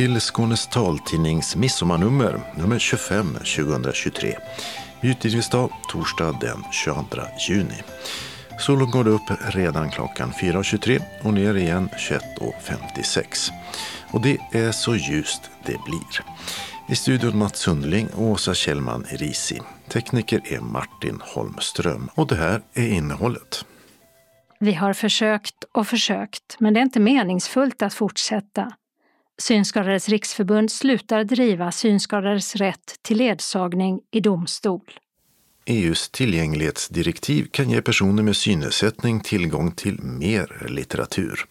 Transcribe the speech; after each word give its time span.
Till 0.00 0.20
Skånes 0.20 0.66
taltidnings 0.66 1.56
midsommarnummer, 1.56 2.40
nummer 2.56 2.78
25 2.78 3.34
2023. 3.34 4.36
Utgivningsdag 5.02 5.70
torsdag 5.88 6.38
den 6.40 6.64
22 6.72 7.22
juni. 7.48 7.82
Solen 8.58 8.90
går 8.90 9.08
upp 9.08 9.30
redan 9.40 9.90
klockan 9.90 10.32
4.23 10.32 11.02
och 11.22 11.34
ner 11.34 11.54
igen 11.54 11.88
21.56. 11.98 13.50
Och 14.12 14.20
det 14.20 14.38
är 14.52 14.72
så 14.72 14.96
ljust 14.96 15.50
det 15.66 15.76
blir. 15.84 16.24
I 16.88 16.96
studion 16.96 17.38
Mats 17.38 17.58
Sundling 17.58 18.08
och 18.08 18.22
Åsa 18.22 18.54
Kjellman 18.54 19.06
Risi. 19.08 19.60
Tekniker 19.88 20.40
är 20.44 20.60
Martin 20.60 21.20
Holmström 21.34 22.10
och 22.14 22.26
det 22.26 22.36
här 22.36 22.62
är 22.74 22.88
innehållet. 22.88 23.64
Vi 24.60 24.72
har 24.72 24.92
försökt 24.92 25.64
och 25.72 25.86
försökt, 25.86 26.56
men 26.58 26.74
det 26.74 26.80
är 26.80 26.82
inte 26.82 27.00
meningsfullt 27.00 27.82
att 27.82 27.94
fortsätta. 27.94 28.72
Synskadades 29.40 30.08
riksförbund 30.08 30.72
slutar 30.72 31.24
driva 31.24 31.72
synskadades 31.72 32.56
rätt 32.56 33.02
till 33.02 33.18
ledsagning 33.18 34.00
i 34.10 34.20
domstol. 34.20 34.90
EUs 35.64 36.08
tillgänglighetsdirektiv 36.08 37.46
kan 37.50 37.70
ge 37.70 37.82
personer 37.82 38.22
med 38.22 38.36
synnedsättning 38.36 39.20
tillgång 39.20 39.72
till 39.72 40.02
mer 40.02 40.66
litteratur 40.68 41.44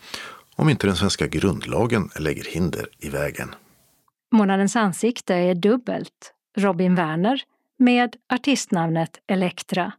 om 0.56 0.70
inte 0.70 0.88
den 0.88 0.96
svenska 0.96 1.28
grundlagen 1.28 2.10
lägger 2.20 2.44
hinder 2.44 2.88
i 3.00 3.10
vägen. 3.10 3.56
Månadens 4.32 4.76
ansikte 4.76 5.36
är 5.36 5.56
dubbelt. 5.56 6.34
Robin 6.58 6.96
Werner 6.96 7.42
med 7.78 8.16
artistnamnet 8.34 9.20
Elektra. 9.28 9.92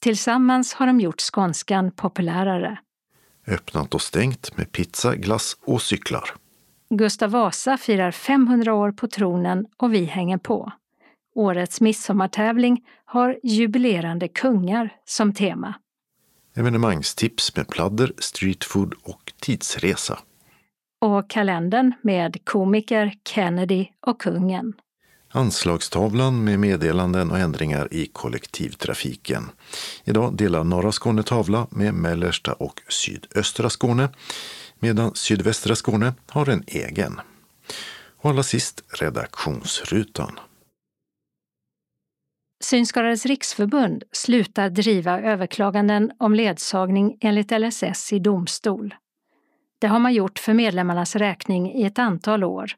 Tillsammans 0.00 0.74
har 0.74 0.86
de 0.86 1.00
gjort 1.00 1.20
skånskan 1.20 1.90
populärare. 1.90 2.78
Öppnat 3.46 3.94
och 3.94 4.02
stängt 4.02 4.56
med 4.56 4.72
pizza, 4.72 5.16
glass 5.16 5.56
och 5.60 5.82
cyklar. 5.82 6.30
Gustav 6.88 7.30
Vasa 7.30 7.76
firar 7.76 8.10
500 8.10 8.74
år 8.74 8.92
på 8.92 9.08
tronen 9.08 9.66
och 9.76 9.94
vi 9.94 10.04
hänger 10.04 10.38
på. 10.38 10.72
Årets 11.34 11.80
midsommartävling 11.80 12.84
har 13.04 13.38
jubilerande 13.42 14.28
kungar 14.28 14.90
som 15.04 15.34
tema. 15.34 15.74
Evenemangstips 16.56 17.56
med 17.56 17.68
pladder, 17.68 18.12
streetfood 18.18 18.94
och 19.02 19.32
tidsresa. 19.40 20.18
Och 21.00 21.30
kalendern 21.30 21.92
med 22.02 22.44
komiker, 22.44 23.14
Kennedy 23.28 23.86
och 24.06 24.20
kungen. 24.20 24.72
Anslagstavlan 25.32 26.44
med 26.44 26.58
meddelanden 26.58 27.30
och 27.30 27.38
ändringar 27.38 27.88
i 27.90 28.06
kollektivtrafiken. 28.06 29.50
Idag 30.04 30.36
delar 30.36 30.64
norra 30.64 30.92
Skåne 30.92 31.22
tavla 31.22 31.66
med 31.70 31.94
mellersta 31.94 32.52
och 32.52 32.82
sydöstra 32.88 33.70
Skåne 33.70 34.08
medan 34.80 35.14
sydvästra 35.14 35.76
Skåne 35.76 36.14
har 36.28 36.48
en 36.48 36.64
egen. 36.66 37.20
Och 38.16 38.30
allra 38.30 38.42
sist 38.42 38.82
redaktionsrutan. 39.00 40.40
Synskadades 42.64 43.26
riksförbund 43.26 44.04
slutar 44.12 44.70
driva 44.70 45.20
överklaganden 45.20 46.12
om 46.18 46.34
ledsagning 46.34 47.18
enligt 47.20 47.50
LSS 47.50 48.12
i 48.12 48.18
domstol. 48.18 48.94
Det 49.78 49.86
har 49.86 49.98
man 49.98 50.14
gjort 50.14 50.38
för 50.38 50.54
medlemmarnas 50.54 51.16
räkning 51.16 51.72
i 51.72 51.84
ett 51.84 51.98
antal 51.98 52.44
år. 52.44 52.70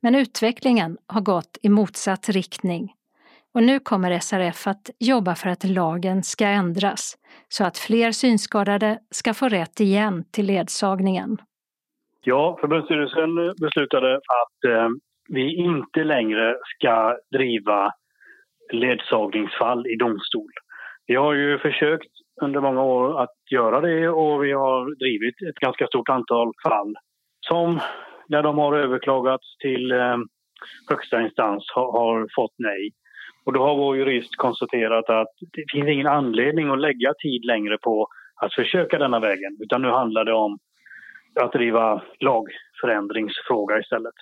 Men 0.00 0.14
utvecklingen 0.14 0.98
har 1.06 1.20
gått 1.20 1.58
i 1.62 1.68
motsatt 1.68 2.28
riktning. 2.28 2.94
Och 3.54 3.62
nu 3.62 3.80
kommer 3.80 4.18
SRF 4.18 4.66
att 4.66 4.90
jobba 4.98 5.34
för 5.34 5.48
att 5.48 5.64
lagen 5.64 6.22
ska 6.22 6.46
ändras 6.46 7.14
så 7.48 7.64
att 7.64 7.78
fler 7.78 8.12
synskadade 8.12 8.98
ska 9.10 9.34
få 9.34 9.48
rätt 9.48 9.80
igen 9.80 10.24
till 10.32 10.46
ledsagningen. 10.46 11.36
Ja, 12.24 12.58
förbundsstyrelsen 12.60 13.54
beslutade 13.60 14.16
att 14.16 14.64
eh, 14.64 14.88
vi 15.28 15.56
inte 15.56 16.04
längre 16.04 16.56
ska 16.76 17.16
driva 17.32 17.92
ledsagningsfall 18.72 19.86
i 19.86 19.96
domstol. 19.96 20.50
Vi 21.06 21.14
har 21.14 21.34
ju 21.34 21.58
försökt 21.58 22.12
under 22.42 22.60
många 22.60 22.82
år 22.82 23.22
att 23.22 23.36
göra 23.50 23.80
det 23.80 24.08
och 24.08 24.44
vi 24.44 24.52
har 24.52 24.98
drivit 24.98 25.42
ett 25.50 25.60
ganska 25.60 25.86
stort 25.86 26.08
antal 26.08 26.52
fall 26.62 26.94
som 27.40 27.80
när 28.28 28.42
de 28.42 28.58
har 28.58 28.76
överklagats 28.76 29.56
till 29.58 29.92
eh, 29.92 30.16
högsta 30.90 31.22
instans 31.22 31.64
har, 31.74 31.92
har, 31.92 32.28
fått 32.34 32.54
nej. 32.58 32.90
Och 33.50 33.54
då 33.54 33.62
har 33.62 33.76
vår 33.76 33.96
jurist 33.96 34.36
konstaterat 34.36 35.10
att 35.10 35.34
det 35.56 35.64
finns 35.72 35.88
ingen 35.88 36.06
anledning 36.06 36.68
att 36.68 36.80
lägga 36.80 37.14
tid 37.22 37.44
längre 37.44 37.78
på 37.78 38.06
att 38.42 38.54
försöka 38.54 38.98
denna 38.98 39.20
vägen 39.20 39.52
utan 39.60 39.82
nu 39.82 39.88
handlar 39.88 40.24
det 40.24 40.32
om 40.32 40.58
att 41.40 41.52
driva 41.52 42.02
lagförändringsfråga 42.20 43.78
istället. 43.78 44.14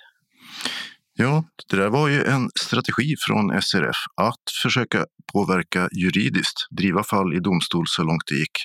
Ja, 1.17 1.43
det 1.69 1.77
där 1.77 1.89
var 1.89 2.07
ju 2.07 2.19
en 2.33 2.45
strategi 2.65 3.15
från 3.27 3.61
SRF 3.61 3.99
att 4.29 4.45
försöka 4.63 5.05
påverka 5.33 5.81
juridiskt, 6.01 6.59
driva 6.79 7.03
fall 7.03 7.33
i 7.33 7.39
domstol 7.39 7.85
så 7.87 8.03
långt 8.03 8.27
det 8.29 8.35
gick. 8.35 8.57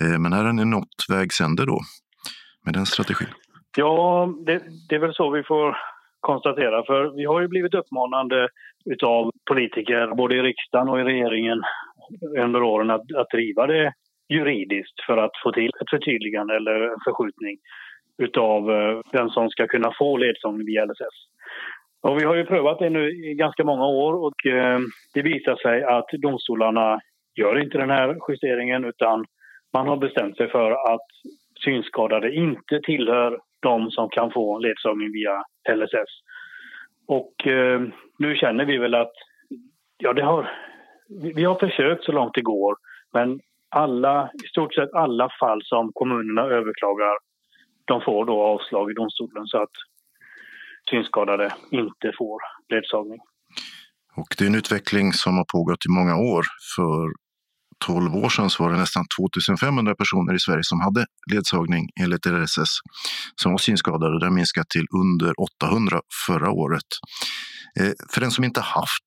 Eh, 0.00 0.18
men 0.18 0.32
här 0.32 0.44
har 0.44 0.52
ni 0.52 0.64
nått 0.64 0.98
vägs 1.08 1.40
ände 1.40 1.66
då 1.66 1.78
med 2.64 2.74
den 2.74 2.86
strategin. 2.86 3.32
Ja, 3.76 4.28
det, 4.46 4.62
det, 4.88 4.94
är 4.94 5.00
väl 5.00 5.14
så 5.14 5.30
vi 5.30 5.42
får 5.42 5.76
konstatera. 6.30 6.84
För 6.84 7.16
vi 7.16 7.24
har 7.24 7.40
ju 7.40 7.48
blivit 7.48 7.74
uppmanande 7.74 8.48
av 9.06 9.30
politiker 9.50 10.14
både 10.14 10.36
i 10.36 10.42
riksdagen 10.42 10.88
och 10.88 11.00
i 11.00 11.04
regeringen 11.04 11.62
under 12.38 12.62
åren 12.62 12.90
att, 12.90 13.06
att 13.16 13.30
driva 13.30 13.66
det 13.66 13.92
juridiskt 14.28 14.98
för 15.06 15.16
att 15.16 15.36
få 15.42 15.52
till 15.52 15.70
ett 15.80 15.90
förtydligande 15.90 16.56
eller 16.56 16.80
en 16.92 17.04
förskjutning 17.06 17.56
utav 18.18 18.66
den 18.66 19.02
vem 19.12 19.28
som 19.28 19.48
ska 19.48 19.66
kunna 19.66 19.92
få 19.98 20.16
ledsagning 20.16 20.66
via 20.66 20.84
LSS. 20.84 21.16
Och 22.02 22.18
vi 22.20 22.24
har 22.24 22.34
ju 22.34 22.44
prövat 22.44 22.78
det 22.78 22.90
nu 22.90 23.10
i 23.10 23.34
ganska 23.34 23.64
många 23.64 23.86
år 23.86 24.12
och 24.26 24.46
eh, 24.46 24.78
det 25.14 25.22
visar 25.22 25.56
sig 25.56 25.84
att 25.84 26.08
domstolarna 26.12 27.00
gör 27.36 27.62
inte 27.62 27.78
den 27.78 27.90
här 27.90 28.16
justeringen 28.28 28.84
utan 28.84 29.26
man 29.72 29.88
har 29.88 29.96
bestämt 29.96 30.36
sig 30.36 30.50
för 30.50 30.70
att 30.70 31.08
synskadade 31.64 32.34
inte 32.34 32.80
tillhör 32.84 33.38
de 33.62 33.90
som 33.90 34.08
kan 34.10 34.30
få 34.30 34.58
ledsagning 34.58 35.12
via 35.12 35.44
LSS. 35.76 36.12
Och 37.06 37.46
eh, 37.46 37.82
nu 38.18 38.36
känner 38.36 38.64
vi 38.64 38.78
väl 38.78 38.94
att 38.94 39.12
ja, 39.98 40.12
det 40.12 40.22
har, 40.22 40.50
vi 41.34 41.44
har 41.44 41.58
försökt 41.58 42.04
så 42.04 42.12
långt 42.12 42.34
det 42.34 42.42
går 42.42 42.76
men 43.12 43.40
alla, 43.68 44.30
i 44.44 44.46
stort 44.46 44.74
sett 44.74 44.94
alla 44.94 45.28
fall 45.40 45.60
som 45.64 45.90
kommunerna 45.94 46.42
överklagar 46.42 47.16
de 47.84 48.00
får 48.00 48.24
då 48.24 48.42
avslag 48.42 48.90
i 48.90 48.94
domstolen 48.94 49.46
så 49.46 49.62
att 49.62 49.76
synskadade 50.90 51.52
inte 51.70 52.12
får 52.18 52.38
ledsagning. 52.68 53.20
Och 54.16 54.28
det 54.38 54.44
är 54.44 54.48
en 54.48 54.54
utveckling 54.54 55.12
som 55.12 55.36
har 55.36 55.46
pågått 55.52 55.86
i 55.88 55.90
många 55.98 56.16
år. 56.16 56.44
För 56.76 57.23
12 57.86 58.16
år 58.16 58.28
sedan 58.28 58.50
så 58.50 58.62
var 58.62 58.70
det 58.72 58.78
nästan 58.78 59.04
2500 59.18 59.94
personer 59.94 60.34
i 60.34 60.40
Sverige 60.40 60.64
som 60.64 60.80
hade 60.80 61.06
ledsagning 61.32 61.88
enligt 62.00 62.26
LSS 62.26 62.72
som 63.42 63.52
var 63.52 63.58
synskadade. 63.58 64.18
Det 64.18 64.26
har 64.26 64.32
minskat 64.32 64.68
till 64.68 64.86
under 65.02 65.32
800 65.66 66.00
förra 66.26 66.50
året. 66.50 66.90
Eh, 67.80 67.92
för 68.12 68.20
den 68.20 68.30
som 68.30 68.44
inte 68.44 68.60
haft 68.60 69.06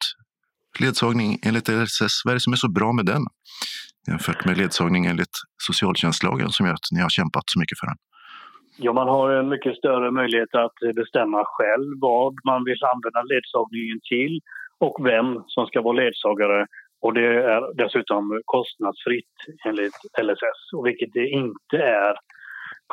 ledsagning 0.80 1.40
enligt 1.46 1.70
LSS, 1.70 2.22
vad 2.26 2.32
är 2.32 2.36
det 2.36 2.40
som 2.40 2.54
är 2.54 2.58
så 2.58 2.72
bra 2.72 2.94
med 2.94 3.06
den? 3.06 3.24
Jämfört 4.08 4.46
med 4.46 4.58
ledsagning 4.58 5.06
enligt 5.06 5.36
socialtjänstlagen 5.68 6.50
som 6.50 6.66
gör 6.66 6.74
att 6.74 6.90
ni 6.92 7.02
har 7.02 7.10
kämpat 7.10 7.44
så 7.46 7.60
mycket 7.60 7.80
för 7.80 7.88
den. 7.88 7.98
Ja, 8.80 8.94
man 8.94 9.08
har 9.08 9.30
en 9.30 9.50
mycket 9.50 9.76
större 9.76 10.12
möjlighet 10.12 10.56
att 10.56 10.96
bestämma 10.96 11.42
själv 11.46 11.88
vad 12.02 12.34
man 12.50 12.64
vill 12.64 12.82
använda 12.94 13.22
ledsagningen 13.34 14.00
till 14.14 14.40
och 14.86 14.96
vem 15.10 15.28
som 15.48 15.66
ska 15.68 15.82
vara 15.82 15.98
ledsagare. 16.04 16.68
Och 17.02 17.14
det 17.14 17.28
är 17.54 17.62
dessutom 17.84 18.42
kostnadsfritt 18.46 19.36
enligt 19.68 20.00
LSS, 20.28 20.62
och 20.76 20.86
vilket 20.88 21.14
det 21.14 21.28
inte 21.42 21.78
är 21.78 22.14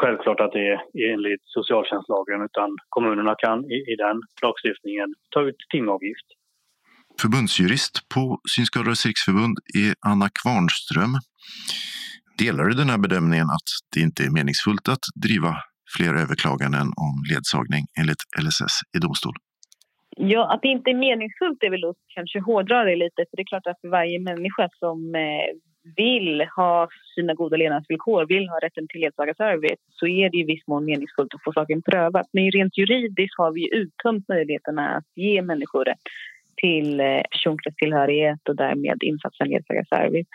självklart 0.00 0.40
att 0.40 0.52
det 0.52 0.68
är 0.72 1.12
enligt 1.14 1.44
socialtjänstlagen 1.44 2.42
utan 2.48 2.68
kommunerna 2.88 3.34
kan 3.44 3.58
i, 3.74 3.78
i 3.92 3.94
den 4.04 4.16
lagstiftningen 4.42 5.08
ta 5.34 5.40
ut 5.48 5.60
timavgift. 5.72 6.28
Förbundsjurist 7.20 8.08
på 8.14 8.40
Synskadades 8.54 9.06
riksförbund 9.06 9.56
är 9.82 9.94
Anna 10.10 10.28
Kvarnström. 10.42 11.14
Delar 12.38 12.64
du 12.64 12.74
den 12.74 12.90
här 12.90 12.98
bedömningen 12.98 13.46
att 13.46 13.68
det 13.94 14.00
inte 14.00 14.22
är 14.24 14.30
meningsfullt 14.30 14.88
att 14.88 15.04
driva 15.24 15.56
fler 15.96 16.14
överklaganden 16.14 16.86
om 17.04 17.14
ledsagning 17.30 17.84
enligt 18.00 18.22
LSS 18.44 18.74
i 18.96 18.98
domstol? 18.98 19.34
Ja, 20.16 20.52
att 20.52 20.62
det 20.62 20.68
inte 20.68 20.90
är 20.90 20.94
meningsfullt 20.94 21.62
är 21.62 21.70
väl 21.70 21.84
att 21.84 21.96
kanske 22.14 22.40
hårdra 22.40 22.84
det 22.84 22.96
lite. 22.96 23.24
För 23.30 23.36
det 23.36 23.42
är 23.42 23.46
klart 23.46 23.66
att 23.66 23.80
för 23.80 23.88
varje 23.88 24.20
människa 24.20 24.68
som 24.78 25.14
eh, 25.14 25.48
vill 25.96 26.46
ha 26.56 26.88
sina 27.14 27.34
goda 27.34 27.56
levnadsvillkor, 27.56 28.26
vill 28.26 28.48
ha 28.48 28.58
rätten 28.58 28.86
till 28.88 29.00
ledsagarservice 29.00 29.80
så 29.90 30.06
är 30.06 30.30
det 30.30 30.38
i 30.38 30.44
viss 30.44 30.66
mån 30.66 30.84
meningsfullt 30.84 31.34
att 31.34 31.44
få 31.44 31.52
saken 31.52 31.82
prövad. 31.82 32.26
Men 32.32 32.50
rent 32.50 32.78
juridiskt 32.78 33.38
har 33.38 33.52
vi 33.52 33.74
uttömt 33.74 34.28
möjligheterna 34.28 34.96
att 34.96 35.08
ge 35.14 35.42
människor 35.42 35.84
rätt 35.84 35.98
till 36.56 36.96
personkrets 36.96 37.28
personkretstillhörighet 37.30 38.48
och 38.48 38.56
därmed 38.56 39.02
insatsen 39.02 39.48
ledsagarservice. 39.48 40.26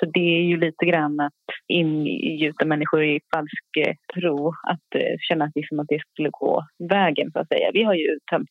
Så 0.00 0.06
det 0.06 0.38
är 0.38 0.42
ju 0.42 0.56
lite 0.56 0.86
grann 0.86 1.20
att 1.20 1.32
ingjuta 1.68 2.64
människor 2.66 3.04
i 3.04 3.20
falsk 3.34 3.76
eh, 3.86 3.94
tro, 4.14 4.48
att 4.48 5.02
känna 5.20 5.44
att, 5.44 5.52
liksom 5.54 5.80
att 5.80 5.88
det 5.88 6.00
skulle 6.12 6.30
gå 6.30 6.66
vägen 6.88 7.30
så 7.32 7.38
att 7.38 7.48
säga. 7.48 7.70
Vi 7.72 7.82
har 7.82 7.94
ju 7.94 8.04
uttömt 8.04 8.50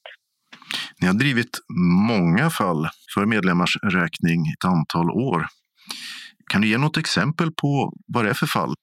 ni 1.01 1.07
har 1.07 1.13
drivit 1.13 1.59
många 2.09 2.49
fall 2.49 2.87
för 3.13 3.25
medlemmars 3.25 3.77
räkning 3.83 4.39
ett 4.53 4.65
antal 4.65 5.09
år. 5.11 5.45
Kan 6.51 6.61
du 6.61 6.67
ge 6.67 6.77
något 6.77 6.97
exempel 6.97 7.51
på 7.61 7.93
vad 8.13 8.25
det 8.25 8.29
är 8.29 8.33
för 8.33 8.45
fall? 8.45 8.73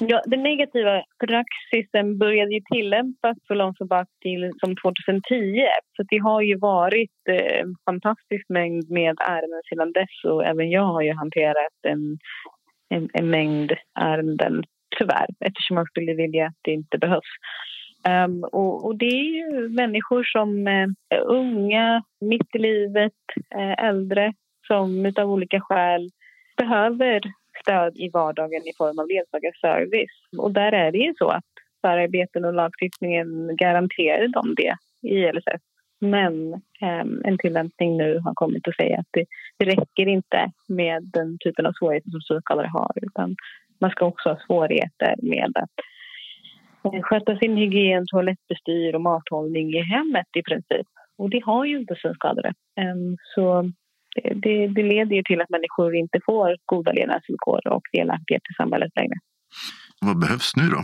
Ja, 0.00 0.22
den 0.26 0.42
negativa 0.42 1.02
praxisen 1.26 2.18
började 2.18 2.54
ju 2.54 2.60
tillämpas 2.72 3.36
så 3.46 3.54
långt 3.54 3.76
tillbaka 3.76 4.10
till 4.22 4.52
som 4.60 4.76
2010. 4.76 5.22
Så 5.96 6.02
det 6.08 6.18
har 6.18 6.40
ju 6.40 6.56
varit 6.58 7.20
eh, 7.30 7.60
en 7.60 7.74
fantastisk 7.84 8.48
mängd 8.48 8.90
med 8.90 9.16
ärenden 9.20 9.62
sedan 9.68 9.92
dess 9.92 10.24
och 10.24 10.44
även 10.44 10.70
jag 10.70 10.82
har 10.82 11.02
ju 11.02 11.12
hanterat 11.12 11.78
en, 11.88 12.18
en, 12.94 13.08
en 13.12 13.30
mängd 13.30 13.72
ärenden, 14.00 14.62
tyvärr, 14.98 15.26
eftersom 15.40 15.74
man 15.74 15.86
skulle 15.86 16.14
vilja 16.14 16.46
att 16.46 16.60
det 16.62 16.72
inte 16.72 16.98
behövs. 16.98 17.32
Um, 18.08 18.44
och, 18.44 18.86
och, 18.86 18.96
det 18.96 19.06
är 19.06 19.24
ju 19.24 19.68
människor 19.68 20.24
som 20.24 20.66
är 20.66 21.20
unga, 21.20 22.02
mitt 22.20 22.54
i 22.54 22.58
livet, 22.58 23.12
eh, 23.54 23.84
äldre 23.84 24.32
som 24.66 25.12
av 25.18 25.30
olika 25.30 25.60
skäl 25.60 26.10
behöver 26.56 27.20
stöd 27.62 27.96
i 27.96 28.08
vardagen 28.08 28.62
i 28.62 28.72
form 28.78 28.98
av 28.98 29.08
ledsagarservice. 29.08 30.38
Och 30.38 30.52
där 30.52 30.72
är 30.72 30.92
det 30.92 30.98
ju 30.98 31.14
så 31.18 31.28
att 31.28 31.44
förarbeten 31.80 32.44
och 32.44 32.54
lagstiftningen 32.54 33.56
garanterar 33.56 34.28
dem 34.28 34.54
det 34.56 34.76
i 35.02 35.32
LSS. 35.32 35.62
Men 36.00 36.52
um, 36.80 37.22
en 37.24 37.38
tillämpning 37.38 37.96
nu 37.96 38.18
har 38.18 38.34
kommit 38.34 38.68
att 38.68 38.76
säga 38.76 38.98
att 38.98 39.06
det, 39.10 39.24
det 39.58 39.64
räcker 39.64 40.08
inte 40.08 40.50
med 40.68 41.02
den 41.12 41.38
typen 41.38 41.66
av 41.66 41.72
svårigheter 41.72 42.10
som 42.10 42.20
psykskadade 42.20 42.68
har 42.68 42.92
utan 43.02 43.36
man 43.80 43.90
ska 43.90 44.06
också 44.06 44.28
ha 44.28 44.38
svårigheter 44.46 45.14
med 45.22 45.52
att 45.54 45.84
sköta 47.02 47.36
sin 47.36 47.56
hygien, 47.56 48.04
toalettbestyr 48.06 48.94
och 48.94 49.00
mathållning 49.00 49.74
i 49.74 49.82
hemmet 49.82 50.26
i 50.36 50.42
princip. 50.42 50.86
Och 51.18 51.30
det 51.30 51.42
har 51.44 51.64
ju 51.64 51.78
inte 51.78 51.94
synskadade. 52.02 52.52
Ehm, 52.80 53.16
så 53.34 53.72
det, 54.34 54.66
det 54.66 54.82
leder 54.82 55.16
ju 55.16 55.22
till 55.22 55.40
att 55.40 55.50
människor 55.50 55.94
inte 55.94 56.20
får 56.26 56.56
goda 56.66 56.92
levnadsvillkor 56.92 57.68
och 57.68 57.82
delaktighet 57.92 58.42
i 58.50 58.54
samhället 58.54 58.92
längre. 58.96 59.14
Vad 60.00 60.20
behövs 60.20 60.56
nu 60.56 60.62
då? 60.68 60.82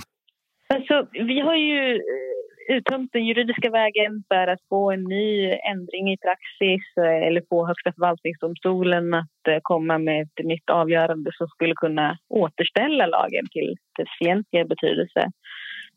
Alltså, 0.74 1.06
vi 1.12 1.40
har 1.40 1.54
ju 1.54 1.94
eh, 1.94 2.76
uttömt 2.76 3.12
den 3.12 3.26
juridiska 3.26 3.70
vägen 3.70 4.22
för 4.28 4.46
att 4.46 4.60
få 4.68 4.90
en 4.90 5.04
ny 5.04 5.52
ändring 5.72 6.12
i 6.12 6.16
praxis 6.16 6.82
eh, 6.96 7.26
eller 7.26 7.42
få 7.48 7.66
Högsta 7.66 7.92
förvaltningsdomstolen 7.92 9.14
att 9.14 9.46
komma 9.62 9.98
med 9.98 10.22
ett 10.22 10.44
nytt 10.44 10.70
avgörande 10.70 11.30
som 11.34 11.48
skulle 11.48 11.74
kunna 11.74 12.18
återställa 12.28 13.06
lagen 13.06 13.46
till 13.50 13.76
dess 13.98 14.08
egentliga 14.20 14.64
betydelse. 14.64 15.30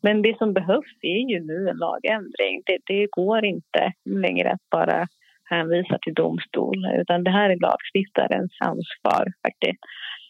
Men 0.00 0.22
det 0.22 0.38
som 0.38 0.52
behövs 0.52 0.92
är 1.02 1.30
ju 1.32 1.40
nu 1.40 1.68
en 1.68 1.76
lagändring. 1.76 2.62
Det, 2.66 2.78
det 2.86 3.06
går 3.10 3.44
inte 3.44 3.92
längre 4.04 4.52
att 4.52 4.70
bara 4.70 5.06
hänvisa 5.44 5.98
till 6.02 6.14
domstol 6.14 6.76
utan 7.00 7.24
det 7.24 7.30
här 7.30 7.50
är 7.50 7.56
lagstiftarens 7.56 8.52
ansvar 8.60 9.32
faktiskt. 9.46 9.78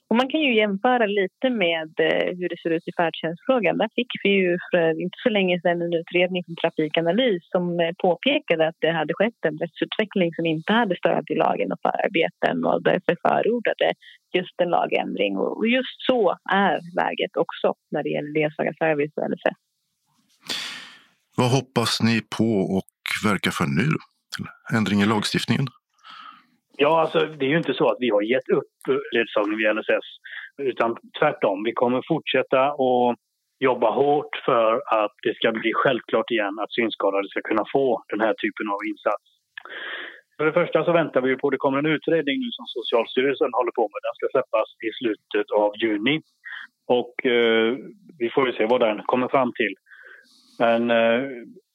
Och 0.08 0.16
man 0.16 0.28
kan 0.28 0.40
ju 0.40 0.54
jämföra 0.54 1.06
lite 1.06 1.50
med 1.50 1.90
eh, 2.08 2.28
hur 2.38 2.48
det 2.48 2.60
ser 2.62 2.70
ut 2.70 2.88
i 2.88 2.92
färdtjänstfrågan. 2.96 3.78
Där 3.78 3.90
fick 3.94 4.12
vi 4.22 4.28
ju 4.28 4.58
för 4.70 5.00
inte 5.02 5.18
så 5.22 5.28
länge 5.28 5.60
sedan 5.60 5.82
en 5.82 5.94
utredning 6.00 6.44
från 6.44 6.56
Trafikanalys 6.56 7.42
som 7.54 7.80
eh, 7.80 7.92
påpekade 7.98 8.68
att 8.68 8.78
det 8.80 8.92
hade 8.92 9.14
skett 9.14 9.40
en 9.48 9.58
rättsutveckling 9.58 10.30
som 10.34 10.46
inte 10.46 10.72
hade 10.72 10.96
stöd 10.96 11.24
i 11.30 11.34
lagen 11.34 11.72
och 11.72 11.80
förarbeten 11.86 12.64
och 12.64 12.82
därför 12.82 13.16
förordade 13.26 13.88
just 14.36 14.60
en 14.62 14.70
lagändring. 14.70 15.36
Och 15.36 15.68
just 15.68 15.98
så 16.08 16.36
är 16.52 16.74
läget 17.00 17.36
också 17.36 17.74
när 17.90 18.02
det 18.02 18.10
gäller 18.14 18.32
ledsagarservice 18.38 19.16
och 19.16 19.30
LSS. 19.30 19.58
Vad 21.36 21.50
hoppas 21.50 22.02
ni 22.02 22.20
på 22.38 22.50
och 22.76 22.94
verkar 23.30 23.50
för 23.50 23.66
nu? 23.80 23.88
Ändring 24.76 25.00
i 25.00 25.06
lagstiftningen? 25.06 25.66
Ja, 26.80 27.00
alltså 27.00 27.18
det 27.18 27.44
är 27.46 27.52
ju 27.54 27.56
inte 27.56 27.74
så 27.74 27.86
att 27.90 28.00
vi 28.00 28.10
har 28.10 28.22
gett 28.22 28.48
upp 28.58 28.74
ledsagning 29.14 29.58
via 29.58 29.72
LSS. 29.72 30.08
Utan 30.62 30.96
tvärtom, 31.18 31.64
vi 31.64 31.72
kommer 31.72 32.02
fortsätta 32.08 32.60
att 32.64 33.16
jobba 33.58 33.90
hårt 33.90 34.34
för 34.44 34.72
att 35.02 35.14
det 35.22 35.34
ska 35.36 35.52
bli 35.52 35.72
självklart 35.74 36.30
igen 36.30 36.58
att 36.62 36.72
synskadade 36.72 37.28
ska 37.28 37.40
kunna 37.40 37.64
få 37.72 38.02
den 38.12 38.20
här 38.20 38.34
typen 38.42 38.66
av 38.74 38.78
insats. 38.90 39.26
För 40.36 40.44
det 40.46 40.52
första 40.52 40.84
så 40.84 40.92
väntar 40.92 41.20
vi 41.20 41.36
på, 41.36 41.50
det 41.50 41.56
kommer 41.56 41.78
en 41.78 41.94
utredning 41.96 42.36
nu 42.38 42.50
som 42.58 42.66
Socialstyrelsen 42.66 43.50
håller 43.58 43.72
på 43.78 43.84
med. 43.92 44.00
Den 44.06 44.16
ska 44.18 44.26
släppas 44.34 44.68
i 44.88 44.90
slutet 45.00 45.50
av 45.50 45.70
juni. 45.82 46.20
Och 46.98 47.26
eh, 47.26 47.76
vi 48.18 48.30
får 48.34 48.46
ju 48.46 48.52
se 48.52 48.66
vad 48.66 48.80
den 48.80 49.02
kommer 49.02 49.28
fram 49.28 49.52
till. 49.60 49.74
Men 50.58 50.90
eh, 50.90 51.22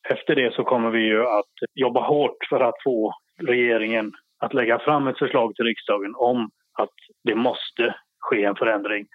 efter 0.10 0.36
det 0.36 0.54
så 0.54 0.64
kommer 0.64 0.90
vi 0.90 1.04
ju 1.14 1.22
att 1.40 1.56
jobba 1.74 2.02
hårt 2.08 2.38
för 2.50 2.60
att 2.60 2.84
få 2.84 3.14
regeringen 3.42 4.12
att 4.44 4.54
lägga 4.54 4.80
fram 4.80 5.08
ett 5.08 5.20
förslag 5.20 5.56
till 5.56 5.66
riksdagen 5.66 6.14
om 6.16 6.50
att 6.74 6.96
det 7.24 7.36
måste 7.36 7.96
ske 8.20 8.44
en 8.44 8.56
förändring. 8.56 9.06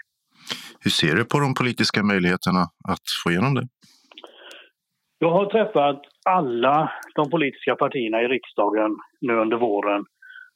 Hur 0.81 0.91
ser 0.91 1.15
du 1.17 1.25
på 1.25 1.39
de 1.39 1.55
politiska 1.55 2.03
möjligheterna 2.03 2.63
att 2.93 3.07
få 3.25 3.31
igenom 3.31 3.55
det? 3.55 3.67
Jag 5.19 5.31
har 5.31 5.47
träffat 5.47 6.01
alla 6.25 6.93
de 7.15 7.31
politiska 7.31 7.77
partierna 7.77 8.23
i 8.23 8.29
riksdagen 8.29 8.97
nu 9.21 9.33
under 9.33 9.57
våren. 9.57 10.05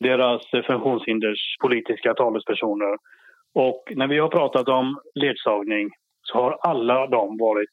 Deras 0.01 0.43
funktionshinders 0.67 1.57
politiska 1.61 2.15
talespersoner. 2.15 2.97
Och 3.55 3.83
när 3.91 4.09
vi 4.09 4.19
har 4.19 4.29
pratat 4.29 4.69
om 4.69 5.01
ledsagning 5.15 5.91
så 6.23 6.39
har 6.39 6.59
alla 6.61 7.07
de 7.07 7.39
varit, 7.39 7.71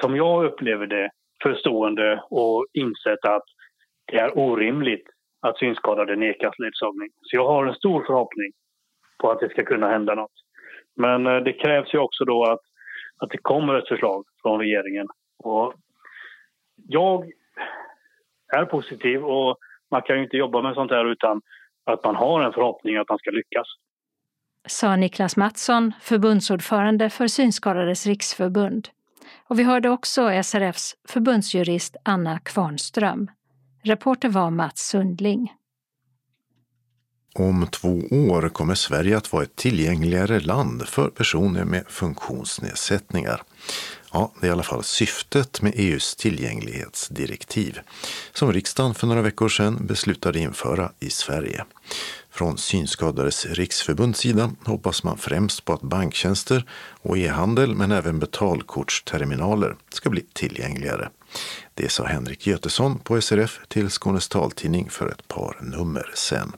som 0.00 0.16
jag 0.16 0.44
upplever 0.44 0.86
det, 0.86 1.10
förstående 1.42 2.22
och 2.30 2.66
insett 2.72 3.24
att 3.24 3.44
det 4.06 4.18
är 4.18 4.38
orimligt 4.38 5.06
att 5.40 5.58
synskadade 5.58 6.16
nekas 6.16 6.58
ledsagning. 6.58 7.08
Så 7.22 7.36
jag 7.36 7.48
har 7.48 7.66
en 7.66 7.74
stor 7.74 8.04
förhoppning 8.06 8.52
på 9.18 9.30
att 9.30 9.40
det 9.40 9.48
ska 9.48 9.64
kunna 9.64 9.88
hända 9.88 10.14
något. 10.14 10.32
Men 10.96 11.26
eh, 11.26 11.36
det 11.36 11.52
krävs 11.52 11.94
ju 11.94 11.98
också 11.98 12.24
då 12.24 12.44
att, 12.44 12.60
att 13.16 13.30
det 13.30 13.38
kommer 13.38 13.74
ett 13.74 13.88
förslag 13.88 14.24
från 14.42 14.60
regeringen. 14.60 15.06
Och 15.44 15.74
jag 16.88 17.30
är 18.56 18.64
positiv 18.64 19.24
och 19.24 19.56
man 19.90 20.02
kan 20.02 20.16
ju 20.16 20.22
inte 20.22 20.36
jobba 20.36 20.62
med 20.62 20.74
sånt 20.74 20.90
här 20.90 21.12
utan 21.12 21.40
att 21.84 22.04
man 22.04 22.16
har 22.16 22.42
en 22.42 22.52
förhoppning 22.52 22.96
att 22.96 23.08
man 23.08 23.18
ska 23.18 23.30
lyckas. 23.30 23.66
Sa 24.68 24.96
Niklas 24.96 25.36
Mattsson, 25.36 25.92
förbundsordförande 26.00 27.10
för 27.10 27.26
Synskadades 27.26 28.06
riksförbund. 28.06 28.88
Och 29.48 29.58
vi 29.58 29.64
hörde 29.64 29.90
också 29.90 30.42
SRFs 30.42 30.94
förbundsjurist 31.08 31.96
Anna 32.04 32.38
Kvarnström. 32.38 33.30
Reporter 33.82 34.28
var 34.28 34.50
Mats 34.50 34.88
Sundling. 34.88 35.52
Om 37.34 37.66
två 37.66 38.02
år 38.10 38.48
kommer 38.48 38.74
Sverige 38.74 39.16
att 39.16 39.32
vara 39.32 39.42
ett 39.42 39.56
tillgängligare 39.56 40.40
land 40.40 40.88
för 40.88 41.08
personer 41.08 41.64
med 41.64 41.84
funktionsnedsättningar. 41.88 43.42
Ja, 44.12 44.32
det 44.40 44.46
är 44.46 44.48
i 44.48 44.52
alla 44.52 44.62
fall 44.62 44.84
syftet 44.84 45.62
med 45.62 45.72
EUs 45.76 46.16
tillgänglighetsdirektiv 46.16 47.78
som 48.32 48.52
riksdagen 48.52 48.94
för 48.94 49.06
några 49.06 49.22
veckor 49.22 49.48
sedan 49.48 49.86
beslutade 49.86 50.38
införa 50.38 50.92
i 51.00 51.10
Sverige. 51.10 51.64
Från 52.38 52.58
Synskadades 52.58 53.46
riksförbunds 53.46 54.20
sida 54.20 54.50
hoppas 54.64 55.04
man 55.04 55.18
främst 55.18 55.64
på 55.64 55.72
att 55.72 55.80
banktjänster 55.80 56.64
och 57.00 57.18
e-handel 57.18 57.74
men 57.74 57.92
även 57.92 58.18
betalkortsterminaler 58.18 59.76
ska 59.88 60.10
bli 60.10 60.24
tillgängligare. 60.32 61.08
Det 61.74 61.92
sa 61.92 62.04
Henrik 62.04 62.46
Götesson 62.46 62.98
på 62.98 63.20
SRF 63.20 63.60
till 63.68 63.90
Skånes 63.90 64.28
taltidning 64.28 64.90
för 64.90 65.08
ett 65.08 65.28
par 65.28 65.58
nummer 65.62 66.10
sen. 66.14 66.52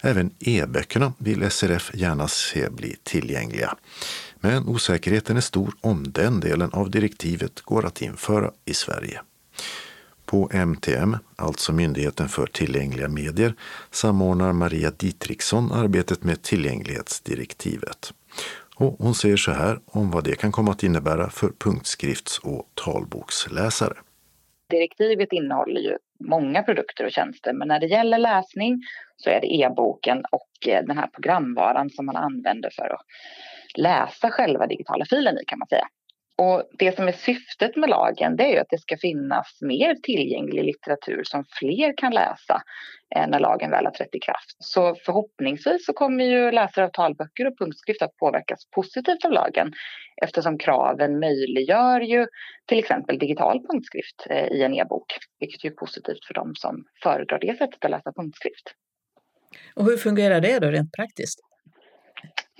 Även 0.00 0.30
e-böckerna 0.38 1.12
vill 1.18 1.50
SRF 1.50 1.90
gärna 1.94 2.28
se 2.28 2.70
bli 2.70 2.96
tillgängliga. 3.02 3.76
Men 4.40 4.68
osäkerheten 4.68 5.36
är 5.36 5.40
stor 5.40 5.74
om 5.80 6.12
den 6.12 6.40
delen 6.40 6.70
av 6.72 6.90
direktivet 6.90 7.60
går 7.60 7.86
att 7.86 8.02
införa 8.02 8.50
i 8.64 8.74
Sverige. 8.74 9.20
På 10.32 10.48
MTM, 10.52 11.16
alltså 11.36 11.72
Myndigheten 11.72 12.28
för 12.28 12.46
tillgängliga 12.46 13.08
medier, 13.08 13.54
samordnar 13.90 14.52
Maria 14.52 14.90
Dietrichson 14.90 15.72
arbetet 15.72 16.24
med 16.24 16.42
tillgänglighetsdirektivet. 16.42 18.12
Och 18.76 18.96
hon 18.98 19.14
säger 19.14 19.36
så 19.36 19.50
här 19.50 19.80
om 19.86 20.10
vad 20.10 20.24
det 20.24 20.36
kan 20.36 20.52
komma 20.52 20.70
att 20.70 20.82
innebära 20.82 21.30
för 21.30 21.48
punktskrifts 21.48 22.38
och 22.38 22.68
talboksläsare. 22.84 23.94
Direktivet 24.70 25.32
innehåller 25.32 25.80
ju 25.80 25.96
många 26.20 26.62
produkter 26.62 27.04
och 27.04 27.12
tjänster 27.12 27.52
men 27.52 27.68
när 27.68 27.80
det 27.80 27.86
gäller 27.86 28.18
läsning 28.18 28.82
så 29.16 29.30
är 29.30 29.40
det 29.40 29.54
e-boken 29.54 30.22
och 30.32 30.68
eh, 30.68 30.84
den 30.86 30.98
här 30.98 31.06
programvaran 31.06 31.90
som 31.90 32.06
man 32.06 32.16
använder 32.16 32.70
för 32.70 32.94
att 32.94 33.06
läsa 33.74 34.30
själva 34.30 34.66
digitala 34.66 35.04
filen 35.04 35.38
i 35.38 35.44
kan 35.46 35.58
man 35.58 35.68
säga. 35.68 35.88
Och 36.42 36.62
det 36.78 36.96
som 36.96 37.08
är 37.08 37.12
syftet 37.12 37.76
med 37.76 37.90
lagen 37.90 38.36
det 38.36 38.44
är 38.44 38.52
ju 38.52 38.58
att 38.58 38.70
det 38.70 38.78
ska 38.78 38.96
finnas 38.96 39.58
mer 39.60 39.94
tillgänglig 39.94 40.64
litteratur 40.64 41.22
som 41.24 41.44
fler 41.58 41.94
kan 41.96 42.12
läsa 42.12 42.62
eh, 43.16 43.26
när 43.28 43.38
lagen 43.38 43.70
väl 43.70 43.84
har 43.84 43.92
trätt 43.92 44.14
i 44.14 44.18
kraft. 44.18 44.56
Så 44.58 44.94
förhoppningsvis 44.94 45.86
så 45.86 45.92
kommer 45.92 46.24
ju 46.24 46.50
läsare 46.50 46.84
av 46.84 46.90
talböcker 46.90 47.46
och 47.46 47.58
punktskrift 47.58 48.02
att 48.02 48.16
påverkas 48.16 48.58
positivt 48.70 49.24
av 49.24 49.32
lagen 49.32 49.72
eftersom 50.22 50.58
kraven 50.58 51.20
möjliggör 51.20 52.00
ju 52.00 52.26
till 52.66 52.78
exempel 52.78 53.18
digital 53.18 53.66
punktskrift 53.70 54.26
eh, 54.30 54.46
i 54.46 54.62
en 54.62 54.74
e-bok, 54.74 55.06
vilket 55.40 55.64
är 55.64 55.70
positivt 55.70 56.24
för 56.26 56.34
dem 56.34 56.52
som 56.54 56.84
föredrar 57.02 57.38
det 57.38 57.58
sättet 57.58 57.84
att 57.84 57.90
läsa 57.90 58.12
punktskrift. 58.12 58.66
Och 59.74 59.84
hur 59.84 59.96
fungerar 59.96 60.40
det 60.40 60.58
då 60.58 60.70
rent 60.70 60.92
praktiskt? 60.92 61.51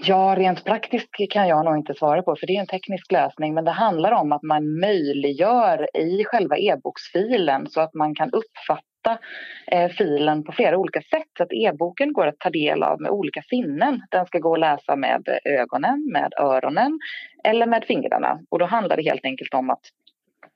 Ja, 0.05 0.35
rent 0.39 0.65
praktiskt 0.65 1.09
kan 1.31 1.49
jag 1.49 1.65
nog 1.65 1.77
inte 1.77 1.95
svara 1.95 2.23
på 2.23 2.37
för 2.37 2.47
det 2.47 2.57
är 2.57 2.61
en 2.61 2.67
teknisk 2.67 3.13
lösning 3.13 3.55
men 3.55 3.65
det 3.65 3.71
handlar 3.71 4.13
om 4.13 4.33
att 4.33 4.43
man 4.43 4.81
möjliggör 4.81 5.97
i 5.97 6.25
själva 6.25 6.59
e-boksfilen 6.59 7.67
så 7.71 7.81
att 7.81 7.95
man 7.95 8.15
kan 8.15 8.31
uppfatta 8.31 9.19
eh, 9.67 9.91
filen 9.91 10.45
på 10.45 10.53
flera 10.53 10.79
olika 10.79 11.01
sätt 11.01 11.29
så 11.37 11.43
att 11.43 11.53
e-boken 11.53 12.13
går 12.13 12.27
att 12.27 12.39
ta 12.39 12.51
del 12.51 12.83
av 12.83 13.01
med 13.01 13.11
olika 13.11 13.43
sinnen. 13.43 14.03
Den 14.11 14.27
ska 14.27 14.39
gå 14.39 14.55
att 14.55 14.61
läsa 14.61 14.97
med 14.97 15.29
ögonen, 15.45 16.11
med 16.13 16.33
öronen 16.41 16.99
eller 17.45 17.67
med 17.67 17.85
fingrarna 17.85 18.41
och 18.51 18.59
då 18.59 18.65
handlar 18.65 18.97
det 18.97 19.03
helt 19.03 19.25
enkelt 19.25 19.55
om 19.55 19.71
att 19.71 19.83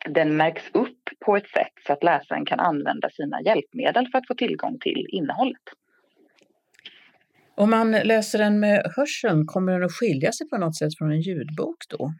den 0.08 0.36
märks 0.36 0.70
upp 0.72 1.02
på 1.26 1.36
ett 1.36 1.48
sätt 1.48 1.72
så 1.86 1.92
att 1.92 2.04
läsaren 2.04 2.44
kan 2.44 2.60
använda 2.60 3.10
sina 3.10 3.42
hjälpmedel 3.42 4.08
för 4.12 4.18
att 4.18 4.26
få 4.26 4.34
tillgång 4.34 4.78
till 4.78 5.06
innehållet. 5.08 5.62
Om 7.56 7.70
man 7.70 7.92
läser 7.92 8.38
den 8.38 8.60
med 8.60 8.82
hörseln, 8.96 9.46
kommer 9.46 9.72
den 9.72 9.84
att 9.84 9.92
skilja 9.92 10.32
sig 10.32 10.48
på 10.48 10.58
något 10.58 10.76
sätt 10.76 10.98
från 10.98 11.10
en 11.10 11.20
ljudbok 11.20 11.76
då? 11.90 12.10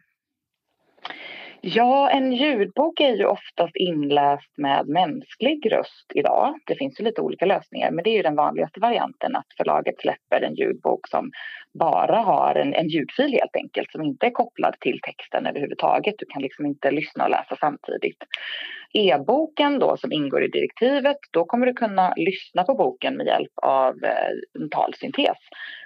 Ja, 1.61 2.09
en 2.09 2.33
ljudbok 2.33 2.99
är 2.99 3.15
ju 3.15 3.25
oftast 3.25 3.75
inläst 3.75 4.57
med 4.57 4.87
mänsklig 4.87 5.71
röst 5.71 6.11
idag. 6.13 6.55
Det 6.65 6.75
finns 6.75 6.99
ju 6.99 7.03
lite 7.03 7.21
olika 7.21 7.45
lösningar, 7.45 7.91
men 7.91 8.03
det 8.03 8.09
är 8.09 8.15
ju 8.15 8.21
den 8.21 8.35
vanligaste 8.35 8.79
varianten 8.79 9.35
att 9.35 9.47
förlaget 9.57 9.99
släpper 9.99 10.41
en 10.41 10.55
ljudbok 10.55 11.07
som 11.07 11.31
bara 11.79 12.17
har 12.17 12.55
en, 12.55 12.73
en 12.73 12.87
ljudfil 12.87 13.31
helt 13.31 13.55
enkelt, 13.55 13.91
som 13.91 14.01
inte 14.03 14.25
är 14.25 14.31
kopplad 14.31 14.75
till 14.79 14.99
texten 15.01 15.45
överhuvudtaget. 15.45 16.15
Du 16.17 16.25
kan 16.25 16.41
liksom 16.41 16.65
inte 16.65 16.91
lyssna 16.91 17.23
och 17.23 17.29
läsa 17.29 17.55
samtidigt. 17.59 18.23
E-boken 18.93 19.79
då 19.79 19.97
som 19.97 20.11
ingår 20.11 20.43
i 20.43 20.47
direktivet, 20.47 21.17
då 21.31 21.45
kommer 21.45 21.65
du 21.65 21.73
kunna 21.73 22.13
lyssna 22.17 22.63
på 22.63 22.75
boken 22.75 23.17
med 23.17 23.25
hjälp 23.25 23.51
av 23.61 24.03
eh, 24.03 24.61
en 24.61 24.69
talsyntes. 24.69 25.37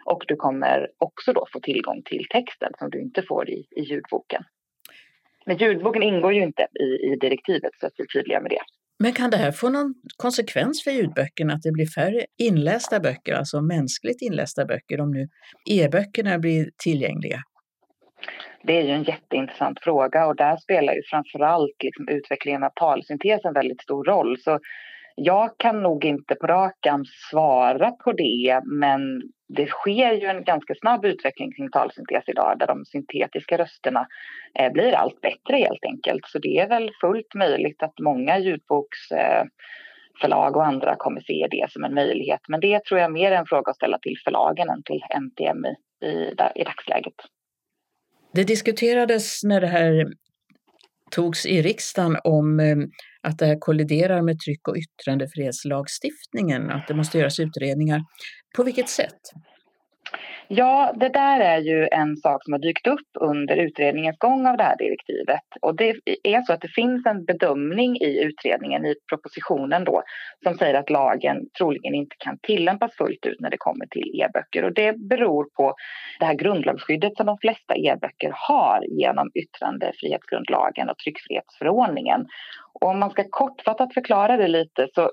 Och 0.05 0.23
du 0.27 0.35
kommer 0.35 0.87
också 0.97 1.33
då 1.33 1.47
få 1.53 1.59
tillgång 1.59 2.01
till 2.05 2.25
texten 2.29 2.71
som 2.77 2.89
du 2.89 3.01
inte 3.01 3.21
får 3.21 3.49
i, 3.49 3.65
i 3.75 3.81
ljudboken. 3.81 4.43
Men 5.45 5.57
ljudboken 5.57 6.03
ingår 6.03 6.33
ju 6.33 6.43
inte 6.43 6.67
i, 6.79 7.11
i 7.11 7.15
direktivet 7.21 7.71
så 7.79 7.87
att 7.87 7.93
vi 7.97 8.03
är 8.03 8.07
tydliga 8.07 8.41
med 8.41 8.51
det. 8.51 8.61
Men 8.99 9.13
kan 9.13 9.29
det 9.29 9.37
här 9.37 9.51
få 9.51 9.69
någon 9.69 9.93
konsekvens 10.17 10.83
för 10.83 10.91
ljudböckerna, 10.91 11.53
att 11.53 11.61
det 11.61 11.71
blir 11.71 11.85
färre 11.85 12.25
inlästa 12.37 12.99
böcker, 12.99 13.33
alltså 13.33 13.61
mänskligt 13.61 14.21
inlästa 14.21 14.65
böcker, 14.65 14.99
om 14.99 15.11
nu 15.11 15.27
e-böckerna 15.69 16.39
blir 16.39 16.69
tillgängliga? 16.83 17.41
Det 18.63 18.77
är 18.77 18.83
ju 18.83 18.91
en 18.91 19.03
jätteintressant 19.03 19.83
fråga 19.83 20.27
och 20.27 20.35
där 20.35 20.57
spelar 20.57 20.93
ju 20.93 21.01
framförallt 21.09 21.83
liksom 21.83 22.07
utvecklingen 22.07 22.63
av 22.63 22.71
talsyntesen 22.75 23.53
väldigt 23.53 23.81
stor 23.81 24.03
roll. 24.03 24.37
Så 24.39 24.59
jag 25.15 25.57
kan 25.57 25.83
nog 25.83 26.05
inte 26.05 26.35
på 26.35 26.47
rak 26.47 26.87
arm 26.87 27.05
svara 27.05 27.91
på 27.91 28.11
det, 28.11 28.61
men 28.65 29.21
det 29.47 29.67
sker 29.67 30.13
ju 30.13 30.25
en 30.25 30.43
ganska 30.43 30.75
snabb 30.75 31.05
utveckling 31.05 31.51
kring 31.51 31.71
talsyntes 31.71 32.23
idag 32.27 32.59
där 32.59 32.67
de 32.67 32.85
syntetiska 32.85 33.57
rösterna 33.57 34.07
eh, 34.59 34.71
blir 34.71 34.93
allt 34.93 35.21
bättre 35.21 35.57
helt 35.57 35.85
enkelt. 35.85 36.25
Så 36.27 36.39
det 36.39 36.57
är 36.57 36.69
väl 36.69 36.91
fullt 37.01 37.33
möjligt 37.35 37.83
att 37.83 37.99
många 37.99 38.39
ljudboksförlag 38.39 40.51
eh, 40.51 40.57
och 40.57 40.65
andra 40.65 40.95
kommer 40.95 41.21
se 41.21 41.47
det 41.51 41.65
som 41.69 41.83
en 41.83 41.93
möjlighet. 41.93 42.41
Men 42.47 42.59
det 42.59 42.85
tror 42.85 42.99
jag 42.99 43.11
mer 43.11 43.31
är 43.31 43.35
en 43.35 43.45
fråga 43.45 43.69
att 43.69 43.75
ställa 43.75 43.99
till 43.99 44.17
förlagen 44.23 44.69
än 44.69 44.83
till 44.83 45.01
NTM 45.21 45.65
i, 45.65 45.75
i, 46.05 46.33
i 46.55 46.63
dagsläget. 46.63 47.15
Det 48.33 48.43
diskuterades 48.43 49.43
när 49.43 49.61
det 49.61 49.67
här 49.67 50.13
togs 51.11 51.45
i 51.45 51.61
riksdagen 51.61 52.17
om 52.23 52.59
eh, 52.59 52.77
att 53.21 53.37
det 53.37 53.45
här 53.45 53.57
kolliderar 53.59 54.21
med 54.21 54.39
tryck 54.39 54.67
och 54.67 54.75
yttrandefrihetslagstiftningen, 54.77 56.69
att 56.71 56.87
det 56.87 56.93
måste 56.93 57.17
göras 57.17 57.39
utredningar. 57.39 58.01
På 58.55 58.63
vilket 58.63 58.89
sätt? 58.89 59.19
Ja, 60.47 60.93
det 60.95 61.09
där 61.09 61.39
är 61.39 61.57
ju 61.57 61.87
en 61.91 62.17
sak 62.17 62.43
som 62.43 62.53
har 62.53 62.59
dykt 62.59 62.87
upp 62.87 63.09
under 63.19 63.57
utredningens 63.57 64.17
gång 64.17 64.47
av 64.47 64.57
det 64.57 64.63
här 64.63 64.77
direktivet. 64.77 65.41
Och 65.61 65.75
det 65.75 65.95
är 66.23 66.41
så 66.41 66.53
att 66.53 66.61
det 66.61 66.67
finns 66.67 67.05
en 67.05 67.25
bedömning 67.25 67.95
i 67.95 68.23
utredningen, 68.23 68.85
i 68.85 68.95
propositionen 69.09 69.83
då, 69.83 70.03
som 70.43 70.53
säger 70.53 70.73
att 70.73 70.89
lagen 70.89 71.37
troligen 71.57 71.95
inte 71.95 72.15
kan 72.19 72.37
tillämpas 72.41 72.95
fullt 72.95 73.25
ut 73.25 73.39
när 73.39 73.49
det 73.49 73.57
kommer 73.57 73.85
till 73.85 74.21
e-böcker. 74.21 74.63
Och 74.63 74.73
det 74.73 74.97
beror 74.97 75.45
på 75.55 75.73
det 76.19 76.25
här 76.25 76.33
grundlagsskyddet 76.33 77.17
som 77.17 77.25
de 77.25 77.37
flesta 77.37 77.75
e-böcker 77.75 78.31
har 78.35 78.85
genom 78.89 79.31
yttrandefrihetsgrundlagen 79.33 80.89
och 80.89 80.97
tryckfrihetsförordningen. 80.97 82.25
Och 82.73 82.89
om 82.89 82.99
man 82.99 83.11
ska 83.11 83.23
kortfattat 83.29 83.93
förklara 83.93 84.37
det 84.37 84.47
lite 84.47 84.87
så 84.95 85.11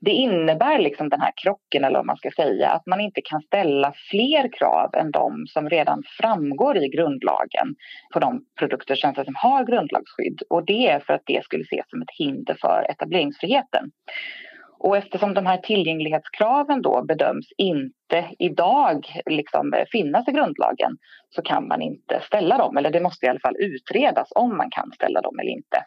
det 0.00 0.10
innebär 0.10 0.78
liksom 0.78 1.08
den 1.08 1.20
här 1.20 1.32
krocken, 1.42 1.84
eller 1.84 1.98
vad 1.98 2.06
man 2.06 2.16
ska 2.16 2.30
säga, 2.30 2.70
att 2.70 2.86
man 2.86 3.00
inte 3.00 3.20
kan 3.24 3.40
ställa 3.40 3.92
fler 4.10 4.52
krav 4.58 4.94
än 4.94 5.10
de 5.10 5.46
som 5.46 5.68
redan 5.68 6.02
framgår 6.20 6.76
i 6.76 6.88
grundlagen 6.88 7.74
på 8.12 8.18
de 8.18 8.44
produkter 8.58 8.94
och 8.94 8.98
tjänster 8.98 9.24
som 9.24 9.34
har 9.36 9.64
grundlagsskydd. 9.64 10.42
Och 10.50 10.66
det 10.66 10.88
är 10.88 11.00
för 11.00 11.12
att 11.12 11.22
det 11.26 11.44
skulle 11.44 11.62
ses 11.62 11.90
som 11.90 12.02
ett 12.02 12.16
hinder 12.18 12.56
för 12.60 12.86
etableringsfriheten. 12.90 13.90
Och 14.78 14.96
eftersom 14.96 15.34
de 15.34 15.46
här 15.46 15.56
tillgänglighetskraven 15.56 16.82
då 16.82 17.04
bedöms 17.04 17.46
inte 17.56 18.30
idag 18.38 19.06
liksom 19.26 19.72
finnas 19.92 20.28
i 20.28 20.32
grundlagen 20.32 20.96
så 21.30 21.42
kan 21.42 21.68
man 21.68 21.82
inte 21.82 22.20
ställa 22.22 22.58
dem, 22.58 22.76
eller 22.76 22.90
det 22.90 23.00
måste 23.00 23.26
i 23.26 23.28
alla 23.28 23.40
fall 23.40 23.56
utredas 23.58 24.28
om 24.34 24.56
man 24.56 24.70
kan 24.70 24.92
ställa 24.92 25.20
dem 25.20 25.38
eller 25.38 25.50
inte. 25.50 25.78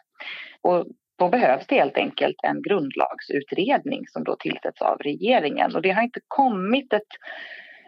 Och 0.62 0.86
då 1.18 1.28
behövs 1.28 1.66
det 1.66 1.74
helt 1.74 1.96
enkelt 1.96 2.36
en 2.42 2.62
grundlagsutredning 2.62 4.06
som 4.06 4.24
då 4.24 4.36
tillsätts 4.36 4.82
av 4.82 4.98
regeringen. 4.98 5.74
Och 5.74 5.82
det 5.82 5.90
har 5.90 6.02
inte 6.02 6.20
kommit 6.28 6.92
ett, 6.92 7.12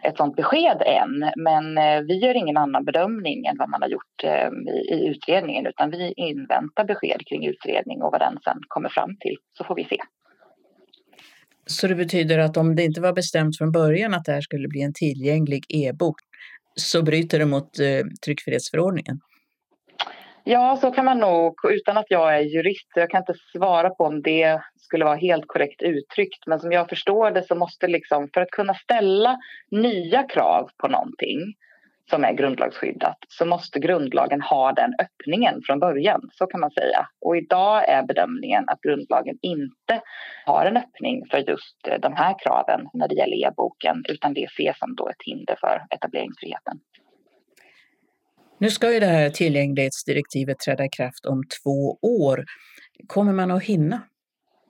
ett 0.03 0.17
sådant 0.17 0.35
besked 0.35 0.81
än, 0.85 1.31
men 1.35 1.77
eh, 1.77 2.01
vi 2.07 2.19
gör 2.19 2.35
ingen 2.35 2.57
annan 2.57 2.85
bedömning 2.85 3.45
än 3.45 3.57
vad 3.57 3.69
man 3.69 3.81
har 3.81 3.89
gjort 3.89 4.23
eh, 4.23 4.49
i, 4.73 4.93
i 4.93 5.07
utredningen, 5.07 5.67
utan 5.67 5.91
vi 5.91 6.13
inväntar 6.17 6.85
besked 6.85 7.21
kring 7.27 7.47
utredning 7.47 8.01
och 8.01 8.11
vad 8.11 8.21
den 8.21 8.37
sen 8.43 8.59
kommer 8.67 8.89
fram 8.89 9.17
till, 9.19 9.35
så 9.57 9.63
får 9.63 9.75
vi 9.75 9.83
se. 9.83 9.97
Så 11.65 11.87
det 11.87 11.95
betyder 11.95 12.39
att 12.39 12.57
om 12.57 12.75
det 12.75 12.83
inte 12.83 13.01
var 13.01 13.13
bestämt 13.13 13.57
från 13.57 13.71
början 13.71 14.13
att 14.13 14.25
det 14.25 14.31
här 14.31 14.41
skulle 14.41 14.67
bli 14.67 14.81
en 14.81 14.93
tillgänglig 14.93 15.65
e-bok 15.69 16.15
så 16.75 17.03
bryter 17.03 17.39
det 17.39 17.45
mot 17.45 17.79
eh, 17.79 18.05
tryckfrihetsförordningen? 18.25 19.19
Ja, 20.43 20.77
så 20.81 20.91
kan 20.91 21.05
man 21.05 21.19
nog, 21.19 21.55
utan 21.71 21.97
att 21.97 22.05
jag 22.09 22.35
är 22.35 22.39
jurist, 22.39 22.87
jag 22.95 23.09
kan 23.09 23.21
inte 23.21 23.33
svara 23.51 23.89
på 23.89 24.03
om 24.03 24.21
det 24.21 24.61
skulle 24.75 25.05
vara 25.05 25.15
helt 25.15 25.47
korrekt 25.47 25.81
uttryckt. 25.81 26.47
Men 26.47 26.59
som 26.59 26.71
jag 26.71 26.89
förstår 26.89 27.31
det 27.31 27.43
så 27.43 27.55
måste 27.55 27.87
liksom, 27.87 28.29
för 28.33 28.41
att 28.41 28.51
kunna 28.51 28.73
ställa 28.73 29.37
nya 29.71 30.23
krav 30.23 30.69
på 30.77 30.87
någonting 30.87 31.53
som 32.09 32.23
är 32.23 32.33
grundlagsskyddat 32.33 33.17
så 33.27 33.45
måste 33.45 33.79
grundlagen 33.79 34.41
ha 34.41 34.71
den 34.71 34.93
öppningen 34.99 35.61
från 35.65 35.79
början. 35.79 36.29
Så 36.33 36.47
kan 36.47 36.59
man 36.59 36.71
säga. 36.71 37.07
Och 37.21 37.37
idag 37.37 37.89
är 37.89 38.03
bedömningen 38.03 38.63
att 38.67 38.81
grundlagen 38.81 39.37
inte 39.41 40.01
har 40.45 40.65
en 40.65 40.77
öppning 40.77 41.25
för 41.31 41.37
just 41.37 41.87
eh, 41.87 41.99
de 41.99 42.13
här 42.15 42.35
kraven 42.43 42.87
när 42.93 43.07
det 43.07 43.15
gäller 43.15 43.47
e-boken 43.47 44.03
utan 44.09 44.33
det 44.33 44.43
ses 44.43 44.79
som 44.79 44.95
då 44.95 45.09
ett 45.09 45.23
hinder 45.25 45.55
för 45.59 45.81
etableringsfriheten. 45.89 46.79
Nu 48.61 48.69
ska 48.69 48.93
ju 48.93 48.99
det 48.99 49.05
här 49.05 49.29
tillgänglighetsdirektivet 49.29 50.59
träda 50.59 50.85
i 50.85 50.89
kraft 50.89 51.25
om 51.25 51.43
två 51.63 51.97
år. 52.01 52.45
Kommer 53.07 53.33
man 53.33 53.51
att 53.51 53.63
hinna? 53.63 54.01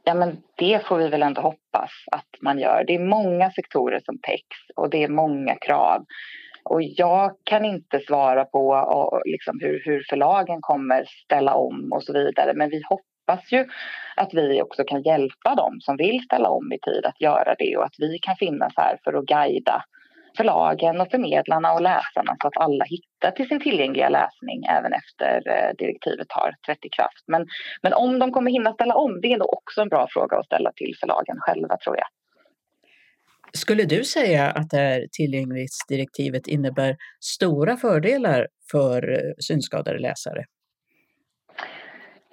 Ja, 0.03 0.13
men 0.13 0.38
det 0.57 0.86
får 0.86 0.98
vi 0.98 1.07
väl 1.07 1.24
ändå 1.24 1.41
hoppas 1.41 1.91
att 2.12 2.41
man 2.41 2.60
gör. 2.60 2.83
Det 2.88 2.95
är 2.95 3.00
många 3.00 3.51
sektorer 3.51 4.01
som 4.05 4.19
täcks 4.21 4.57
och 4.75 4.89
det 4.89 5.03
är 5.03 5.07
många 5.07 5.55
krav. 5.55 6.05
Och 6.63 6.81
jag 6.83 7.31
kan 7.43 7.65
inte 7.65 8.00
svara 8.07 8.45
på 8.45 8.67
och, 8.69 9.21
liksom 9.25 9.60
hur, 9.62 9.81
hur 9.86 10.03
förlagen 10.10 10.62
kommer 10.62 11.05
ställa 11.25 11.55
om 11.55 11.91
och 11.91 12.03
så 12.03 12.13
vidare. 12.13 12.53
Men 12.55 12.69
vi 12.69 12.81
hoppas 12.89 13.51
ju 13.51 13.65
att 14.15 14.33
vi 14.33 14.62
också 14.62 14.83
kan 14.83 15.01
hjälpa 15.01 15.55
dem 15.55 15.79
som 15.81 15.98
vill 15.98 16.24
ställa 16.24 16.50
om 16.50 16.71
i 16.74 16.79
tid 16.79 17.05
att 17.05 17.21
göra 17.21 17.55
det 17.60 17.77
och 17.77 17.86
att 17.86 17.95
vi 17.98 18.19
kan 18.19 18.36
finnas 18.36 18.74
här 18.75 18.98
för 19.03 19.13
att 19.13 19.25
guida 19.25 19.83
förlagen 20.38 21.01
och 21.01 21.11
förmedlarna 21.11 21.73
och 21.73 21.81
läsarna 21.81 22.35
så 22.41 22.47
att 22.47 22.57
alla 22.57 22.85
hittar 22.85 23.31
till 23.31 23.47
sin 23.47 23.59
tillgängliga 23.59 24.09
läsning 24.09 24.65
även 24.77 24.93
efter 24.93 25.35
eh, 25.47 25.75
direktivet 25.77 26.27
har 26.29 26.55
trätt 26.65 26.85
i 26.85 26.89
kraft. 26.89 27.23
Men, 27.27 27.45
men 27.81 27.93
om 27.93 28.19
de 28.19 28.31
kommer 28.31 28.51
hinna 28.51 28.73
ställa 28.73 28.95
om, 28.95 29.21
det 29.21 29.33
är 29.33 29.38
nog 29.38 29.53
också 29.53 29.81
en 29.81 29.89
bra 29.89 30.07
fråga 30.09 30.38
att 30.38 30.45
ställa 30.45 30.71
till 30.75 30.93
förlagen 31.00 31.38
själva 31.39 31.77
tror 31.77 31.97
jag. 31.97 32.07
Skulle 33.53 33.83
du 33.83 34.03
säga 34.03 34.51
att 34.51 34.69
det 34.69 34.77
här 34.77 35.07
tillgänglighetsdirektivet 35.11 36.47
innebär 36.47 36.95
stora 37.19 37.77
fördelar 37.77 38.47
för 38.71 39.11
eh, 39.11 39.33
synskadade 39.39 40.00
läsare? 40.00 40.45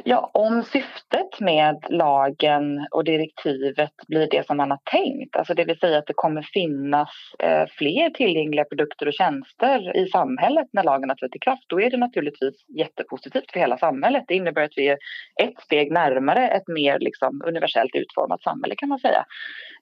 Ja, 0.04 0.30
om 0.34 0.62
syftet 0.62 1.40
med 1.40 1.86
lagen 1.88 2.86
och 2.90 3.04
direktivet 3.04 3.92
blir 4.08 4.28
det 4.30 4.46
som 4.46 4.56
man 4.56 4.70
har 4.70 4.80
tänkt, 4.84 5.36
alltså 5.36 5.54
det 5.54 5.64
vill 5.64 5.78
säga 5.78 5.98
att 5.98 6.06
det 6.06 6.12
kommer 6.16 6.42
finnas 6.42 7.08
eh, 7.38 7.64
fler 7.78 8.10
tillgängliga 8.10 8.64
produkter 8.64 9.06
och 9.08 9.12
tjänster 9.12 9.96
i 9.96 10.08
samhället 10.08 10.68
när 10.72 10.84
lagen 10.84 11.08
har 11.08 11.16
trätt 11.16 11.36
i 11.36 11.38
kraft, 11.38 11.64
då 11.66 11.80
är 11.80 11.90
det 11.90 11.96
naturligtvis 11.96 12.54
jättepositivt 12.68 13.52
för 13.52 13.60
hela 13.60 13.78
samhället. 13.78 14.24
Det 14.28 14.34
innebär 14.34 14.62
att 14.62 14.76
vi 14.76 14.88
är 14.88 14.98
ett 15.42 15.60
steg 15.60 15.92
närmare 15.92 16.48
ett 16.48 16.68
mer 16.68 16.98
liksom, 16.98 17.42
universellt 17.46 17.94
utformat 17.94 18.42
samhälle 18.42 18.74
kan 18.76 18.88
man 18.88 18.98
säga. 18.98 19.24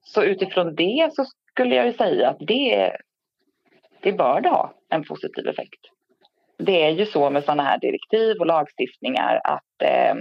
Så 0.02 0.23
utifrån 0.23 0.75
det 0.75 1.11
så 1.12 1.25
skulle 1.50 1.75
jag 1.75 1.87
ju 1.87 1.92
säga 1.92 2.28
att 2.28 2.38
det, 2.40 2.96
det 4.00 4.12
bör 4.12 4.40
det 4.40 4.49
ha 4.49 4.75
en 4.90 5.04
positiv 5.04 5.49
effekt 5.49 5.96
det 6.59 6.85
är 6.85 6.91
ju 6.91 7.07
så 7.07 7.31
med 7.31 7.45
sådana 7.45 7.63
här 7.63 7.79
direktiv 7.79 8.37
och 8.41 8.47
lagstiftningar 8.47 9.41
att 9.45 9.83
eh, 9.83 10.15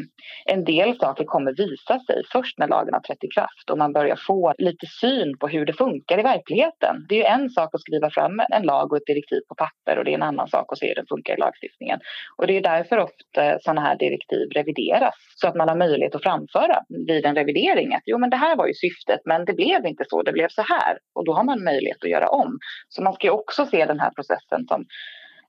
en 0.46 0.64
del 0.64 0.98
saker 0.98 1.24
kommer 1.24 1.54
visa 1.54 2.00
sig 2.00 2.24
först 2.32 2.58
när 2.58 2.68
lagen 2.68 2.94
har 2.94 3.02
trätt 3.02 3.24
i 3.24 3.28
kraft 3.28 3.70
och 3.72 3.78
man 3.78 3.94
börjar 3.94 4.16
få 4.28 4.54
lite 4.58 4.86
syn 4.88 5.38
på 5.38 5.48
hur 5.48 5.66
det 5.66 5.74
funkar 5.74 6.20
i 6.20 6.24
verkligheten. 6.24 7.06
Det 7.10 7.16
är 7.16 7.20
ju 7.20 7.44
en 7.44 7.50
sak 7.50 7.76
att 7.76 7.82
skriva 7.82 8.10
fram 8.10 8.42
en 8.52 8.64
lag 8.64 8.92
och 8.92 8.98
ett 8.98 9.06
direktiv 9.06 9.42
på 9.50 9.56
papper 9.56 9.98
och 9.98 10.06
det 10.06 10.12
är 10.12 10.16
en 10.16 10.24
annan 10.24 10.48
sak 10.48 10.66
att 10.72 10.78
se 10.78 10.88
hur 10.88 10.96
det 10.96 11.06
funkar 11.10 11.34
i 11.34 11.40
lagstiftningen. 11.40 12.00
Och 12.38 12.48
det 12.48 12.58
är 12.58 12.62
därför 12.62 12.98
ofta 12.98 13.60
sådana 13.60 13.82
här 13.82 13.98
direktiv 13.98 14.50
revideras 14.56 15.16
så 15.36 15.48
att 15.48 15.56
man 15.56 15.70
har 15.70 15.76
möjlighet 15.76 16.16
att 16.16 16.24
framföra 16.24 16.84
vid 17.08 17.26
en 17.26 17.36
revidering 17.36 17.96
att 17.96 18.04
jo 18.06 18.18
men 18.18 18.30
det 18.30 18.38
här 18.38 18.56
var 18.56 18.68
ju 18.68 18.74
syftet 18.74 19.20
men 19.26 19.46
det 19.46 19.54
blev 19.54 19.86
inte 19.86 20.04
så, 20.10 20.24
det 20.24 20.32
blev 20.32 20.48
så 20.50 20.62
här 20.62 20.98
och 21.16 21.26
då 21.26 21.34
har 21.34 21.44
man 21.44 21.64
möjlighet 21.64 22.04
att 22.04 22.10
göra 22.10 22.28
om. 22.28 22.60
Så 22.90 23.04
man 23.04 23.14
ska 23.14 23.28
ju 23.28 23.32
också 23.32 23.66
se 23.66 23.86
den 23.86 24.00
här 24.00 24.12
processen 24.12 24.68
som 24.68 24.86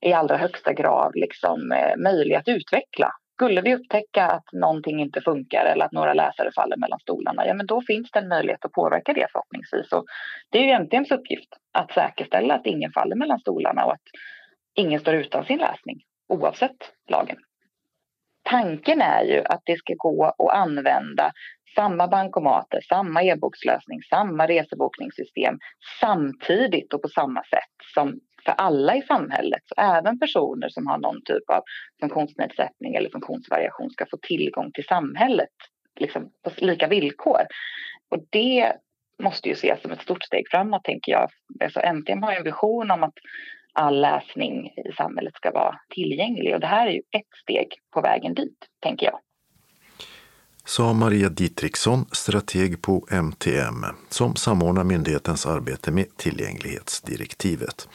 i 0.06 0.12
allra 0.12 0.36
högsta 0.36 0.72
grad 0.72 1.12
liksom, 1.14 1.72
eh, 1.72 1.96
möjlig 1.96 2.34
att 2.34 2.48
utveckla. 2.48 3.12
Skulle 3.34 3.60
vi 3.60 3.75
upptäcka 3.75 4.26
att 4.26 4.52
någonting 4.52 5.00
inte 5.00 5.20
funkar 5.20 5.64
eller 5.64 5.84
att 5.84 5.92
några 5.92 6.14
läsare 6.14 6.50
faller 6.52 6.76
mellan 6.76 6.98
stolarna, 6.98 7.46
ja 7.46 7.54
men 7.54 7.66
då 7.66 7.82
finns 7.82 8.10
det 8.10 8.18
en 8.18 8.28
möjlighet 8.28 8.64
att 8.64 8.72
påverka 8.72 9.12
det 9.12 9.26
förhoppningsvis. 9.32 9.92
Och 9.92 10.04
det 10.50 10.58
är 10.58 10.62
ju 10.62 10.70
MTMs 10.70 11.10
uppgift 11.10 11.48
att 11.72 11.92
säkerställa 11.92 12.54
att 12.54 12.66
ingen 12.66 12.92
faller 12.92 13.16
mellan 13.16 13.40
stolarna 13.40 13.84
och 13.84 13.92
att 13.92 14.06
ingen 14.75 15.00
står 15.00 15.14
utan 15.14 15.44
sin 15.44 15.58
läsning 15.58 15.96
oavsett 16.28 16.92
lagen. 17.10 17.36
Tanken 18.42 19.00
är 19.00 19.25
ju 19.25 19.42
att 19.44 19.62
det 19.64 19.76
ska 19.76 19.94
gå 19.96 20.25
att 20.25 20.54
använda 20.54 21.32
samma 21.76 22.09
bankomater, 22.09 22.80
samma 22.88 23.23
e-bokslösning, 23.23 24.02
samma 24.02 24.47
resebokningssystem 24.47 25.59
samtidigt 26.00 26.92
och 26.95 27.02
på 27.02 27.09
samma 27.09 27.42
sätt 27.42 27.76
som 27.95 28.21
för 28.45 28.52
alla 28.52 28.97
i 28.97 29.02
samhället. 29.02 29.62
Så 29.64 29.75
även 29.80 30.18
personer 30.18 30.68
som 30.68 30.87
har 30.87 30.99
någon 30.99 31.23
typ 31.25 31.50
av 31.50 31.62
funktionsnedsättning 32.00 32.95
eller 32.95 33.11
funktionsvariation 33.11 33.90
ska 33.90 34.06
få 34.11 34.16
tillgång 34.23 34.73
till 34.73 34.85
samhället 34.85 35.56
liksom, 36.00 36.30
på 36.45 36.50
lika 36.56 36.88
villkor. 36.88 37.40
Och 38.11 38.25
det 38.30 38.73
måste 39.23 39.49
ju 39.49 39.52
ses 39.52 39.83
som 39.83 39.90
ett 39.90 40.02
stort 40.02 40.25
steg 40.25 40.45
framåt, 40.50 40.85
tänker 40.85 41.12
jag. 41.12 41.28
Alltså, 41.61 41.80
äntligen 41.80 42.23
har 42.23 42.33
en 42.33 42.45
vision 42.45 42.90
om 42.90 43.02
att 43.02 43.14
all 43.73 44.00
läsning 44.00 44.66
i 44.66 44.92
samhället 44.97 45.35
ska 45.35 45.50
vara 45.50 45.78
tillgänglig 45.95 46.54
och 46.54 46.61
det 46.61 46.66
här 46.66 46.87
är 46.87 46.92
ju 46.92 47.02
ett 47.11 47.33
steg 47.42 47.68
på 47.95 48.00
vägen 48.00 48.35
dit, 48.35 48.59
tänker 48.83 49.06
jag 49.06 49.18
sa 50.66 50.92
Maria 50.92 51.28
Dietriksson, 51.28 52.04
strateg 52.12 52.82
på 52.82 53.06
MTM, 53.11 53.85
som 54.08 54.37
samordnar 54.37 54.85
myndighetens 54.85 55.46
arbete 55.46 55.90
med 55.90 56.16
tillgänglighetsdirektivet. 56.16 57.88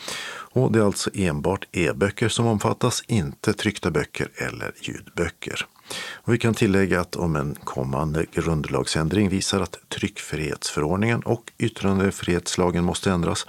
Och 0.53 0.71
det 0.71 0.79
är 0.79 0.83
alltså 0.83 1.09
enbart 1.13 1.67
e-böcker 1.71 2.29
som 2.29 2.47
omfattas, 2.47 3.03
inte 3.07 3.53
tryckta 3.53 3.91
böcker 3.91 4.29
eller 4.35 4.73
ljudböcker. 4.81 5.65
Och 6.13 6.33
vi 6.33 6.37
kan 6.37 6.53
tillägga 6.53 7.01
att 7.01 7.15
om 7.15 7.35
en 7.35 7.55
kommande 7.63 8.25
grundlagsändring 8.33 9.29
visar 9.29 9.59
att 9.61 9.77
tryckfrihetsförordningen 9.89 11.21
och 11.21 11.51
yttrandefrihetslagen 11.57 12.83
måste 12.83 13.11
ändras 13.11 13.45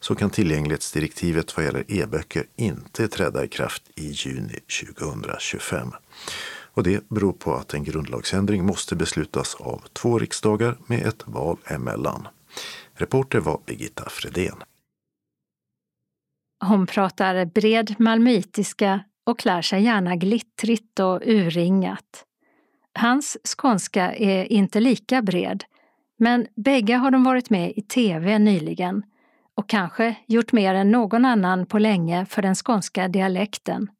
så 0.00 0.14
kan 0.14 0.30
tillgänglighetsdirektivet 0.30 1.56
vad 1.56 1.64
gäller 1.64 1.84
e-böcker 1.88 2.44
inte 2.56 3.08
träda 3.08 3.44
i 3.44 3.48
kraft 3.48 3.82
i 3.94 4.06
juni 4.10 4.58
2025. 4.90 5.92
Och 6.76 6.82
det 6.82 7.08
beror 7.08 7.32
på 7.32 7.54
att 7.54 7.74
en 7.74 7.84
grundlagsändring 7.84 8.64
måste 8.64 8.96
beslutas 8.96 9.54
av 9.54 9.82
två 9.92 10.18
riksdagar 10.18 10.78
med 10.86 11.06
ett 11.06 11.22
val 11.26 11.56
emellan. 11.66 12.28
Reporter 12.94 13.40
var 13.40 13.60
Birgitta 13.66 14.08
Fredén. 14.08 14.56
Hon 16.64 16.86
pratar 16.86 17.44
bred 17.44 17.94
malmöitiska 17.98 19.00
och 19.26 19.38
klär 19.38 19.62
sig 19.62 19.82
gärna 19.82 20.16
glittrigt 20.16 21.00
och 21.00 21.22
urringat. 21.24 22.24
Hans 22.98 23.36
skånska 23.56 24.14
är 24.14 24.52
inte 24.52 24.80
lika 24.80 25.22
bred, 25.22 25.64
men 26.18 26.46
bägge 26.56 26.94
har 26.94 27.10
de 27.10 27.24
varit 27.24 27.50
med 27.50 27.72
i 27.76 27.82
tv 27.82 28.38
nyligen 28.38 29.02
och 29.54 29.68
kanske 29.68 30.16
gjort 30.26 30.52
mer 30.52 30.74
än 30.74 30.90
någon 30.90 31.24
annan 31.24 31.66
på 31.66 31.78
länge 31.78 32.26
för 32.26 32.42
den 32.42 32.54
skånska 32.54 33.08
dialekten. 33.08 33.90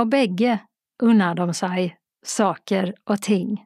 Och 0.00 0.06
bägge 0.06 0.58
unnar 1.02 1.34
de 1.34 1.54
sig 1.54 1.96
saker 2.22 2.94
och 3.04 3.22
ting. 3.22 3.64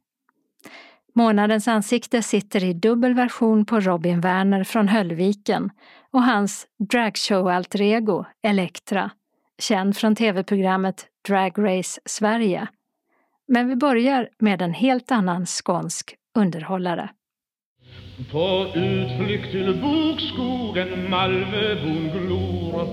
Månadens 1.14 1.68
ansikte 1.68 2.22
sitter 2.22 2.64
i 2.64 2.72
dubbel 2.72 3.14
version 3.14 3.66
på 3.66 3.80
Robin 3.80 4.20
Werner 4.20 4.64
från 4.64 4.88
Höllviken 4.88 5.70
och 6.10 6.22
hans 6.22 6.66
dragshow-alter 6.78 7.82
ego 7.82 8.24
Elektra, 8.42 9.10
känd 9.58 9.96
från 9.96 10.14
tv-programmet 10.14 11.06
Drag 11.28 11.52
Race 11.58 12.00
Sverige. 12.04 12.68
Men 13.48 13.68
vi 13.68 13.76
börjar 13.76 14.28
med 14.38 14.62
en 14.62 14.74
helt 14.74 15.10
annan 15.10 15.46
skånsk 15.46 16.14
underhållare. 16.34 17.08
På 18.32 18.66
utflykt 18.74 19.50
till 19.50 19.80
bokskogen 19.82 21.10
Malmöbon 21.10 22.10
glor 22.12 22.88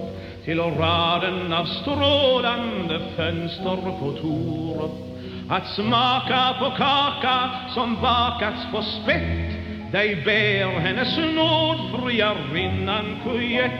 till 0.45 0.59
raden 0.59 1.53
av 1.53 1.65
strålande 1.65 2.99
fönster 3.15 3.99
på 3.99 4.11
Torup 4.11 5.12
att 5.49 5.75
smaka 5.75 6.55
på 6.59 6.69
kaka 6.77 7.49
som 7.73 7.95
bakats 8.01 8.71
på 8.71 8.81
spett 8.81 9.43
dig 9.91 10.15
ber 10.25 10.79
hennes 10.79 11.17
nådfria 11.17 12.35
rinnan 12.53 13.05
kujett 13.23 13.71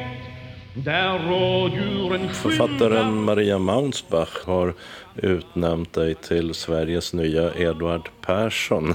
där 0.74 1.20
rådjuren 1.20 2.30
Författaren 2.34 3.24
Maria 3.24 3.60
Maunsbach 3.60 4.46
har 4.46 4.74
utnämnt 5.16 5.94
dig 5.94 6.16
till 6.16 6.54
Sveriges 6.54 7.14
nya 7.14 7.54
Edvard 7.56 8.10
Persson. 8.22 8.94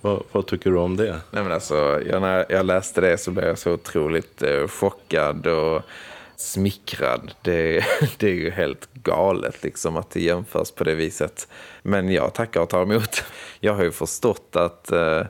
Vad, 0.00 0.22
vad, 0.32 0.46
tycker 0.46 0.70
du 0.70 0.78
om 0.78 0.96
det? 0.96 1.20
Nej, 1.30 1.42
men 1.42 1.52
alltså, 1.52 2.02
jag, 2.08 2.22
när 2.22 2.46
jag 2.48 2.66
läste 2.66 3.00
det 3.00 3.18
så 3.18 3.30
blev 3.30 3.46
jag 3.46 3.58
så 3.58 3.72
otroligt 3.72 4.42
eh, 4.42 4.68
chockad 4.68 5.46
och 5.46 5.82
smickrad. 6.40 7.34
Det, 7.42 7.84
det 8.18 8.26
är 8.26 8.34
ju 8.34 8.50
helt 8.50 8.92
galet 8.94 9.62
liksom 9.62 9.96
att 9.96 10.10
det 10.10 10.20
jämförs 10.20 10.70
på 10.70 10.84
det 10.84 10.94
viset. 10.94 11.48
Men 11.82 12.12
jag 12.12 12.34
tackar 12.34 12.60
och 12.60 12.68
tar 12.68 12.82
emot. 12.82 13.24
Jag 13.60 13.74
har 13.74 13.84
ju 13.84 13.92
förstått 13.92 14.56
att, 14.56 14.92
eh, 14.92 15.22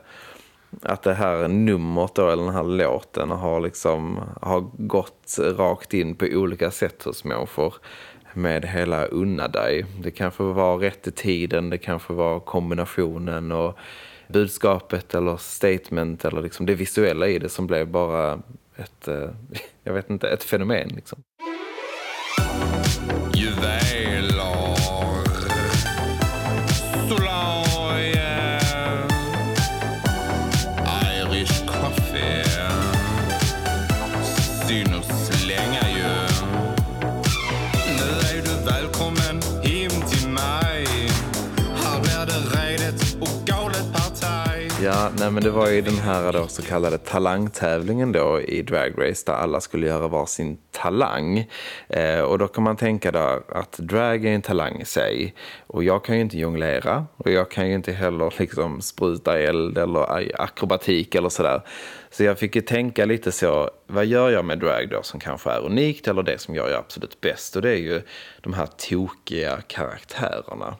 att 0.83 1.03
det 1.03 1.15
här 1.15 1.49
numret 1.49 2.15
då, 2.15 2.31
eller 2.31 2.43
den 2.43 2.55
här 2.55 2.65
låten 2.65 3.31
har, 3.31 3.61
liksom, 3.61 4.21
har 4.43 4.71
gått 4.77 5.37
rakt 5.39 5.95
in 5.95 6.15
på 6.15 6.27
olika 6.27 6.71
sätt 6.71 7.03
hos 7.03 7.25
människor 7.25 7.75
med 8.35 8.65
hela 8.65 9.05
unna 9.05 9.49
dig. 9.49 9.87
Det 10.03 10.11
kanske 10.11 10.43
var 10.43 10.79
rätt 10.79 11.07
i 11.07 11.11
tiden, 11.11 11.71
det 11.71 11.79
kanske 11.79 12.13
var 12.13 12.41
kombinationen 12.41 13.53
och 13.53 13.79
budskapet 14.29 15.15
eller 15.15 15.37
statement 15.37 16.25
eller 16.25 16.43
liksom 16.43 16.67
det 16.67 16.75
visuella 16.75 17.29
i 17.29 17.39
det 17.39 17.49
som 17.49 17.67
blev 17.67 17.89
bara 17.89 18.43
ett, 18.81 19.09
eh, 19.09 19.31
jag 19.85 19.93
vet 19.93 20.11
inte, 20.11 20.29
ett 20.29 20.45
fenomen 20.45 20.89
liksom. 20.89 21.23
Nej 45.21 45.31
men 45.31 45.43
det 45.43 45.51
var 45.51 45.69
ju 45.69 45.81
den 45.81 45.99
här 45.99 46.33
då 46.33 46.47
så 46.47 46.63
kallade 46.63 46.99
talangtävlingen 46.99 48.13
då 48.13 48.41
i 48.41 48.63
Drag 48.63 48.93
Race 48.99 49.23
där 49.27 49.33
alla 49.33 49.61
skulle 49.61 49.87
göra 49.87 50.09
varsin 50.09 50.59
talang. 50.71 51.49
Eh, 51.89 52.21
och 52.21 52.39
då 52.39 52.49
kan 52.49 52.65
man 52.65 52.77
tänka 52.77 53.13
då 53.13 53.43
att 53.49 53.73
drag 53.73 54.25
är 54.25 54.35
en 54.35 54.43
talang 54.43 54.81
i 54.81 54.85
sig. 54.85 55.35
Och 55.67 55.85
jag 55.85 56.05
kan 56.05 56.15
ju 56.15 56.21
inte 56.21 56.39
jonglera 56.39 57.07
och 57.17 57.31
jag 57.31 57.51
kan 57.51 57.69
ju 57.69 57.75
inte 57.75 57.93
heller 57.93 58.35
liksom 58.39 58.81
spruta 58.81 59.39
eld 59.39 59.79
eller 59.79 60.33
akrobatik 60.43 61.15
eller 61.15 61.29
sådär. 61.29 61.63
Så 62.11 62.25
jag 62.25 62.39
fick 62.39 62.57
ju 62.57 62.63
tänka 62.63 63.05
lite 63.05 63.33
så, 63.33 63.71
vad 63.87 64.07
gör 64.07 64.31
jag 64.31 64.45
med 64.45 64.59
drag 64.59 64.89
då 64.91 65.03
som 65.03 65.21
kanske 65.21 65.51
är 65.51 65.61
unikt 65.61 66.09
eller 66.09 66.23
det 66.23 66.39
som 66.39 66.55
jag 66.55 66.71
gör 66.71 66.79
absolut 66.79 67.21
bäst? 67.21 67.57
Och 67.57 67.63
det 67.63 67.71
är 67.71 67.81
ju 67.81 68.03
de 68.41 68.53
här 68.53 68.67
tokiga 68.67 69.61
karaktärerna. 69.67 70.77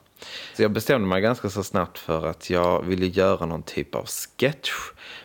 Så 0.55 0.63
jag 0.63 0.71
bestämde 0.71 1.09
mig 1.09 1.23
ganska 1.23 1.51
så 1.51 1.63
snabbt 1.63 1.99
för 1.99 2.27
att 2.27 2.51
jag 2.51 2.83
ville 2.83 3.07
göra 3.07 3.47
någon 3.47 3.63
typ 3.63 3.95
av 3.95 4.07
sketch. 4.07 4.71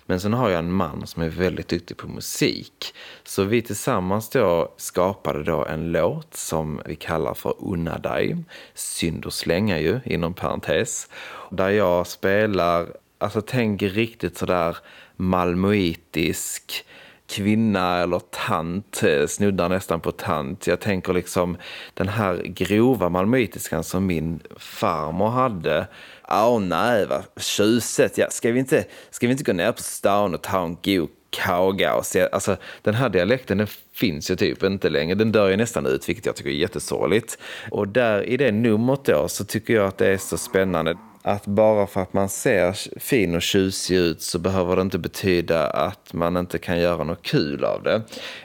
Men 0.06 0.20
sen 0.20 0.34
har 0.34 0.50
jag 0.50 0.60
en 0.60 0.72
man 0.72 1.08
som 1.08 1.24
är 1.24 1.30
väldigt 1.30 1.68
duktig 1.68 1.98
på 1.98 2.08
musik. 2.08 2.94
Så 3.24 3.44
vi 3.44 3.62
tillsammans 3.62 4.30
då 4.30 4.74
skapade 4.78 5.44
då 5.44 5.66
en 5.66 5.92
låt 5.92 6.36
som 6.36 6.82
vi 6.86 6.96
kallar 6.96 7.34
för 7.34 7.56
Unna 7.60 7.98
dig. 7.98 8.38
Synd 8.74 9.26
att 9.26 9.34
slänga 9.34 9.80
ju, 9.80 10.00
inom 10.06 10.34
parentes. 10.34 11.10
Där 11.52 11.70
jag 11.70 12.08
spelar, 12.08 12.88
alltså 13.18 13.42
tänk 13.42 13.82
riktigt 13.82 14.38
sådär 14.38 14.78
malmöitisk 15.16 16.86
kvinna 17.28 17.98
eller 17.98 18.20
tant, 18.20 19.04
eh, 19.04 19.28
snuddar 19.28 19.70
nästan 19.70 20.00
på 20.00 20.12
tant. 20.12 20.68
Jag 20.68 20.80
tänker 20.80 21.14
liksom 21.14 21.58
den 21.94 22.08
här 22.08 22.42
grova 22.46 23.10
malmöitiskan 23.10 23.84
som 23.84 24.06
min 24.06 24.40
farmor 24.58 25.30
hade. 25.30 25.88
Åh 26.28 26.58
oh, 26.58 26.62
nej, 26.62 27.06
vad 27.06 27.24
tjusigt! 27.38 28.18
Ja, 28.18 28.28
ska, 28.30 28.52
vi 28.52 28.60
inte, 28.60 28.86
ska 29.10 29.28
vi 29.28 29.32
inte 29.32 29.44
gå 29.44 29.54
ner 29.54 29.72
på 29.72 29.82
stan 29.82 30.34
och 30.34 30.42
ta 30.42 30.64
en 30.64 30.78
god 30.84 31.10
kaga 31.30 31.96
och 31.96 32.06
se, 32.06 32.30
alltså 32.32 32.58
den 32.82 32.94
här 32.94 33.10
dialekten 33.10 33.58
den 33.58 33.68
finns 33.94 34.32
ju 34.32 34.36
typ 34.36 34.64
inte 34.64 34.90
längre, 34.90 35.16
den 35.16 35.32
dör 35.32 35.50
ju 35.50 35.58
nästan 35.58 35.86
ut 35.86 36.10
vilket 36.10 36.26
jag 36.26 36.36
tycker 36.36 36.50
är 36.50 36.54
jättesorgligt. 36.54 37.38
Och 37.72 37.88
där 37.88 38.24
i 38.24 38.38
det 38.38 38.52
numret 38.52 39.06
då 39.06 39.28
så 39.28 39.46
tycker 39.46 39.74
jag 39.74 39.88
att 39.88 39.98
det 39.98 40.08
är 40.08 40.18
så 40.18 40.38
spännande 40.38 40.98
att 41.28 41.46
bara 41.46 41.88
för 41.88 42.02
att 42.02 42.14
man 42.14 42.30
ser 42.30 43.00
fin 43.00 43.36
och 43.36 43.42
tjusig 43.42 43.96
ut 43.96 44.22
så 44.22 44.40
behöver 44.40 44.76
det 44.76 44.82
inte 44.82 44.98
betyda 44.98 45.68
att 45.68 46.14
man 46.14 46.38
inte 46.38 46.58
kan 46.58 46.80
göra 46.80 47.04
något 47.04 47.22
kul 47.22 47.64
av 47.64 47.84
det. 47.84 48.02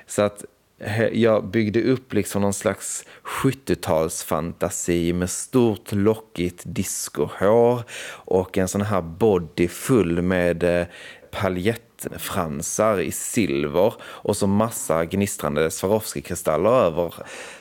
Så 0.07 0.23
att 0.23 0.45
jag 1.13 1.45
byggde 1.45 1.83
upp 1.83 2.13
liksom 2.13 2.43
någon 2.43 2.53
slags 2.53 3.05
70-talsfantasi 3.43 5.13
med 5.13 5.31
stort 5.31 5.93
lockigt 5.93 6.63
discohår 6.67 7.83
och 8.13 8.59
en 8.59 8.69
sån 8.69 8.81
här 8.81 9.03
body 9.03 9.69
full 9.69 10.23
med 10.23 10.63
eh, 10.63 10.87
paljett 11.31 11.90
fransar 12.19 13.01
i 13.01 13.13
silver 13.13 13.95
och 14.03 14.37
så 14.37 14.47
massa 14.47 15.05
gnistrande 15.05 15.71
Swarovski-kristaller 15.71 16.71
över. 16.71 17.15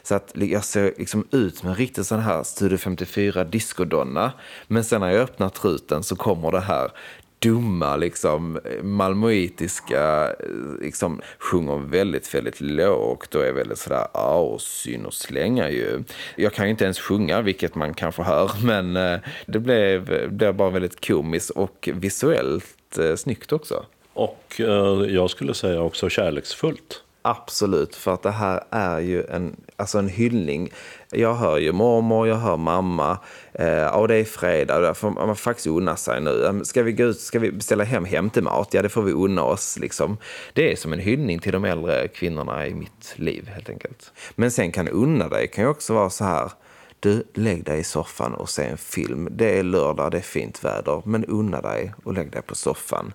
Så 0.04 0.16
att 0.16 0.32
jag 0.34 0.64
ser 0.64 0.94
liksom 0.98 1.28
ut 1.32 1.58
som 1.58 1.70
en 1.70 1.76
riktig 1.76 2.06
sån 2.06 2.20
här 2.20 2.44
Studio 2.44 2.78
54 2.78 3.44
discodonna. 3.44 4.32
Men 4.68 4.84
sen 4.84 5.02
när 5.02 5.10
jag 5.10 5.22
öppnar 5.22 5.50
truten 5.50 6.04
så 6.04 6.16
kommer 6.16 6.52
det 6.52 6.60
här 6.60 6.92
dumma, 7.40 7.96
liksom 7.96 8.60
malmöitiska, 8.84 10.34
eh, 10.40 10.82
liksom 10.82 11.22
sjunger 11.40 11.78
väldigt, 11.78 12.36
väldigt 12.36 12.62
lågt 12.62 13.36
och 13.36 13.46
är 13.46 13.54
väldigt 13.54 13.78
sådär, 13.78 14.08
ja, 14.14 14.58
syn 14.60 15.06
och 15.06 15.14
slänga 15.14 15.70
ju. 15.70 16.04
Jag 16.36 16.54
kan 16.54 16.66
ju 16.66 16.72
inte 16.72 16.84
ens 16.84 17.00
sjunga, 17.00 17.42
vilket 17.42 17.76
man 17.76 17.94
kanske 17.94 18.24
hör, 18.24 18.52
men 18.64 18.98
eh, 18.98 19.20
det 19.46 19.60
blev, 19.60 20.06
det 20.06 20.30
blev 20.32 20.56
bara 20.56 20.70
väldigt 20.70 21.08
komiskt 21.08 21.50
och 21.50 21.90
visuellt 21.94 22.98
eh, 22.98 23.16
snyggt 23.16 23.52
också. 23.52 23.86
Och 24.20 24.62
eh, 24.62 25.14
jag 25.16 25.30
skulle 25.30 25.54
säga 25.54 25.82
också 25.82 26.10
kärleksfullt. 26.10 27.04
Absolut, 27.22 27.96
för 27.96 28.14
att 28.14 28.24
det 28.24 28.32
här 28.32 28.64
är 28.70 29.00
ju 29.00 29.24
en, 29.26 29.56
alltså 29.76 30.00
en 30.00 30.10
hyllning. 30.10 30.72
Jag 31.12 31.36
hör 31.36 31.58
ju 31.58 31.72
mormor, 31.72 32.28
jag 32.28 32.36
hör 32.36 32.58
mamma. 32.58 33.18
Eh, 33.54 33.88
och 33.88 34.08
det 34.08 34.16
är 34.16 34.24
fredag, 34.24 34.80
där 34.80 34.94
får 34.94 35.12
man 35.12 35.36
faktiskt 35.36 35.68
unna 35.68 35.96
sig 35.96 36.22
nu. 36.22 36.46
Ehm, 36.46 36.66
ska 36.66 36.84
vi 36.84 36.92
gå 36.92 37.04
ut, 37.04 37.20
ska 37.20 37.40
vi 37.40 37.52
beställa 37.52 37.84
hem 37.84 38.06
hämtemat? 38.06 38.70
Ja, 38.72 38.82
det 38.82 38.90
får 38.90 39.02
vi 39.02 39.12
unna 39.12 39.44
oss. 39.44 39.80
Liksom. 39.80 40.18
Det 40.54 40.72
är 40.72 40.76
som 40.76 40.94
en 40.94 41.00
hyllning 41.00 41.40
till 41.40 41.52
de 41.52 41.66
äldre 41.66 42.08
kvinnorna 42.08 42.68
i 42.68 42.74
mitt 42.74 43.14
liv, 43.16 43.48
helt 43.48 43.70
enkelt. 43.70 44.12
Men 44.36 44.52
sen 44.52 44.72
kan 44.72 44.88
unna 44.88 45.28
dig 45.28 45.48
kan 45.48 45.64
ju 45.64 45.70
också 45.70 45.94
vara 45.94 46.10
så 46.10 46.24
här. 46.24 46.52
Du, 47.00 47.24
lägg 47.34 47.64
dig 47.64 47.80
i 47.80 47.84
soffan 47.84 48.34
och 48.34 48.50
se 48.50 48.64
en 48.64 48.78
film. 48.78 49.28
Det 49.32 49.60
är 49.60 49.64
lördag, 49.64 50.12
det 50.12 50.18
är 50.18 50.22
fint 50.22 50.64
väder, 50.64 51.02
men 51.06 51.26
unna 51.26 51.62
dig 51.62 51.94
och 52.04 52.14
lägg 52.14 52.32
dig 52.32 52.42
på 52.42 52.56
soffan. 52.56 53.14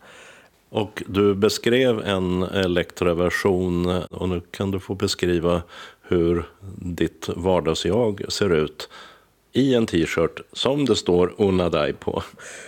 Och 0.74 1.02
du 1.06 1.34
beskrev 1.34 2.00
en 2.00 2.42
elektroversion 2.42 4.02
och 4.02 4.28
nu 4.28 4.40
kan 4.50 4.70
du 4.70 4.80
få 4.80 4.94
beskriva 4.94 5.62
hur 6.02 6.44
ditt 6.76 7.28
vardagsjag 7.36 8.22
ser 8.28 8.52
ut 8.52 8.88
i 9.54 9.74
en 9.74 9.86
t-shirt 9.86 10.40
som 10.52 10.84
det 10.84 10.96
står 10.96 11.34
Unna 11.38 11.68
dig 11.68 11.92
på. 11.92 12.22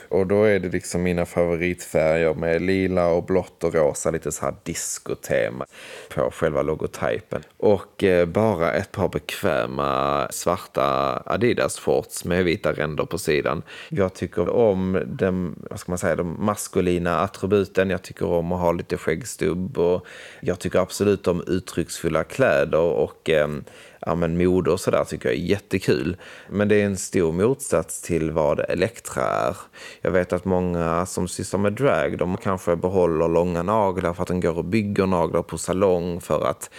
Och 0.09 0.27
då 0.27 0.45
är 0.45 0.59
det 0.59 0.69
liksom 0.69 1.03
mina 1.03 1.27
favoritfärger 1.27 2.35
med 2.35 2.63
lila 2.63 3.09
och 3.09 3.25
blått 3.25 3.65
och 3.65 3.75
rosa, 3.75 4.11
lite 4.11 4.33
så 4.33 4.45
här 4.45 4.55
discotema 4.63 5.67
på 6.15 6.31
själva 6.31 6.63
logotypen. 6.63 7.43
Och 7.57 8.05
eh, 8.05 8.27
bara 8.27 8.73
ett 8.73 8.93
par 8.93 9.09
bekväma 9.09 10.29
svarta 10.31 11.23
Adidas 11.27 11.79
shorts 11.79 12.25
med 12.25 12.45
vita 12.45 12.73
ränder 12.73 13.05
på 13.05 13.19
sidan. 13.19 13.63
Jag 13.89 14.15
tycker 14.15 14.49
om 14.49 15.03
den, 15.07 15.55
vad 15.71 15.81
ska 15.81 15.93
man 15.93 15.99
säga, 15.99 16.17
de 16.17 16.45
maskulina 16.45 17.21
attributen. 17.21 17.91
Jag 17.91 18.03
tycker 18.03 18.27
om 18.27 18.53
att 18.53 18.61
ha 18.61 18.73
lite 18.73 18.97
skäggstubb 18.97 19.79
och 19.79 20.07
jag 20.41 20.59
tycker 20.59 20.79
absolut 20.79 21.27
om 21.27 21.45
uttrycksfulla 21.47 22.25
kläder 22.25 22.81
och 22.81 23.31
eh, 23.31 23.49
ja, 24.01 24.15
men 24.15 24.39
mode 24.39 24.71
och 24.71 24.81
sådär 24.81 25.05
tycker 25.05 25.29
jag 25.29 25.39
är 25.39 25.43
jättekul. 25.43 26.17
Men 26.51 26.69
det 26.69 26.81
är 26.81 26.87
en 26.87 26.97
stor 26.97 27.33
motsats 27.33 28.03
till 28.03 28.31
vad 28.31 28.61
Elektra 28.61 29.23
är. 29.23 29.57
Jag 30.01 30.11
vet 30.11 30.33
att 30.33 30.45
många 30.45 31.07
som 31.07 31.29
sysslar 31.29 31.61
med 31.61 31.73
drag, 31.73 32.19
de 32.19 32.37
kanske 32.37 32.77
behåller 32.77 33.29
långa 33.29 33.63
naglar 33.63 34.13
för 34.15 34.23
att 34.23 34.29
de 34.29 34.41
går 34.41 34.59
och 34.59 34.65
bygger 34.65 35.07
naglar 35.07 35.43
på 35.43 35.59
salong 35.59 36.21
för 36.21 36.47
att 36.47 36.71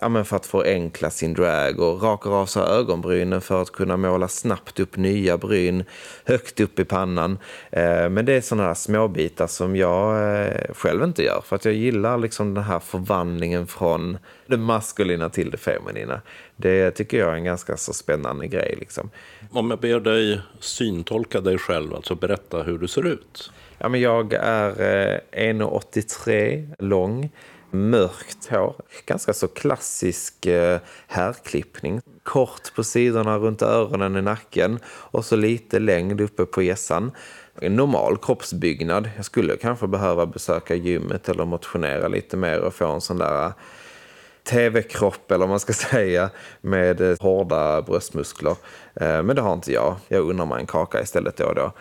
ja, 0.00 0.08
men 0.08 0.24
för 0.24 0.36
att 0.36 0.46
förenkla 0.46 1.10
sin 1.10 1.34
drag 1.34 1.80
och 1.80 2.02
rakar 2.02 2.30
av 2.30 2.46
sig 2.46 2.62
ögonbrynen 2.62 3.40
för 3.40 3.62
att 3.62 3.72
kunna 3.72 3.96
måla 3.96 4.28
snabbt 4.28 4.80
upp 4.80 4.96
nya 4.96 5.38
bryn 5.38 5.84
högt 6.24 6.60
upp 6.60 6.78
i 6.78 6.84
pannan. 6.84 7.38
Eh, 7.70 8.08
men 8.08 8.24
det 8.24 8.32
är 8.32 8.40
sådana 8.40 8.68
här 8.68 8.74
småbitar 8.74 9.46
som 9.46 9.76
jag 9.76 10.34
eh, 10.34 10.74
själv 10.74 11.02
inte 11.02 11.22
gör 11.22 11.42
för 11.44 11.56
att 11.56 11.64
jag 11.64 11.74
gillar 11.74 12.18
liksom 12.18 12.54
den 12.54 12.64
här 12.64 12.80
förvandlingen 12.80 13.66
från 13.66 14.18
det 14.46 14.56
maskulina 14.56 15.30
till 15.30 15.50
det 15.50 15.58
feminina. 15.58 16.20
Det 16.56 16.90
tycker 16.90 17.18
jag 17.18 17.30
är 17.30 17.34
en 17.34 17.44
ganska 17.44 17.76
så 17.76 17.92
spännande 17.92 18.46
grej. 18.46 18.74
Liksom. 18.80 19.10
Om 19.50 19.70
jag 19.70 19.80
ber 19.80 20.00
dig 20.00 20.40
syntolka 20.60 21.40
dig 21.40 21.58
själv, 21.58 21.94
alltså 21.94 22.14
berätta 22.14 22.62
hur 22.62 22.78
du 22.78 22.88
ser 22.88 23.06
ut. 23.06 23.50
Ja, 23.78 23.88
men 23.88 24.00
jag 24.00 24.32
är 24.32 25.20
1,83 25.32 26.52
eh, 26.52 26.86
lång 26.86 27.30
mörkt 27.70 28.46
hår. 28.50 28.74
Ganska 29.06 29.32
så 29.32 29.48
klassisk 29.48 30.46
eh, 30.46 30.78
härklippning. 31.06 32.00
Kort 32.22 32.74
på 32.74 32.84
sidorna 32.84 33.38
runt 33.38 33.62
öronen 33.62 34.16
i 34.16 34.22
nacken 34.22 34.78
och 34.86 35.24
så 35.24 35.36
lite 35.36 35.78
längd 35.78 36.20
uppe 36.20 36.44
på 36.44 36.62
gässan. 36.62 37.10
En 37.60 37.76
normal 37.76 38.16
kroppsbyggnad. 38.16 39.10
Jag 39.16 39.24
skulle 39.24 39.56
kanske 39.56 39.86
behöva 39.86 40.26
besöka 40.26 40.74
gymmet 40.74 41.28
eller 41.28 41.44
motionera 41.44 42.08
lite 42.08 42.36
mer 42.36 42.60
och 42.60 42.74
få 42.74 42.86
en 42.86 43.00
sån 43.00 43.18
där 43.18 43.44
eh, 43.44 43.52
tv-kropp 44.44 45.30
eller 45.30 45.38
vad 45.38 45.48
man 45.48 45.60
ska 45.60 45.72
säga 45.90 46.30
med 46.60 47.00
eh, 47.00 47.16
hårda 47.20 47.82
bröstmuskler. 47.82 48.56
Eh, 48.94 49.22
men 49.22 49.36
det 49.36 49.42
har 49.42 49.52
inte 49.52 49.72
jag. 49.72 49.96
Jag 50.08 50.30
undrar 50.30 50.46
mig 50.46 50.60
en 50.60 50.66
kaka 50.66 51.02
istället 51.02 51.36
då 51.36 51.44
och 51.44 51.54
då 51.54 51.72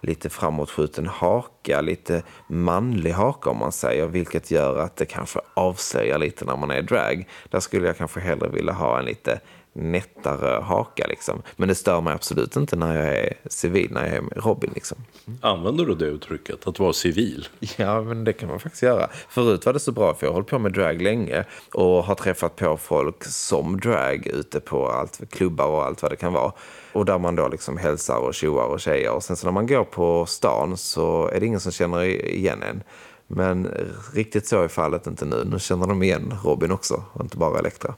lite 0.00 0.30
framåtskjuten 0.30 1.06
haka, 1.06 1.80
lite 1.80 2.22
manlig 2.48 3.10
haka 3.10 3.50
om 3.50 3.58
man 3.58 3.72
säger, 3.72 4.06
vilket 4.06 4.50
gör 4.50 4.78
att 4.78 4.96
det 4.96 5.06
kanske 5.06 5.40
avslöjar 5.54 6.18
lite 6.18 6.44
när 6.44 6.56
man 6.56 6.70
är 6.70 6.82
drag. 6.82 7.28
Där 7.50 7.60
skulle 7.60 7.86
jag 7.86 7.96
kanske 7.96 8.20
hellre 8.20 8.48
vilja 8.48 8.72
ha 8.72 8.98
en 8.98 9.04
lite 9.04 9.40
nättare 9.76 10.62
haka 10.62 11.06
liksom. 11.06 11.42
Men 11.56 11.68
det 11.68 11.74
stör 11.74 12.00
mig 12.00 12.14
absolut 12.14 12.56
inte 12.56 12.76
när 12.76 12.96
jag 12.96 13.14
är 13.14 13.32
civil, 13.46 13.90
när 13.90 14.06
jag 14.06 14.14
är 14.14 14.40
Robin 14.40 14.70
liksom. 14.74 14.98
Använder 15.40 15.84
du 15.84 15.94
det 15.94 16.04
uttrycket, 16.04 16.66
att 16.66 16.78
vara 16.78 16.92
civil? 16.92 17.48
Ja, 17.76 18.02
men 18.02 18.24
det 18.24 18.32
kan 18.32 18.48
man 18.48 18.60
faktiskt 18.60 18.82
göra. 18.82 19.10
Förut 19.28 19.66
var 19.66 19.72
det 19.72 19.80
så 19.80 19.92
bra, 19.92 20.14
för 20.14 20.26
jag 20.26 20.30
har 20.30 20.34
hållit 20.34 20.50
på 20.50 20.58
med 20.58 20.72
drag 20.72 21.02
länge 21.02 21.44
och 21.74 22.04
har 22.04 22.14
träffat 22.14 22.56
på 22.56 22.76
folk 22.76 23.24
som 23.24 23.80
drag 23.80 24.26
ute 24.26 24.60
på 24.60 24.88
allt, 24.88 25.20
klubbar 25.30 25.66
och 25.66 25.84
allt 25.84 26.02
vad 26.02 26.12
det 26.12 26.16
kan 26.16 26.32
vara. 26.32 26.52
Och 26.92 27.04
där 27.04 27.18
man 27.18 27.36
då 27.36 27.48
liksom 27.48 27.76
hälsar 27.76 28.18
och 28.18 28.34
tjoar 28.34 28.66
och 28.66 28.80
tjejer. 28.80 29.12
Och 29.12 29.22
sen 29.22 29.36
så 29.36 29.46
när 29.46 29.52
man 29.52 29.66
går 29.66 29.84
på 29.84 30.26
stan 30.26 30.76
så 30.76 31.28
är 31.28 31.40
det 31.40 31.46
ingen 31.46 31.60
som 31.60 31.72
känner 31.72 32.04
igen 32.04 32.62
en. 32.62 32.82
Men 33.26 33.70
riktigt 34.14 34.46
så 34.46 34.62
är 34.62 34.68
fallet 34.68 35.06
inte 35.06 35.24
nu. 35.24 35.44
Nu 35.44 35.58
känner 35.58 35.86
de 35.86 36.02
igen 36.02 36.34
Robin 36.44 36.70
också, 36.70 37.02
och 37.12 37.20
inte 37.20 37.36
bara 37.36 37.58
Elektra. 37.58 37.94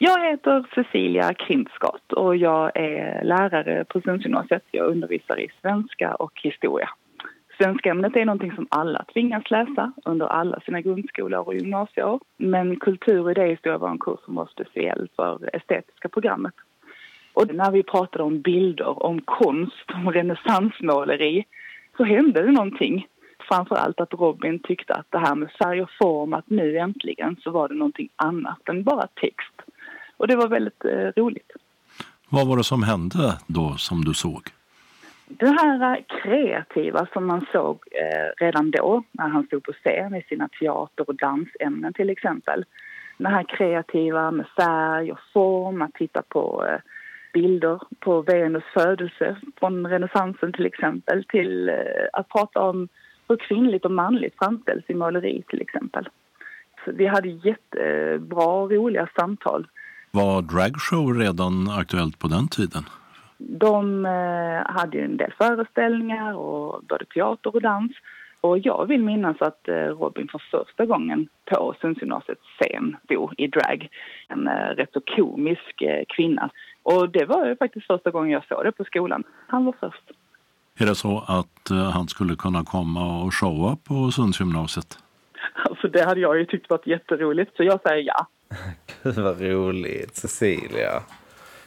Jag 0.00 0.30
heter 0.30 0.66
Cecilia 0.74 1.34
Krimskott 1.34 2.12
och 2.12 2.36
jag 2.36 2.72
är 2.74 3.24
lärare 3.24 3.84
på 3.84 4.00
Sundsgymnasiet. 4.00 4.62
Jag 4.70 4.86
undervisar 4.86 5.40
i 5.40 5.48
svenska 5.60 6.14
och 6.14 6.40
historia. 6.42 6.88
Svenskämnet 7.56 8.16
är 8.16 8.24
någonting 8.24 8.52
som 8.52 8.66
alla 8.70 9.04
tvingas 9.12 9.50
läsa 9.50 9.92
under 10.04 10.26
alla 10.26 10.60
sina 10.60 10.80
grundskolor 10.80 11.40
och 11.48 11.54
gymnasieår. 11.54 12.20
Men 12.36 12.76
kultur 12.80 13.20
och 13.20 13.30
idéhistoria 13.30 13.78
var 13.78 13.90
en 13.90 13.98
kurs 13.98 14.20
som 14.24 14.34
var 14.34 14.46
speciell 14.46 15.08
för 15.16 15.56
estetiska 15.56 16.08
programmet. 16.08 16.54
Och 17.32 17.54
när 17.54 17.70
vi 17.70 17.82
pratade 17.82 18.24
om 18.24 18.40
bilder, 18.40 19.02
om 19.02 19.20
konst, 19.20 19.90
om 19.94 20.12
renässansmåleri 20.12 21.44
så 21.96 22.04
hände 22.04 22.42
det 22.42 22.52
någonting. 22.52 23.06
Framför 23.48 23.74
allt 23.74 24.00
att 24.00 24.14
Robin 24.14 24.58
tyckte 24.58 24.94
att 24.94 25.06
det 25.10 25.18
här 25.18 25.34
med 25.34 25.50
färg 25.62 25.82
och 25.82 25.90
form, 26.02 26.32
att 26.32 26.50
nu 26.50 26.78
äntligen 26.78 27.36
så 27.40 27.50
var 27.50 27.68
det 27.68 27.74
någonting 27.74 28.08
annat 28.16 28.68
än 28.68 28.84
bara 28.84 29.06
text. 29.06 29.57
Och 30.18 30.28
det 30.28 30.36
var 30.36 30.48
väldigt 30.48 30.84
eh, 30.84 31.22
roligt. 31.22 31.52
Vad 32.28 32.48
var 32.48 32.56
det 32.56 32.64
som 32.64 32.82
hände 32.82 33.38
då 33.46 33.74
som 33.76 34.04
du 34.04 34.14
såg? 34.14 34.42
Det 35.28 35.46
här 35.46 36.04
kreativa 36.22 37.06
som 37.12 37.26
man 37.26 37.46
såg 37.52 37.78
eh, 37.90 38.44
redan 38.44 38.70
då 38.70 39.02
när 39.12 39.28
han 39.28 39.46
stod 39.46 39.62
på 39.62 39.72
scen 39.72 40.14
i 40.14 40.22
sina 40.22 40.48
teater 40.48 41.08
och 41.08 41.16
dansämnen 41.16 41.92
till 41.92 42.10
exempel. 42.10 42.64
Det 43.18 43.28
här 43.28 43.44
kreativa 43.44 44.30
med 44.30 44.46
färg 44.56 45.12
och 45.12 45.18
form, 45.32 45.82
att 45.82 45.94
titta 45.94 46.22
på 46.22 46.66
eh, 46.66 46.80
bilder 47.32 47.80
på 48.00 48.22
Venus 48.22 48.64
födelse 48.74 49.36
från 49.58 49.86
renässansen 49.86 50.52
till 50.52 50.66
exempel 50.66 51.24
till 51.24 51.68
eh, 51.68 51.74
att 52.12 52.28
prata 52.28 52.60
om 52.60 52.88
hur 53.28 53.36
kvinnligt 53.36 53.84
och 53.84 53.90
manligt 53.90 54.34
framställs 54.38 54.84
i 54.88 54.94
måleri 54.94 55.42
till 55.48 55.60
exempel. 55.60 56.08
Så 56.84 56.92
vi 56.92 57.06
hade 57.06 57.28
jättebra 57.28 58.46
och 58.46 58.70
roliga 58.70 59.08
samtal. 59.16 59.66
Var 60.10 60.42
dragshow 60.42 61.14
redan 61.14 61.70
aktuellt 61.70 62.18
på 62.18 62.28
den 62.28 62.48
tiden? 62.48 62.82
De 63.38 64.06
eh, 64.06 64.72
hade 64.76 64.96
ju 64.96 65.04
en 65.04 65.16
del 65.16 65.32
föreställningar 65.38 66.34
och 66.34 66.84
både 66.88 67.04
teater 67.04 67.54
och 67.54 67.62
dans. 67.62 67.92
Och 68.40 68.58
jag 68.58 68.86
vill 68.86 69.02
minnas 69.02 69.36
att 69.40 69.68
eh, 69.68 69.74
Robin 69.74 70.28
för 70.32 70.42
första 70.50 70.86
gången 70.86 71.28
på 71.44 71.74
Sundsgymnasiets 71.80 72.40
scen 72.60 72.96
stod 73.04 73.34
i 73.38 73.46
drag. 73.46 73.88
En 74.28 74.48
eh, 74.48 74.52
rätt 74.52 74.92
så 74.92 75.00
komisk 75.00 75.82
kvinna. 76.08 76.50
Och 76.82 77.08
det 77.08 77.24
var 77.24 77.46
ju 77.46 77.56
faktiskt 77.56 77.86
första 77.86 78.10
gången 78.10 78.30
jag 78.30 78.46
såg 78.48 78.64
det 78.64 78.72
på 78.72 78.84
skolan. 78.84 79.24
Han 79.46 79.64
var 79.64 79.74
först. 79.80 80.10
Är 80.80 80.86
det 80.86 80.94
så 80.94 81.24
att 81.26 81.92
han 81.92 82.08
skulle 82.08 82.36
kunna 82.36 82.64
komma 82.64 83.22
och 83.22 83.34
showa 83.34 83.76
på 83.88 84.10
Sundsgymnasiet? 84.10 84.98
Alltså 85.64 85.88
det 85.88 86.04
hade 86.04 86.20
jag 86.20 86.38
ju 86.38 86.44
tyckt 86.44 86.70
varit 86.70 86.86
jätteroligt, 86.86 87.56
så 87.56 87.62
jag 87.62 87.80
säger 87.82 88.02
ja. 88.02 88.26
Gud 89.02 89.18
vad 89.18 89.40
roligt, 89.40 90.16
Cecilia. 90.16 91.02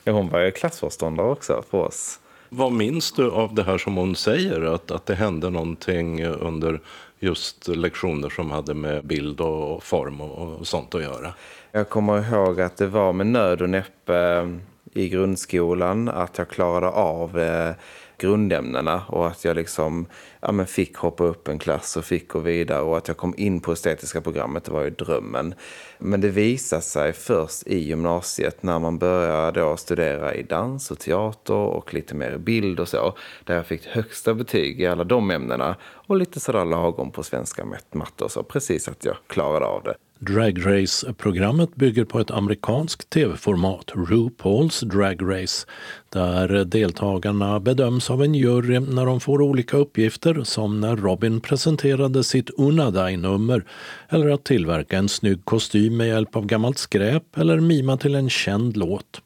Ja, 0.04 0.14
hon 0.14 0.30
var 0.30 0.40
ju 0.40 0.52
klassförståndare 0.52 1.28
också 1.28 1.64
på 1.70 1.82
oss. 1.82 2.20
Vad 2.50 2.72
minns 2.72 3.12
du 3.12 3.32
av 3.32 3.56
det 3.56 3.64
här 3.64 3.78
som 3.78 3.96
hon 3.96 4.16
säger? 4.16 4.62
Att, 4.62 4.92
att 4.92 5.06
det 5.06 5.16
hände 5.16 5.50
någonting 5.50 6.26
under 6.26 6.82
just 7.20 7.68
lektioner 7.68 8.30
som 8.30 8.52
hade 8.52 8.74
med 8.74 9.06
bild 9.06 9.42
och 9.42 9.84
form 9.84 10.22
och, 10.22 10.60
och 10.60 10.68
sånt 10.68 10.96
att 10.96 11.02
göra? 11.02 11.34
Jag 11.72 11.90
kommer 11.90 12.34
ihåg 12.34 12.62
att 12.62 12.78
det 12.78 12.88
var 12.88 13.14
med 13.14 13.28
nöd 13.28 13.62
och 13.62 13.70
näppe 13.70 14.50
i 14.94 15.10
grundskolan 15.10 16.10
att 16.10 16.38
jag 16.38 16.50
klarade 16.50 16.88
av 16.88 17.40
eh, 17.40 17.74
grundämnena 18.22 19.04
och 19.08 19.28
att 19.28 19.46
jag 19.46 19.56
liksom 19.56 20.06
ja, 20.40 20.52
men 20.52 20.68
fick 20.68 20.98
hoppa 20.98 21.24
upp 21.24 21.48
en 21.48 21.60
klass 21.60 21.98
och 21.98 22.06
fick 22.06 22.28
gå 22.28 22.40
vidare 22.40 22.82
och 22.82 22.98
att 22.98 23.08
jag 23.08 23.18
kom 23.18 23.34
in 23.38 23.60
på 23.60 23.72
estetiska 23.72 24.22
programmet, 24.22 24.64
det 24.64 24.72
var 24.72 24.84
ju 24.84 24.90
drömmen. 24.90 25.54
Men 25.98 26.22
det 26.22 26.30
visade 26.30 26.82
sig 26.82 27.14
först 27.14 27.68
i 27.68 27.78
gymnasiet 27.78 28.64
när 28.64 28.80
man 28.80 28.98
började 28.98 29.60
då 29.60 29.78
studera 29.78 30.36
i 30.36 30.44
dans 30.44 30.92
och 30.92 31.00
teater 31.00 31.54
och 31.54 31.94
lite 31.94 32.16
mer 32.16 32.38
bild 32.38 32.80
och 32.80 32.88
så, 32.88 33.16
där 33.44 33.56
jag 33.56 33.66
fick 33.66 33.86
högsta 33.86 34.34
betyg 34.34 34.82
i 34.82 34.88
alla 34.88 35.04
de 35.04 35.32
ämnena 35.32 35.76
och 35.84 36.18
lite 36.18 36.40
sådär 36.40 36.66
lagom 36.66 37.12
på 37.12 37.24
svenska 37.24 37.66
matte 37.92 38.24
och 38.24 38.32
så, 38.32 38.44
precis 38.44 38.88
att 38.88 39.06
jag 39.06 39.16
klarade 39.28 39.66
av 39.66 39.84
det. 39.84 39.96
Drag 40.24 40.66
Race-programmet 40.66 41.76
bygger 41.76 42.06
på 42.06 42.20
ett 42.20 42.32
amerikanskt 42.32 43.10
tv-format, 43.10 43.92
RuPaul's 43.96 44.86
Drag 44.86 45.22
Race, 45.22 45.68
där 46.10 46.66
deltagarna 46.66 47.60
bedöms 47.60 48.10
av 48.10 48.24
en 48.24 48.36
jury 48.36 48.80
när 48.80 49.06
de 49.06 49.20
får 49.20 49.42
olika 49.42 49.78
uppgifter 49.78 50.44
som 50.44 50.80
när 50.80 50.96
Robin 50.96 51.42
presenterade 51.42 52.24
sitt 52.24 52.50
Unadai-nummer 52.50 53.66
eller 54.10 54.30
att 54.30 54.44
tillverka 54.44 54.98
en 54.98 55.10
snygg 55.10 55.46
kostym 55.46 55.98
med 55.98 56.08
hjälp 56.08 56.36
av 56.36 56.46
gammalt 56.46 56.78
skräp 56.78 57.38
eller 57.38 57.60
mima 57.60 57.98
till 57.98 58.16
en 58.16 58.30
känd 58.30 58.78
låt. 58.78 59.22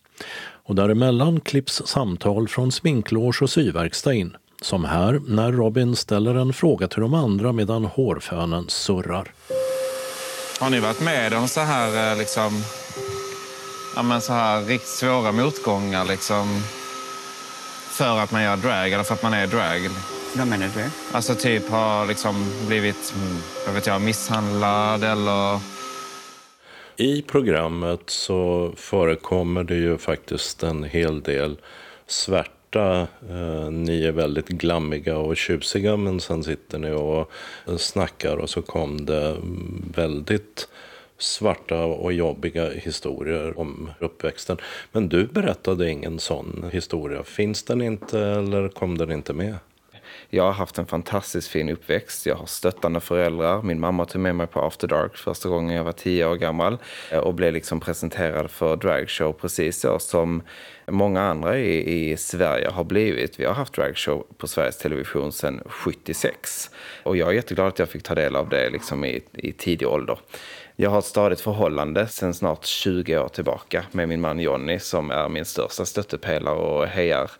Och 0.63 0.75
däremellan 0.75 1.39
klipps 1.39 1.81
samtal 1.85 2.47
från 2.47 2.71
sminklås 2.71 3.41
och 3.41 3.49
syverkstad 3.49 4.13
in. 4.13 4.35
Som 4.61 4.85
här 4.85 5.21
när 5.27 5.51
Robin 5.51 5.95
ställer 5.95 6.35
en 6.35 6.53
fråga 6.53 6.87
till 6.87 7.01
de 7.01 7.13
andra 7.13 7.51
medan 7.51 7.85
hårfönen 7.85 8.65
surrar. 8.67 9.31
Har 10.59 10.69
ni 10.69 10.79
varit 10.79 11.01
med 11.01 11.33
om 11.33 11.47
så 11.47 11.61
här, 11.61 12.11
eh, 12.11 12.17
liksom, 12.17 12.63
ja, 13.95 14.03
men 14.03 14.21
så 14.21 14.33
här 14.33 14.61
riktigt 14.61 14.89
svåra 14.89 15.31
motgångar 15.31 16.05
liksom, 16.05 16.63
för 17.89 18.19
att 18.19 18.31
man 18.31 18.43
gör 18.43 18.57
drag 18.57 18.91
eller 18.91 19.03
för 19.03 19.13
att 19.13 19.23
man 19.23 19.33
är 19.33 19.47
drag? 19.47 19.89
Vad 20.35 20.47
menar 20.47 20.69
du? 20.75 20.83
Alltså 21.11 21.35
typ 21.35 21.69
har 21.69 22.05
liksom 22.05 22.51
blivit 22.67 23.13
jag 23.65 23.73
vet 23.73 23.87
jag, 23.87 24.01
misshandlad 24.01 25.03
eller... 25.03 25.59
I 26.97 27.21
programmet 27.21 28.01
så 28.05 28.71
förekommer 28.77 29.63
det 29.63 29.75
ju 29.75 29.97
faktiskt 29.97 30.63
en 30.63 30.83
hel 30.83 31.21
del 31.21 31.57
svärt 32.07 32.54
första, 32.75 33.07
eh, 33.29 33.71
ni 33.71 34.05
är 34.05 34.11
väldigt 34.11 34.47
glammiga 34.47 35.17
och 35.17 35.37
tjusiga 35.37 35.97
men 35.97 36.19
sen 36.19 36.43
sitter 36.43 36.79
ni 36.79 36.91
och 36.91 37.31
snackar 37.79 38.37
och 38.37 38.49
så 38.49 38.61
kom 38.61 39.05
det 39.05 39.35
väldigt 39.95 40.67
svarta 41.17 41.85
och 41.85 42.13
jobbiga 42.13 42.69
historier 42.69 43.59
om 43.59 43.89
uppväxten. 43.99 44.57
Men 44.91 45.09
du 45.09 45.27
berättade 45.27 45.89
ingen 45.89 46.19
sån 46.19 46.69
historia. 46.71 47.23
Finns 47.23 47.63
den 47.63 47.81
inte 47.81 48.19
eller 48.19 48.69
kom 48.69 48.97
den 48.97 49.11
inte 49.11 49.33
med? 49.33 49.55
Jag 50.29 50.43
har 50.43 50.51
haft 50.51 50.77
en 50.77 50.85
fantastiskt 50.85 51.47
fin 51.47 51.69
uppväxt. 51.69 52.25
Jag 52.25 52.35
har 52.35 52.45
stöttande 52.45 52.99
föräldrar. 52.99 53.61
Min 53.61 53.79
mamma 53.79 54.05
tog 54.05 54.21
med 54.21 54.35
mig 54.35 54.47
på 54.47 54.61
After 54.61 54.87
Dark 54.87 55.17
första 55.17 55.49
gången 55.49 55.75
jag 55.75 55.83
var 55.83 55.91
tio 55.91 56.25
år 56.25 56.35
gammal 56.35 56.77
eh, 57.11 57.19
och 57.19 57.33
blev 57.33 57.53
liksom 57.53 57.79
presenterad 57.79 58.51
för 58.51 58.75
dragshow 58.75 59.33
precis 59.33 59.79
så 59.79 59.99
som 59.99 60.41
många 60.87 61.21
andra 61.21 61.57
i, 61.57 62.11
i 62.11 62.17
Sverige 62.17 62.69
har 62.69 62.83
blivit. 62.83 63.39
Vi 63.39 63.45
har 63.45 63.53
haft 63.53 63.73
dragshow 63.73 64.27
på 64.37 64.47
Sveriges 64.47 64.77
Television 64.77 65.31
sedan 65.31 65.61
76 65.65 66.69
och 67.03 67.17
jag 67.17 67.29
är 67.29 67.33
jätteglad 67.33 67.67
att 67.67 67.79
jag 67.79 67.89
fick 67.89 68.03
ta 68.03 68.15
del 68.15 68.35
av 68.35 68.49
det 68.49 68.69
liksom 68.69 69.05
i, 69.05 69.21
i 69.33 69.51
tidig 69.51 69.87
ålder. 69.87 70.17
Jag 70.77 70.89
har 70.89 70.99
ett 70.99 71.05
stadigt 71.05 71.41
förhållande 71.41 72.07
sedan 72.07 72.33
snart 72.33 72.65
20 72.65 73.17
år 73.17 73.27
tillbaka 73.27 73.85
med 73.91 74.07
min 74.07 74.21
man 74.21 74.39
Jonny 74.39 74.79
som 74.79 75.11
är 75.11 75.29
min 75.29 75.45
största 75.45 75.85
stöttepelare 75.85 76.55
och 76.55 76.87
hejar 76.87 77.31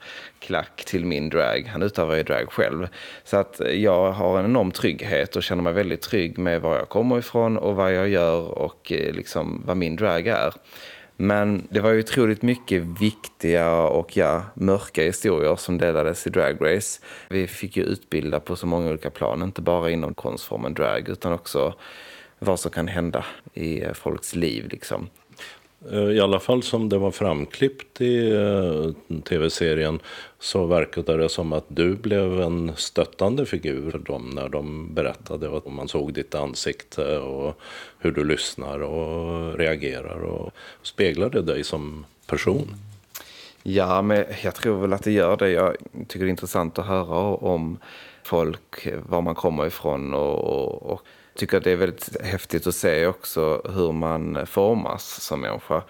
klack 0.46 0.86
till 0.86 1.06
min 1.06 1.30
drag. 1.30 1.70
Han 1.72 1.82
utövar 1.82 2.16
ju 2.16 2.24
drag 2.24 2.52
själv. 2.52 2.88
Så 3.24 3.38
att 3.38 3.62
jag 3.74 4.12
har 4.12 4.40
en 4.40 4.46
enorm 4.46 4.72
trygghet 4.72 5.36
och 5.36 5.44
känner 5.44 5.64
mig 5.64 5.74
väldigt 5.74 6.02
trygg 6.02 6.38
med 6.38 6.62
var 6.62 6.76
jag 6.76 6.90
kommer 6.90 7.18
ifrån 7.18 7.58
och 7.58 7.76
vad 7.76 7.94
jag 7.94 8.10
gör 8.10 8.42
och 8.42 8.92
eh, 8.92 9.14
liksom 9.14 9.64
vad 9.66 9.78
min 9.78 9.96
drag 9.96 10.28
är. 10.28 10.54
Men 11.18 11.68
det 11.70 11.80
var 11.80 11.92
ju 11.92 12.00
otroligt 12.00 12.42
mycket 12.42 12.84
viktiga 12.84 13.76
och 13.76 14.18
ja, 14.18 14.44
mörka 14.54 15.04
historier 15.04 15.56
som 15.56 15.78
delades 15.78 16.28
i 16.28 16.30
Drag 16.30 16.58
Race. 16.62 17.02
Vi 17.30 17.48
fick 17.48 17.78
ju 17.78 17.84
utbilda 17.84 18.40
på 18.40 18.56
så 18.56 18.68
många 18.68 18.90
olika 18.90 19.10
plan, 19.10 19.44
inte 19.44 19.62
bara 19.62 19.90
inom 19.90 20.14
konstformen 20.14 20.74
drag 20.74 21.10
utan 21.10 21.34
också 21.34 21.74
vad 22.40 22.60
som 22.60 22.72
kan 22.72 22.88
hända 22.88 23.26
i 23.54 23.82
eh, 23.82 23.94
folks 23.94 24.36
liv. 24.36 24.68
Liksom. 24.70 25.10
Eh, 25.92 26.10
I 26.10 26.20
alla 26.20 26.40
fall 26.40 26.64
som 26.64 26.90
det 26.90 26.98
var 26.98 27.12
framklippt 27.12 28.02
i 28.02 28.32
eh, 28.32 29.20
tv-serien 29.22 30.00
så 30.40 30.66
verkade 30.66 31.18
det 31.18 31.30
som 31.30 31.54
att 31.54 31.66
du 31.68 31.96
blev 31.96 32.42
en 32.42 32.72
stöttande 32.76 33.46
figur 33.46 33.92
för 33.92 34.00
dem 34.00 34.30
när 34.30 34.50
de 34.50 34.94
berättade 34.94 35.58
att 35.58 35.72
man 35.72 35.88
såg 35.88 36.14
ditt 36.14 36.36
ansikte 36.36 37.18
och 37.18 37.60
hur 38.00 38.12
du 38.12 38.24
lyssnar 38.24 38.80
och 38.80 39.58
reagerar 39.58 40.20
och 40.24 40.54
speglade 40.82 41.42
dig 41.42 41.64
som 41.64 42.06
person. 42.28 42.76
Ja, 43.64 44.02
men 44.02 44.26
jag 44.44 44.56
tror 44.56 44.82
väl 44.82 44.94
att 44.94 45.04
det 45.04 45.12
gör 45.12 45.38
det. 45.38 45.50
Jag 45.50 45.76
tycker 46.08 46.26
det 46.26 46.30
är 46.30 46.30
intressant 46.30 46.80
att 46.80 46.86
höra 46.86 47.20
om 47.36 47.78
folk, 48.24 48.88
var 49.10 49.22
man 49.22 49.36
kommer 49.36 49.68
ifrån 49.68 50.14
och, 50.14 50.92
och 50.92 51.02
tycker 51.36 51.58
att 51.58 51.64
det 51.64 51.72
är 51.72 51.76
väldigt 51.76 52.22
häftigt 52.22 52.68
att 52.68 52.76
se 52.76 53.08
också 53.08 53.62
hur 53.76 53.92
man 53.92 54.46
formas 54.46 55.22
som 55.22 55.42
människa 55.42 55.84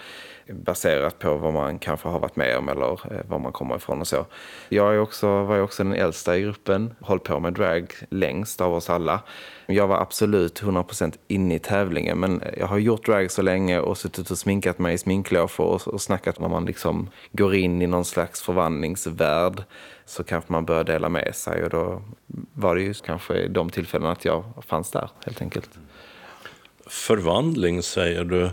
baserat 0.48 1.20
på 1.20 1.36
vad 1.36 1.54
man 1.54 1.80
kanske 1.80 2.10
har 2.10 2.20
varit 2.20 2.36
med 2.36 2.58
om 2.58 2.70
eller 2.70 3.14
eh, 3.14 3.20
var 3.28 3.40
man 3.40 3.52
kommer 3.52 3.76
ifrån 3.76 4.02
och 4.02 4.08
så. 4.08 4.26
Jag 4.70 4.94
är 4.94 5.00
också, 5.00 5.44
var 5.44 5.56
ju 5.56 5.62
också 5.62 5.84
den 5.84 5.94
äldsta 5.94 6.38
i 6.38 6.42
gruppen, 6.42 6.96
hållit 7.02 7.24
på 7.24 7.40
med 7.40 7.54
drag 7.54 7.94
längst 8.10 8.62
av 8.62 8.74
oss 8.74 8.90
alla. 8.90 9.20
Jag 9.66 9.88
var 9.88 10.02
absolut 10.02 10.62
100% 10.62 11.18
inne 11.28 11.56
i 11.56 11.60
tävlingen 11.60 12.20
men 12.20 12.44
jag 12.58 12.68
har 12.68 12.78
gjort 12.78 13.06
drag 13.06 13.32
så 13.32 13.42
länge 13.42 13.80
och 13.80 13.98
suttit 13.98 14.32
och 14.32 14.38
sminkat 14.38 14.80
mig 14.80 14.94
i 14.94 14.98
sminklåfor 14.98 15.66
och, 15.66 15.88
och 15.88 16.02
snackat 16.02 16.40
när 16.40 16.50
man 16.50 16.66
liksom 16.66 17.10
går 17.32 17.56
in 17.56 17.82
i 17.82 17.88
någon 17.88 18.06
slags 18.06 18.42
förvandlingsvärld 18.42 19.64
så 20.06 20.24
kanske 20.24 20.52
man 20.52 20.66
bör 20.66 20.84
dela 20.84 21.10
med 21.10 21.36
sig 21.36 21.64
och 21.64 21.70
då 21.70 22.02
var 22.54 22.76
det 22.76 22.82
ju 22.82 22.94
kanske 22.94 23.48
de 23.48 23.70
tillfällen 23.70 24.08
att 24.08 24.26
jag 24.26 24.44
fanns 24.68 24.92
där 24.92 25.10
helt 25.26 25.42
enkelt. 25.42 25.70
Förvandling 26.88 27.84
säger 27.84 28.24
du. 28.24 28.50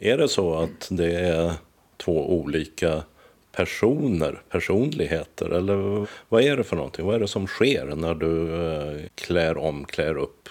Är 0.00 0.18
det 0.18 0.28
så 0.28 0.54
att 0.54 0.88
det 0.90 1.12
är 1.12 1.52
två 1.96 2.32
olika 2.38 3.02
personer, 3.52 4.42
personligheter? 4.48 5.50
Eller 5.50 6.06
vad 6.28 6.42
är 6.42 6.56
det 6.56 6.64
för 6.64 6.76
någonting? 6.76 7.06
Vad 7.06 7.14
är 7.14 7.20
det 7.20 7.28
som 7.28 7.46
sker 7.46 7.84
när 7.86 8.14
du 8.14 8.64
eh, 8.64 9.08
klär 9.14 9.58
om, 9.58 9.84
klär 9.84 10.18
upp, 10.18 10.48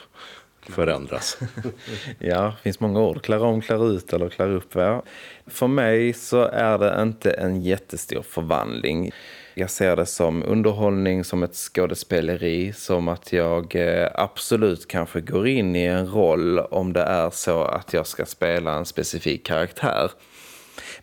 förändras? 0.69 1.37
ja, 2.19 2.43
det 2.43 2.61
finns 2.63 2.79
många 2.79 3.01
ord. 3.01 3.21
Klär 3.21 3.43
om, 3.43 3.61
klär 3.61 3.91
ut 3.91 4.13
eller 4.13 4.29
klär 4.29 4.49
upp. 4.49 4.75
Ja. 4.75 5.03
För 5.47 5.67
mig 5.67 6.13
så 6.13 6.41
är 6.41 6.77
det 6.77 7.01
inte 7.01 7.31
en 7.31 7.61
jättestor 7.61 8.21
förvandling. 8.21 9.11
Jag 9.57 9.69
ser 9.69 9.95
det 9.95 10.05
som 10.05 10.43
underhållning, 10.43 11.23
som 11.23 11.43
ett 11.43 11.55
skådespeleri, 11.55 12.73
som 12.73 13.07
att 13.07 13.33
jag 13.33 13.75
eh, 13.75 14.09
absolut 14.13 14.87
kanske 14.87 15.21
går 15.21 15.47
in 15.47 15.75
i 15.75 15.83
en 15.83 16.07
roll 16.07 16.59
om 16.59 16.93
det 16.93 17.01
är 17.01 17.29
så 17.29 17.63
att 17.63 17.93
jag 17.93 18.07
ska 18.07 18.25
spela 18.25 18.73
en 18.73 18.85
specifik 18.85 19.45
karaktär. 19.45 20.11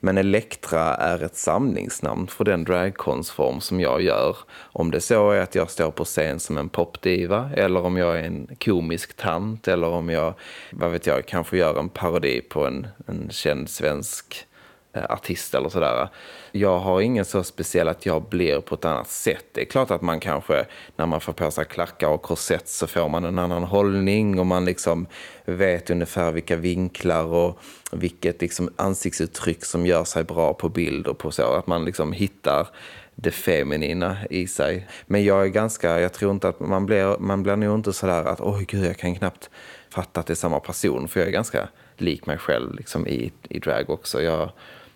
Men 0.01 0.19
Elektra 0.19 0.95
är 0.95 1.23
ett 1.23 1.37
samlingsnamn 1.37 2.27
för 2.27 2.45
den 2.45 2.65
dragkonstform 2.65 3.61
som 3.61 3.81
jag 3.81 4.03
gör. 4.03 4.37
Om 4.61 4.91
det 4.91 5.01
så 5.01 5.31
är 5.31 5.41
att 5.41 5.55
jag 5.55 5.71
står 5.71 5.91
på 5.91 6.05
scen 6.05 6.41
som 6.41 6.59
en 6.59 6.69
popdiva 6.69 7.51
eller 7.57 7.85
om 7.85 7.97
jag 7.97 8.19
är 8.19 8.23
en 8.23 8.49
komisk 8.65 9.17
tant 9.17 9.69
eller 9.69 9.89
om 9.89 10.09
jag, 10.09 10.35
vad 10.73 10.91
vet 10.91 11.07
jag, 11.07 11.27
kanske 11.27 11.57
gör 11.57 11.79
en 11.79 11.89
parodi 11.89 12.41
på 12.41 12.67
en, 12.67 12.87
en 13.07 13.31
känd 13.31 13.71
svensk 13.71 14.47
Eh, 14.95 15.05
artist 15.09 15.55
eller 15.55 15.69
sådär. 15.69 16.09
Jag 16.53 16.79
har 16.79 17.01
ingen 17.01 17.25
så 17.25 17.45
speciell 17.45 17.89
att 17.89 18.07
jag 18.07 18.23
blir 18.23 18.61
på 18.61 18.75
ett 18.75 18.85
annat 18.85 19.09
sätt. 19.09 19.45
Det 19.53 19.61
är 19.61 19.65
klart 19.65 19.91
att 19.91 20.03
man 20.03 20.21
kanske, 20.21 20.67
när 20.97 21.07
man 21.07 21.21
får 21.21 21.33
på 21.33 21.51
sig 21.51 21.65
klackar 21.65 22.09
och 22.09 22.23
korsett 22.23 22.69
så 22.69 22.87
får 22.87 23.09
man 23.09 23.25
en 23.25 23.39
annan 23.39 23.63
hållning 23.63 24.39
och 24.39 24.47
man 24.47 24.65
liksom 24.65 25.07
vet 25.45 25.91
ungefär 25.91 26.33
vilka 26.33 26.57
vinklar 26.57 27.25
och 27.25 27.59
vilket 27.93 28.41
liksom 28.41 28.71
ansiktsuttryck 28.77 29.65
som 29.65 29.87
gör 29.87 30.05
sig 30.05 30.25
bra 30.25 30.55
på 30.55 30.69
bild 30.69 31.07
och 31.07 31.19
på 31.19 31.31
så. 31.31 31.53
Att 31.53 31.67
man 31.67 31.85
liksom 31.85 32.13
hittar 32.13 32.69
det 33.15 33.31
feminina 33.31 34.17
i 34.31 34.47
sig. 34.47 34.89
Men 35.07 35.25
jag 35.25 35.43
är 35.43 35.49
ganska, 35.49 36.01
jag 36.01 36.13
tror 36.13 36.33
inte 36.33 36.49
att 36.49 36.61
man 36.61 36.87
blir, 36.87 37.19
man 37.19 37.43
blir 37.43 37.57
nog 37.57 37.79
inte 37.79 37.93
sådär 37.93 38.25
att 38.25 38.41
oj 38.41 38.65
gud 38.69 38.85
jag 38.85 38.99
kan 38.99 39.15
knappt 39.15 39.51
fatta 39.91 40.21
att 40.21 40.27
det 40.27 40.33
är 40.33 40.35
samma 40.35 40.61
person. 40.61 41.09
För 41.09 41.21
jag 41.21 41.29
är 41.29 41.33
ganska 41.33 41.69
lik 41.97 42.27
mig 42.27 42.39
själv 42.39 42.75
liksom 42.75 43.07
i, 43.07 43.33
i 43.49 43.59
drag 43.59 43.91
också. 43.91 44.23
Jag 44.23 44.51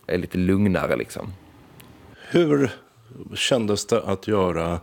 är 0.07 0.19
lite 0.19 0.39
lugnare 0.39 0.97
liksom. 0.97 1.33
Hur 2.31 2.71
kändes 3.35 3.87
det 3.87 4.03
att 4.03 4.29
göra 4.29 4.81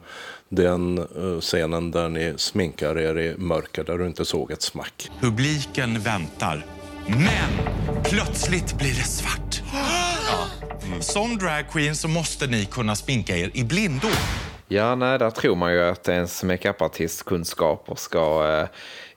den 0.50 0.98
eh, 0.98 1.40
scenen 1.40 1.92
där 1.92 2.10
ni 2.10 2.34
sminkar 2.38 2.98
er 3.00 3.18
i 3.20 3.38
mörker 3.38 3.84
där 3.84 3.98
du 3.98 4.08
inte 4.08 4.26
såg 4.26 4.52
ett 4.52 4.62
smack? 4.62 5.12
Publiken 5.22 6.00
väntar, 6.00 6.66
men 7.08 7.74
plötsligt 8.04 8.78
blir 8.78 8.94
det 8.94 9.08
svart. 9.08 9.62
Ja. 9.74 10.48
Som 11.00 11.38
dragqueen 11.38 11.96
så 11.96 12.08
måste 12.08 12.48
ni 12.48 12.66
kunna 12.66 12.96
sminka 12.96 13.38
er 13.38 13.52
i 13.54 13.64
blindo. 13.64 14.08
Ja, 14.68 14.96
nej, 14.96 15.20
där 15.20 15.30
tror 15.30 15.56
man 15.56 15.74
ju 15.74 15.84
att 15.84 16.08
ens 16.08 16.44
makeupartistkunskaper 16.44 17.96
ska 17.96 18.58
eh, 18.62 18.68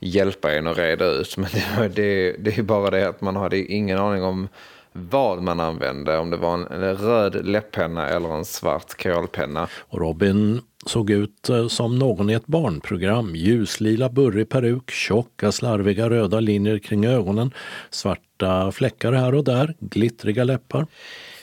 hjälpa 0.01 0.53
en 0.53 0.66
att 0.66 0.79
reda 0.79 1.05
ut. 1.05 1.37
Men 1.37 1.51
det, 1.53 1.88
det, 1.88 2.37
det 2.38 2.59
är 2.59 2.62
bara 2.62 2.90
det 2.90 3.09
att 3.09 3.21
man 3.21 3.37
hade 3.37 3.73
ingen 3.73 3.99
aning 3.99 4.23
om 4.23 4.49
vad 5.11 5.42
man 5.42 5.61
använde. 5.61 6.18
Om 6.18 6.30
det 6.30 6.37
var 6.37 6.54
en 6.54 6.96
röd 6.96 7.46
läpppenna 7.46 8.09
eller 8.09 8.28
en 8.28 8.44
svart 8.44 9.02
kolpenna. 9.02 9.68
Och 9.80 9.98
Robin 9.98 10.61
såg 10.87 11.11
ut 11.11 11.48
eh, 11.48 11.68
som 11.68 11.98
någon 11.98 12.30
i 12.30 12.32
ett 12.32 12.46
barnprogram. 12.46 13.37
Ljuslila 13.37 14.09
burrig 14.09 14.48
peruk, 14.48 14.90
tjocka 14.90 15.52
slarviga 15.52 16.11
röda 16.11 16.40
linjer 16.40 16.78
kring 16.78 17.06
ögonen, 17.06 17.50
svarta 17.90 18.72
fläckar 18.72 19.12
här 19.12 19.35
och 19.35 19.44
där, 19.44 19.74
glittriga 19.80 20.44
läppar 20.44 20.87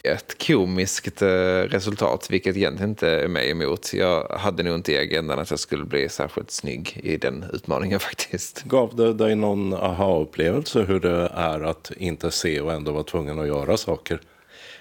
ett 0.03 0.47
komiskt 0.47 1.21
eh, 1.21 1.27
resultat, 1.69 2.27
vilket 2.29 2.57
egentligen 2.57 2.89
inte 2.89 3.09
är 3.09 3.27
mig 3.27 3.49
emot. 3.49 3.93
Jag 3.93 4.27
hade 4.27 4.63
nog 4.63 4.75
inte 4.75 4.91
i 4.91 4.97
agendan 4.97 5.39
att 5.39 5.49
jag 5.49 5.59
skulle 5.59 5.85
bli 5.85 6.09
särskilt 6.09 6.51
snygg 6.51 6.99
i 7.03 7.17
den 7.17 7.45
utmaningen 7.53 7.99
faktiskt. 8.09 8.63
Gav 8.63 8.95
det 8.95 9.13
dig 9.13 9.35
någon 9.35 9.73
aha-upplevelse 9.73 10.83
hur 10.83 10.99
det 10.99 11.31
är 11.33 11.61
att 11.61 11.91
inte 11.97 12.31
se 12.31 12.61
och 12.61 12.73
ändå 12.73 12.91
vara 12.91 13.03
tvungen 13.03 13.39
att 13.39 13.47
göra 13.47 13.77
saker? 13.77 14.19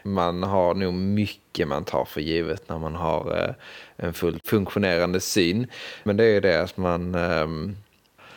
Man 0.03 0.43
har 0.43 0.75
nog 0.75 0.95
mycket 0.95 1.69
man 1.69 1.85
tar 1.85 2.05
för 2.05 2.21
givet 2.21 2.69
när 2.69 2.79
man 2.79 2.95
har 2.95 3.39
eh, 3.39 3.55
en 4.07 4.15
fullt 4.15 4.49
funktionerande 4.49 5.21
syn. 5.21 5.67
Men 6.05 6.17
det 6.17 6.25
är 6.25 6.33
ju 6.33 6.41
det 6.41 6.63
att 6.63 6.77
man, 6.77 7.15
ehm, 7.15 7.77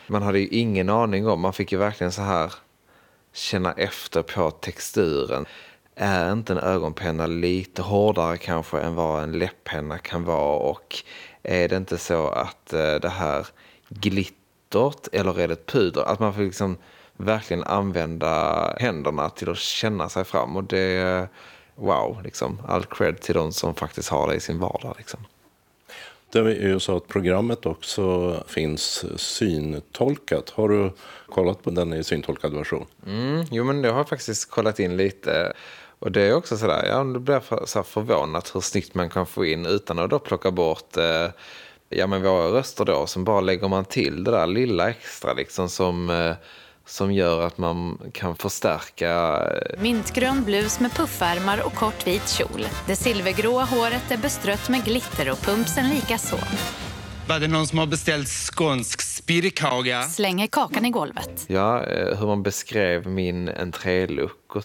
man 0.06 0.22
hade 0.22 0.38
ju 0.38 0.48
ingen 0.48 0.88
aning 0.88 1.28
om, 1.28 1.40
man 1.40 1.52
fick 1.52 1.72
ju 1.72 1.78
verkligen 1.78 2.12
så 2.12 2.22
här 2.22 2.52
känna 3.32 3.72
efter 3.72 4.22
på 4.22 4.50
texturen 4.50 5.46
är 5.96 6.32
inte 6.32 6.52
en 6.52 6.58
ögonpenna 6.58 7.26
lite 7.26 7.82
hårdare 7.82 8.36
kanske 8.36 8.80
än 8.80 8.94
vad 8.94 9.22
en 9.22 9.32
läpppenna 9.32 9.98
kan 9.98 10.24
vara 10.24 10.56
och 10.56 10.96
är 11.42 11.68
det 11.68 11.76
inte 11.76 11.98
så 11.98 12.28
att 12.28 12.72
eh, 12.72 12.94
det 12.94 13.08
här 13.08 13.46
glittert 13.88 15.08
eller 15.12 15.40
är 15.40 15.48
det 15.48 15.54
ett 15.54 15.66
puder, 15.66 16.02
att 16.02 16.20
man 16.20 16.34
får 16.34 16.42
liksom 16.42 16.76
verkligen 17.16 17.64
använda 17.64 18.74
händerna 18.80 19.30
till 19.30 19.50
att 19.50 19.58
känna 19.58 20.08
sig 20.08 20.24
fram 20.24 20.56
och 20.56 20.64
det, 20.64 21.28
wow, 21.74 22.20
liksom, 22.24 22.58
all 22.68 22.84
cred 22.84 23.20
till 23.20 23.34
de 23.34 23.52
som 23.52 23.74
faktiskt 23.74 24.08
har 24.08 24.28
det 24.28 24.34
i 24.34 24.40
sin 24.40 24.58
vardag 24.58 24.94
liksom. 24.98 25.20
Det 26.32 26.38
är 26.38 26.68
ju 26.68 26.80
så 26.80 26.96
att 26.96 27.08
programmet 27.08 27.66
också 27.66 28.36
finns 28.48 29.04
syntolkat. 29.16 30.50
Har 30.50 30.68
du 30.68 30.92
kollat 31.26 31.62
på 31.62 31.70
den 31.70 31.92
i 31.92 32.04
syntolkad 32.04 32.54
version? 32.54 32.86
Mm, 33.06 33.44
jo, 33.50 33.64
men 33.64 33.82
det 33.82 33.88
har 33.88 33.96
jag 33.96 34.08
faktiskt 34.08 34.50
kollat 34.50 34.80
in 34.80 34.96
lite. 34.96 35.52
Och 35.98 36.12
det 36.12 36.22
är 36.22 36.34
också 36.34 36.56
sådär, 36.56 36.86
ja, 36.86 37.04
det 37.04 37.20
blir 37.20 37.40
för, 37.40 37.62
så 37.66 37.82
förvånat 37.82 38.54
hur 38.54 38.60
snyggt 38.60 38.94
man 38.94 39.10
kan 39.10 39.26
få 39.26 39.44
in 39.44 39.66
utan 39.66 39.98
att 39.98 40.10
då 40.10 40.18
plocka 40.18 40.50
bort 40.50 40.96
eh, 40.96 41.30
ja, 41.88 42.06
men 42.06 42.22
våra 42.22 42.58
röster 42.58 42.84
då. 42.84 43.06
Som 43.06 43.24
bara 43.24 43.40
lägger 43.40 43.68
man 43.68 43.84
till 43.84 44.24
det 44.24 44.30
där 44.30 44.46
lilla 44.46 44.90
extra 44.90 45.32
liksom 45.32 45.68
som, 45.68 46.10
eh, 46.10 46.34
som 46.86 47.12
gör 47.12 47.46
att 47.46 47.58
man 47.58 47.98
kan 48.12 48.36
förstärka. 48.36 49.10
Eh, 49.10 49.80
Mintgrön 49.80 50.44
blus 50.44 50.80
med 50.80 50.92
puffärmar 50.92 51.66
och 51.66 51.74
kort 51.74 52.06
vit 52.06 52.28
kjol. 52.28 52.66
Det 52.86 52.96
silvergråa 52.96 53.64
håret 53.64 54.10
är 54.10 54.18
bestrött 54.18 54.68
med 54.68 54.84
glitter 54.84 55.30
och 55.30 55.38
pumpsen 55.38 55.88
lika 55.90 56.18
så. 56.18 56.38
Var 57.28 57.40
det 57.40 57.48
någon 57.48 57.66
som 57.66 57.78
har 57.78 57.86
beställt 57.86 58.28
skånsk 58.28 59.02
spirrkaga? 59.02 60.02
Slänger 60.02 60.46
kakan 60.46 60.84
i 60.84 60.90
golvet. 60.90 61.44
Ja, 61.46 61.84
eh, 61.84 62.18
hur 62.18 62.26
man 62.26 62.42
beskrev 62.42 63.06
min 63.06 63.48
entrélook 63.48 64.56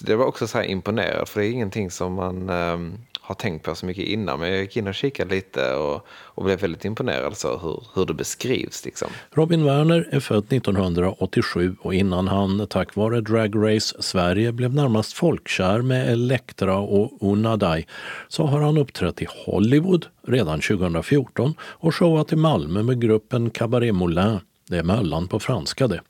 det 0.00 0.16
var 0.16 0.24
också 0.24 0.46
så 0.46 0.58
här 0.58 0.64
imponerad 0.64 1.28
för 1.28 1.40
det 1.40 1.46
är 1.46 1.50
ingenting 1.50 1.90
som 1.90 2.12
man 2.14 2.50
um, 2.50 2.98
har 3.28 3.34
tänkt 3.34 3.64
på 3.64 3.74
så 3.74 3.86
mycket 3.86 4.04
innan. 4.04 4.40
Men 4.40 4.50
jag 4.50 4.60
gick 4.60 4.76
in 4.76 4.86
och 4.86 4.94
kikade 4.94 5.34
lite 5.34 5.74
och, 5.74 6.06
och 6.10 6.44
blev 6.44 6.60
väldigt 6.60 6.84
imponerad 6.84 7.36
så 7.36 7.58
hur, 7.58 7.82
hur 7.94 8.06
det 8.06 8.14
beskrivs. 8.14 8.84
Liksom. 8.84 9.08
Robin 9.30 9.64
Werner 9.64 10.08
är 10.10 10.20
född 10.20 10.52
1987 10.52 11.76
och 11.80 11.94
innan 11.94 12.28
han 12.28 12.66
tack 12.66 12.96
vare 12.96 13.20
Drag 13.20 13.74
Race 13.74 14.02
Sverige 14.02 14.52
blev 14.52 14.74
närmast 14.74 15.12
folkkär 15.12 15.82
med 15.82 16.12
Elektra 16.12 16.78
och 16.78 17.12
Unadai 17.20 17.86
så 18.28 18.46
har 18.46 18.60
han 18.60 18.78
uppträtt 18.78 19.22
i 19.22 19.26
Hollywood 19.46 20.06
redan 20.26 20.60
2014 20.60 21.54
och 21.60 21.94
showat 21.94 22.32
i 22.32 22.36
Malmö 22.36 22.82
med 22.82 23.00
gruppen 23.00 23.50
Cabaret 23.50 23.94
Moulin. 23.94 24.40
Det 24.68 24.78
är 24.78 24.82
Möllan 24.82 25.28
på 25.28 25.40
franska 25.40 25.88
det. 25.88 26.00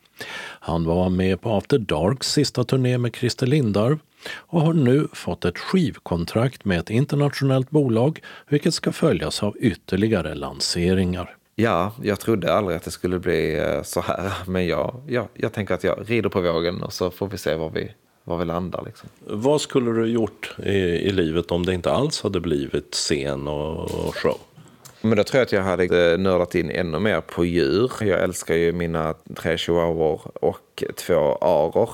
Han 0.68 0.85
var 0.85 1.09
med 1.09 1.40
på 1.40 1.50
After 1.57 1.78
Darks 1.78 2.33
sista 2.33 2.64
turné 2.64 2.98
med 2.98 3.16
Christer 3.16 3.46
Lindarw 3.46 3.98
och 4.37 4.61
har 4.61 4.72
nu 4.72 5.09
fått 5.12 5.44
ett 5.44 5.59
skivkontrakt 5.59 6.64
med 6.64 6.78
ett 6.78 6.90
internationellt 6.90 7.70
bolag 7.70 8.20
vilket 8.48 8.74
ska 8.74 8.92
följas 8.92 9.42
av 9.42 9.57
ytterligare 9.59 10.35
lanseringar. 10.35 11.37
Ja, 11.54 11.92
jag 12.02 12.20
trodde 12.20 12.54
aldrig 12.54 12.76
att 12.76 12.83
det 12.83 12.90
skulle 12.90 13.18
bli 13.18 13.59
eh, 13.59 13.83
så 13.83 14.00
här. 14.00 14.33
Men 14.46 14.66
jag, 14.66 15.02
jag, 15.07 15.28
jag 15.35 15.52
tänker 15.52 15.74
att 15.74 15.85
jag 15.85 16.04
rider 16.07 16.28
på 16.28 16.40
vågen 16.40 16.83
och 16.83 16.92
så 16.92 17.11
får 17.11 17.26
vi 17.26 17.38
se 17.38 17.54
var 17.54 17.70
vi, 17.70 17.90
var 18.24 18.37
vi 18.37 18.44
landar. 18.44 18.83
Liksom. 18.87 19.09
Vad 19.26 19.61
skulle 19.61 19.90
du 19.90 20.07
gjort 20.07 20.57
i, 20.64 20.78
i 20.78 21.12
livet 21.12 21.50
om 21.50 21.66
det 21.66 21.74
inte 21.74 21.92
alls 21.92 22.22
hade 22.22 22.40
blivit 22.40 22.94
scen 22.94 23.48
och, 23.48 23.81
och 23.81 24.16
show? 24.16 24.38
Men 25.00 25.16
då 25.16 25.24
tror 25.24 25.38
jag 25.38 25.46
att 25.46 25.52
jag 25.52 25.62
hade 25.62 26.12
eh, 26.12 26.18
nördat 26.18 26.54
in 26.54 26.70
ännu 26.70 26.98
mer 26.98 27.20
på 27.20 27.44
djur. 27.44 27.92
Jag 28.00 28.22
älskar 28.22 28.54
ju 28.54 28.72
mina 28.72 29.14
tre 29.37 29.58
chihuahuor 29.58 30.20
och 30.34 30.84
två 30.96 31.38
aror. 31.40 31.90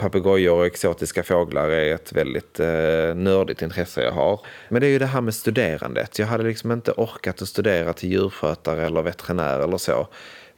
Papegojor 0.00 0.58
och 0.58 0.66
exotiska 0.66 1.22
fåglar 1.22 1.68
är 1.68 1.94
ett 1.94 2.12
väldigt 2.12 2.60
eh, 2.60 3.14
nördigt 3.14 3.62
intresse 3.62 4.02
jag 4.02 4.12
har. 4.12 4.40
Men 4.68 4.80
det 4.80 4.86
är 4.86 4.90
ju 4.90 4.98
det 4.98 5.06
här 5.06 5.20
med 5.20 5.34
studerandet. 5.34 6.18
Jag 6.18 6.26
hade 6.26 6.44
liksom 6.44 6.72
inte 6.72 6.92
orkat 6.92 7.42
att 7.42 7.48
studera 7.48 7.92
till 7.92 8.12
djurskötare 8.12 8.86
eller 8.86 9.02
veterinär 9.02 9.60
eller 9.60 9.78
så. 9.78 10.08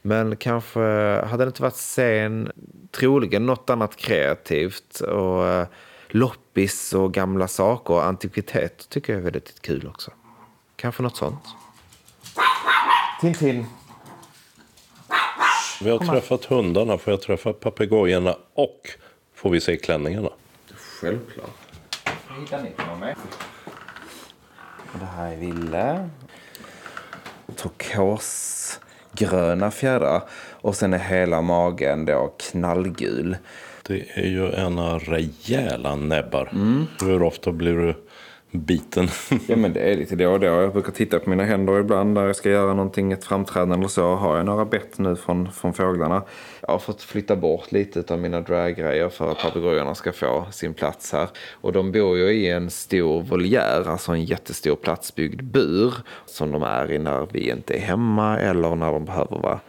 Men 0.01 0.35
kanske 0.35 0.79
hade 1.25 1.43
det 1.43 1.47
inte 1.47 1.61
varit 1.61 1.75
sen, 1.75 2.51
troligen 2.91 3.45
något 3.45 3.69
annat 3.69 3.95
kreativt. 3.95 4.99
Och 4.99 5.47
eh, 5.47 5.67
loppis 6.09 6.93
och 6.93 7.13
gamla 7.13 7.47
saker 7.47 7.93
och 7.93 8.05
antikviteter 8.05 8.85
tycker 8.89 9.13
jag 9.13 9.19
är 9.19 9.23
väldigt 9.23 9.61
kul 9.61 9.87
också. 9.87 10.11
Kanske 10.75 11.03
något 11.03 11.17
sånt. 11.17 11.62
Tintin. 13.23 13.65
Vi 15.81 15.89
har 15.89 15.99
träffat 15.99 16.45
hundarna. 16.45 16.97
Får 16.97 17.13
jag 17.13 17.21
träffa 17.21 17.53
papegojorna 17.53 18.35
och 18.53 18.89
får 19.35 19.49
vi 19.49 19.61
se 19.61 19.77
klänningarna? 19.77 20.29
Självklart. 20.75 21.49
Hittar 22.39 22.63
ni 22.63 22.71
med? 22.99 23.15
Det 24.99 25.05
här 25.05 25.31
är 25.31 25.37
Ville. 25.37 26.09
Turkosgröna 27.55 29.71
fjädrar. 29.71 30.21
Och 30.51 30.75
sen 30.75 30.93
är 30.93 30.99
hela 30.99 31.41
magen 31.41 32.05
då 32.05 32.33
knallgul. 32.39 33.37
Det 33.83 34.05
är 34.13 34.27
ju 34.27 34.53
ena 34.53 34.97
rejäla 34.97 35.95
näbbar. 35.95 36.49
Mm. 36.53 36.85
Hur 37.01 37.23
ofta 37.23 37.51
blir 37.51 37.73
du 37.73 37.95
biten. 38.53 39.07
ja 39.47 39.55
men 39.55 39.73
det 39.73 39.79
är 39.79 39.97
lite 39.97 40.15
då 40.15 40.31
och 40.31 40.39
då. 40.39 40.45
Jag 40.45 40.73
brukar 40.73 40.91
titta 40.91 41.19
på 41.19 41.29
mina 41.29 41.43
händer 41.43 41.79
ibland 41.79 42.13
när 42.13 42.25
jag 42.25 42.35
ska 42.35 42.49
göra 42.49 42.73
någonting, 42.73 43.11
ett 43.11 43.25
framträdande 43.25 43.75
eller 43.75 43.87
så. 43.87 44.15
Har 44.15 44.37
jag 44.37 44.45
några 44.45 44.65
bett 44.65 44.97
nu 44.97 45.15
från, 45.15 45.51
från 45.51 45.73
fåglarna? 45.73 46.23
Jag 46.61 46.69
har 46.69 46.79
fått 46.79 47.01
flytta 47.01 47.35
bort 47.35 47.71
lite 47.71 48.13
av 48.13 48.19
mina 48.19 48.41
draggrejer 48.41 49.09
för 49.09 49.31
att 49.31 49.39
papegojorna 49.39 49.95
ska 49.95 50.11
få 50.11 50.45
sin 50.51 50.73
plats 50.73 51.11
här. 51.11 51.27
Och 51.51 51.73
de 51.73 51.91
bor 51.91 52.17
ju 52.17 52.31
i 52.31 52.49
en 52.49 52.69
stor 52.69 53.21
voljär, 53.21 53.89
alltså 53.89 54.11
en 54.11 54.25
jättestor 54.25 54.75
platsbyggd 54.75 55.43
bur 55.43 55.93
som 56.25 56.51
de 56.51 56.63
är 56.63 56.91
i 56.91 56.99
när 56.99 57.27
vi 57.31 57.49
inte 57.49 57.73
är 57.73 57.81
hemma 57.81 58.39
eller 58.39 58.75
när 58.75 58.91
de 58.91 59.05
behöver 59.05 59.39
vara 59.39 59.59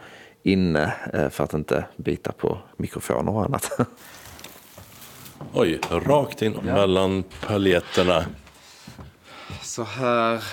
inne 0.43 0.93
eh, 1.13 1.29
för 1.29 1.43
att 1.43 1.53
inte 1.53 1.85
bita 1.97 2.31
på 2.31 2.57
mikrofoner 2.77 3.31
och 3.31 3.45
annat. 3.45 3.79
Oj, 5.53 5.79
rakt 5.89 6.41
in 6.41 6.55
ja. 6.65 6.73
mellan 6.73 7.23
paljetterna. 7.47 8.25
Så 9.75 9.83
här 9.83 10.43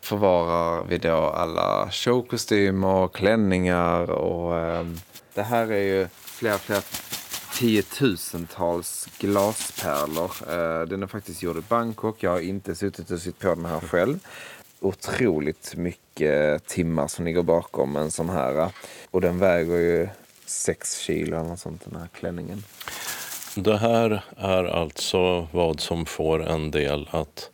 förvarar 0.00 0.84
vi 0.84 0.98
då 0.98 1.16
alla 1.16 1.90
showkostymer 1.90 2.88
och 2.88 3.14
klänningar 3.14 4.10
och 4.10 4.58
eh, 4.58 4.86
det 5.34 5.42
här 5.42 5.72
är 5.72 5.82
ju 5.82 6.08
flera, 6.14 6.58
flera 6.58 6.82
tiotusentals 7.54 9.08
glaspärlor. 9.18 10.30
Eh, 10.48 10.88
den 10.88 11.02
är 11.02 11.06
faktiskt 11.06 11.42
gjord 11.42 11.56
i 11.56 11.62
Bangkok. 11.68 12.22
Jag 12.22 12.30
har 12.30 12.40
inte 12.40 12.74
suttit 12.74 13.10
och 13.10 13.20
sytt 13.20 13.38
på 13.38 13.48
den 13.48 13.64
här 13.64 13.80
själv. 13.80 14.18
Otroligt 14.80 15.74
mycket 15.76 16.66
timmar 16.66 17.08
som 17.08 17.24
ligger 17.24 17.42
bakom 17.42 17.96
en 17.96 18.10
sån 18.10 18.28
här. 18.28 18.60
Eh. 18.60 18.68
Och 19.10 19.20
den 19.20 19.38
väger 19.38 19.76
ju 19.76 20.08
sex 20.46 20.98
kilo 20.98 21.36
eller 21.36 21.48
något 21.48 21.60
sånt, 21.60 21.84
den 21.84 22.00
här 22.00 22.08
klänningen. 22.14 22.64
Det 23.54 23.76
här 23.76 24.24
är 24.36 24.64
alltså 24.64 25.48
vad 25.52 25.80
som 25.80 26.06
får 26.06 26.46
en 26.46 26.70
del 26.70 27.08
att 27.12 27.50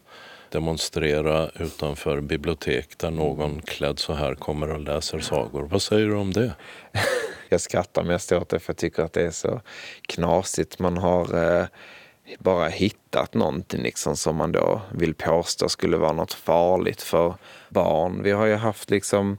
demonstrera 0.53 1.49
utanför 1.49 2.21
bibliotek 2.21 2.99
där 2.99 3.11
någon 3.11 3.63
klädd 3.63 3.99
så 3.99 4.13
här 4.13 4.35
kommer 4.35 4.71
och 4.71 4.81
läser 4.81 5.21
sagor. 5.21 5.63
Vad 5.63 5.83
säger 5.83 6.07
du 6.07 6.15
om 6.15 6.33
det? 6.33 6.55
jag 7.49 7.61
skrattar 7.61 8.03
mest 8.03 8.33
åt 8.33 8.49
det 8.49 8.59
för 8.59 8.73
jag 8.73 8.77
tycker 8.79 9.03
att 9.03 9.13
det 9.13 9.27
är 9.27 9.31
så 9.31 9.61
knasigt. 10.09 10.79
Man 10.79 10.97
har 10.97 11.59
eh, 11.61 11.67
bara 12.39 12.69
hittat 12.69 13.35
någonting 13.35 13.83
liksom 13.83 14.17
som 14.17 14.37
man 14.37 14.53
då 14.53 14.81
vill 14.95 15.15
påstå 15.15 15.69
skulle 15.69 15.97
vara 15.97 16.13
något 16.13 16.33
farligt 16.33 17.03
för 17.03 17.35
barn. 17.69 18.23
Vi 18.23 18.31
har 18.31 18.47
ju 18.47 18.55
haft 18.55 18.91
liksom 18.91 19.39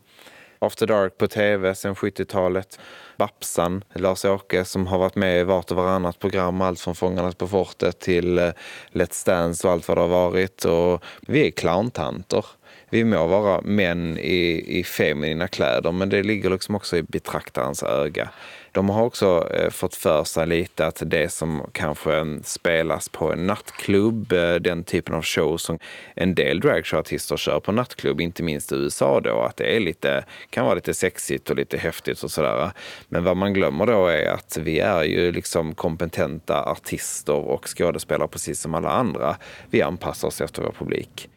After 0.59 0.87
Dark 0.87 1.17
på 1.17 1.27
tv 1.27 1.75
sedan 1.75 1.95
70-talet. 1.95 2.79
Babsan, 3.17 3.83
Lars-Åke, 3.93 4.65
som 4.65 4.87
har 4.87 4.97
varit 4.97 5.15
med 5.15 5.39
i 5.39 5.43
vart 5.43 5.71
och 5.71 5.77
varannat 5.77 6.19
program. 6.19 6.61
Allt 6.61 6.79
från 6.79 6.95
Fångarna 6.95 7.31
på 7.31 7.47
fortet 7.47 7.99
till 7.99 8.37
eh, 8.37 8.49
Let's 8.91 9.25
Dance 9.25 9.67
och 9.67 9.73
allt 9.73 9.87
vad 9.87 9.97
det 9.97 10.01
har 10.01 10.07
varit. 10.07 10.65
Och 10.65 11.03
vi 11.21 11.47
är 11.47 11.51
clowntanter. 11.51 12.45
Vi 12.89 13.03
må 13.03 13.27
vara 13.27 13.61
män 13.61 14.17
i, 14.17 14.79
i 14.79 14.83
feminina 14.83 15.47
kläder 15.47 15.91
men 15.91 16.09
det 16.09 16.23
ligger 16.23 16.49
liksom 16.49 16.75
också 16.75 16.97
i 16.97 17.03
betraktarens 17.03 17.83
öga. 17.83 18.29
De 18.73 18.89
har 18.89 19.03
också 19.03 19.49
eh, 19.51 19.69
fått 19.69 19.95
för 19.95 20.23
sig 20.23 20.47
lite 20.47 20.87
att 20.87 21.01
det 21.05 21.29
som 21.29 21.69
kanske 21.71 22.39
spelas 22.43 23.09
på 23.09 23.33
en 23.33 23.47
nattklubb, 23.47 24.31
eh, 24.31 24.55
den 24.55 24.83
typen 24.83 25.15
av 25.15 25.23
show 25.23 25.57
som 25.57 25.79
en 26.15 26.35
del 26.35 26.59
dragshowartister 26.59 27.37
kör 27.37 27.59
på 27.59 27.71
nattklubb, 27.71 28.21
inte 28.21 28.43
minst 28.43 28.71
i 28.71 28.75
USA 28.75 29.19
då, 29.19 29.41
att 29.41 29.57
det 29.57 29.75
är 29.75 29.79
lite, 29.79 30.25
kan 30.49 30.65
vara 30.65 30.75
lite 30.75 30.93
sexigt 30.93 31.49
och 31.49 31.55
lite 31.55 31.77
häftigt 31.77 32.23
och 32.23 32.31
sådär. 32.31 32.71
Men 33.07 33.23
vad 33.23 33.37
man 33.37 33.53
glömmer 33.53 33.85
då 33.85 34.07
är 34.07 34.29
att 34.29 34.57
vi 34.61 34.79
är 34.79 35.03
ju 35.03 35.31
liksom 35.31 35.75
kompetenta 35.75 36.63
artister 36.63 37.35
och 37.35 37.67
skådespelare 37.77 38.27
precis 38.27 38.59
som 38.59 38.73
alla 38.73 38.89
andra. 38.89 39.35
Vi 39.69 39.81
anpassar 39.81 40.27
oss 40.27 40.41
efter 40.41 40.61
vår 40.61 40.71
publik. 40.71 41.29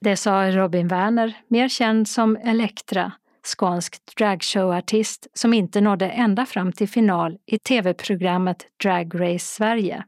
Det 0.00 0.16
sa 0.16 0.50
Robin 0.50 0.88
Werner, 0.88 1.32
mer 1.48 1.68
känd 1.68 2.08
som 2.08 2.36
Elektra, 2.36 3.12
skånsk 3.42 4.14
dragshowartist 4.16 5.26
som 5.34 5.54
inte 5.54 5.80
nådde 5.80 6.08
ända 6.08 6.46
fram 6.46 6.72
till 6.72 6.88
final 6.88 7.38
i 7.46 7.58
tv-programmet 7.58 8.66
Drag 8.82 9.20
Race 9.20 9.46
Sverige, 9.46 10.04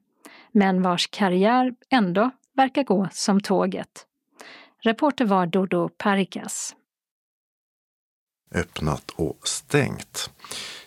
men 0.53 0.83
vars 0.83 1.09
karriär 1.11 1.75
ändå 1.91 2.31
verkar 2.57 2.85
gå 2.85 3.09
som 3.13 3.41
tåget. 3.41 4.07
Reporter 4.83 5.25
var 5.25 5.47
Dodo 5.47 5.89
Parikas. 5.89 6.75
Öppnat 8.55 9.11
och 9.11 9.49
stängt. 9.49 10.31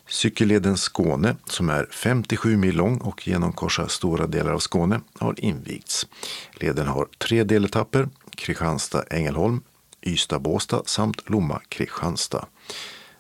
Cykelleden 0.08 0.78
Skåne, 0.78 1.36
som 1.46 1.70
är 1.70 1.88
57 1.91 2.58
mil 2.58 2.76
lång 2.76 2.98
och 2.98 3.28
genomkorsar 3.28 3.88
stora 3.88 4.28
delar 4.28 4.52
av 4.54 4.60
Skåne, 4.60 5.02
har 5.20 5.36
invigts. 5.38 6.08
Leden 6.54 6.88
har 6.88 7.08
tre 7.18 7.43
deletapper, 7.43 8.10
Kristianstad-Ängelholm, 8.36 9.62
Ystad-Båstad 10.06 10.82
samt 10.86 11.30
Lomma-Kristianstad. 11.30 12.45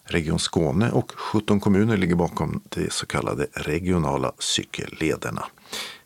Region 0.03 0.39
Skåne 0.39 0.91
och 0.91 1.11
17 1.11 1.59
kommuner 1.59 1.97
ligger 1.97 2.15
bakom 2.15 2.61
de 2.69 2.89
så 2.89 3.05
kallade 3.05 3.47
regionala 3.53 4.31
cykellederna. 4.39 5.45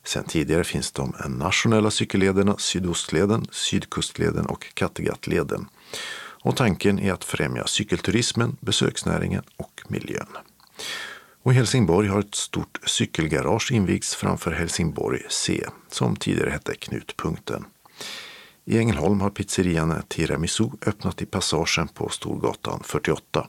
Sen 0.04 0.24
tidigare 0.24 0.64
finns 0.64 0.92
de 0.92 1.14
nationella 1.28 1.92
cykellederna 1.92 2.56
Sydostleden, 2.58 3.48
Sydkustleden 3.52 4.46
och 4.46 4.74
Kattegattleden. 4.74 5.68
Och 6.42 6.56
tanken 6.56 7.00
är 7.00 7.14
att 7.14 7.24
främja 7.24 7.68
cykelturismen, 7.68 8.58
besöksnäringen 8.60 9.44
och 9.58 9.82
miljön. 9.88 10.28
Och 11.44 11.52
I 11.52 11.56
Helsingborg 11.56 12.08
har 12.08 12.20
ett 12.20 12.36
stort 12.36 12.80
cykelgarage 12.86 13.72
invigts 13.72 14.16
framför 14.16 14.52
Helsingborg 14.52 15.22
C, 15.30 15.66
som 15.90 16.16
tidigare 16.16 16.50
hette 16.50 16.76
Knutpunkten. 16.76 17.66
I 18.70 18.78
Ängelholm 18.78 19.22
har 19.22 19.30
pizzerian 19.30 20.04
Tiramisu 20.08 20.70
öppnat 20.86 21.22
i 21.22 21.26
passagen 21.26 21.88
på 21.88 22.10
Storgatan 22.10 22.82
48. 22.84 23.48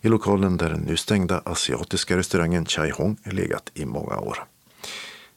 I 0.00 0.08
lokalen 0.08 0.56
där 0.56 0.70
den 0.70 0.80
nu 0.80 0.96
stängda 0.96 1.42
asiatiska 1.44 2.16
restaurangen 2.16 2.66
Chai 2.66 2.90
Hong 2.90 3.16
legat 3.24 3.70
i 3.74 3.84
många 3.84 4.18
år. 4.18 4.44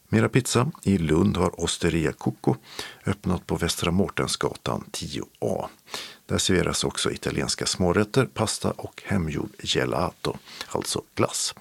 Mera 0.10 0.30
pizza. 0.30 0.72
I 0.84 0.98
Lund 0.98 1.38
har 1.38 1.64
Osteria 1.64 2.12
Coco 2.12 2.56
öppnat 3.06 3.48
på 3.48 3.56
Västra 3.56 3.92
Mårtensgatan 3.92 4.84
10A. 4.92 5.66
Där 6.26 6.38
serveras 6.38 6.84
också 6.84 7.12
italienska 7.12 7.66
smårätter, 7.66 8.26
pasta 8.26 8.72
och 8.72 9.04
hemgjord 9.06 9.52
gelato, 9.60 10.38
alltså 10.68 11.02
glass. 11.16 11.56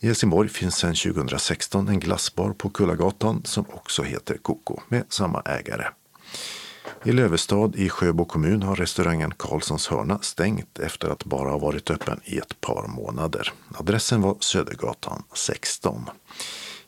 I 0.00 0.06
Helsingborg 0.06 0.48
finns 0.48 0.76
sedan 0.76 0.94
2016 0.94 1.88
en 1.88 2.00
glassbar 2.00 2.52
på 2.52 2.70
Kullagatan 2.70 3.42
som 3.44 3.64
också 3.72 4.02
heter 4.02 4.36
Coco 4.36 4.80
med 4.88 5.04
samma 5.08 5.40
ägare. 5.40 5.86
I 7.04 7.12
Lövestad 7.12 7.76
i 7.76 7.88
Sjöbo 7.88 8.24
kommun 8.24 8.62
har 8.62 8.76
restaurangen 8.76 9.34
Karlssons 9.36 9.88
hörna 9.88 10.18
stängt 10.22 10.78
efter 10.78 11.08
att 11.08 11.24
bara 11.24 11.50
ha 11.50 11.58
varit 11.58 11.90
öppen 11.90 12.20
i 12.24 12.38
ett 12.38 12.60
par 12.60 12.86
månader. 12.88 13.52
Adressen 13.74 14.22
var 14.22 14.36
Södergatan 14.40 15.22
16. 15.34 16.10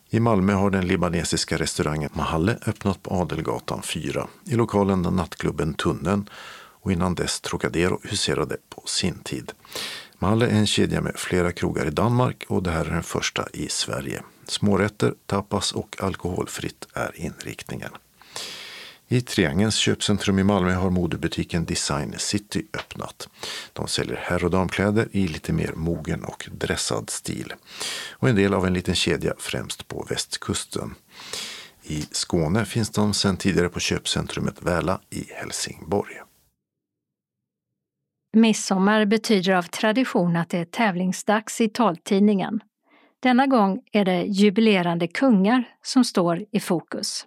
I 0.09 0.19
Malmö 0.19 0.53
har 0.53 0.69
den 0.69 0.87
libanesiska 0.87 1.57
restaurangen 1.57 2.09
Mahalle 2.13 2.57
öppnat 2.67 3.03
på 3.03 3.13
Adelgatan 3.13 3.81
4 3.81 4.27
i 4.45 4.55
lokalen 4.55 5.01
nattklubben 5.01 5.73
Tunneln 5.73 6.29
och 6.81 6.91
innan 6.91 7.15
dess 7.15 7.41
Trocadero 7.41 7.99
huserade 8.03 8.57
på 8.69 8.83
sin 8.85 9.19
tid. 9.19 9.51
Mahalle 10.17 10.45
är 10.45 10.55
en 10.55 10.67
kedja 10.67 11.01
med 11.01 11.15
flera 11.15 11.51
krogar 11.51 11.85
i 11.85 11.89
Danmark 11.89 12.45
och 12.47 12.63
det 12.63 12.71
här 12.71 12.85
är 12.85 12.91
den 12.91 13.03
första 13.03 13.47
i 13.53 13.67
Sverige. 13.69 14.21
Smårätter, 14.47 15.13
tapas 15.25 15.71
och 15.71 16.03
alkoholfritt 16.03 16.87
är 16.93 17.11
inriktningen. 17.15 17.91
I 19.11 19.21
Triangelns 19.21 19.75
köpcentrum 19.75 20.39
i 20.39 20.43
Malmö 20.43 20.73
har 20.73 20.89
modebutiken 20.89 21.65
Design 21.65 22.15
City 22.17 22.65
öppnat. 22.73 23.29
De 23.73 23.87
säljer 23.87 24.15
herr 24.15 24.43
och 24.43 24.51
damkläder 24.51 25.07
i 25.11 25.27
lite 25.27 25.53
mer 25.53 25.73
mogen 25.75 26.23
och 26.23 26.49
dressad 26.51 27.09
stil. 27.09 27.53
Och 28.11 28.29
en 28.29 28.35
del 28.35 28.53
av 28.53 28.67
en 28.67 28.73
liten 28.73 28.95
kedja 28.95 29.33
främst 29.37 29.87
på 29.87 30.07
västkusten. 30.09 30.95
I 31.83 32.01
Skåne 32.11 32.65
finns 32.65 32.89
de 32.89 33.13
sedan 33.13 33.37
tidigare 33.37 33.69
på 33.69 33.79
köpcentrumet 33.79 34.61
Väla 34.61 34.99
i 35.09 35.23
Helsingborg. 35.33 36.13
Midsommar 38.33 39.05
betyder 39.05 39.53
av 39.53 39.63
tradition 39.63 40.35
att 40.35 40.49
det 40.49 40.57
är 40.57 40.65
tävlingsdags 40.65 41.61
i 41.61 41.69
taltidningen. 41.69 42.59
Denna 43.19 43.47
gång 43.47 43.81
är 43.91 44.05
det 44.05 44.23
jubilerande 44.23 45.07
kungar 45.07 45.63
som 45.83 46.05
står 46.05 46.45
i 46.51 46.59
fokus. 46.59 47.25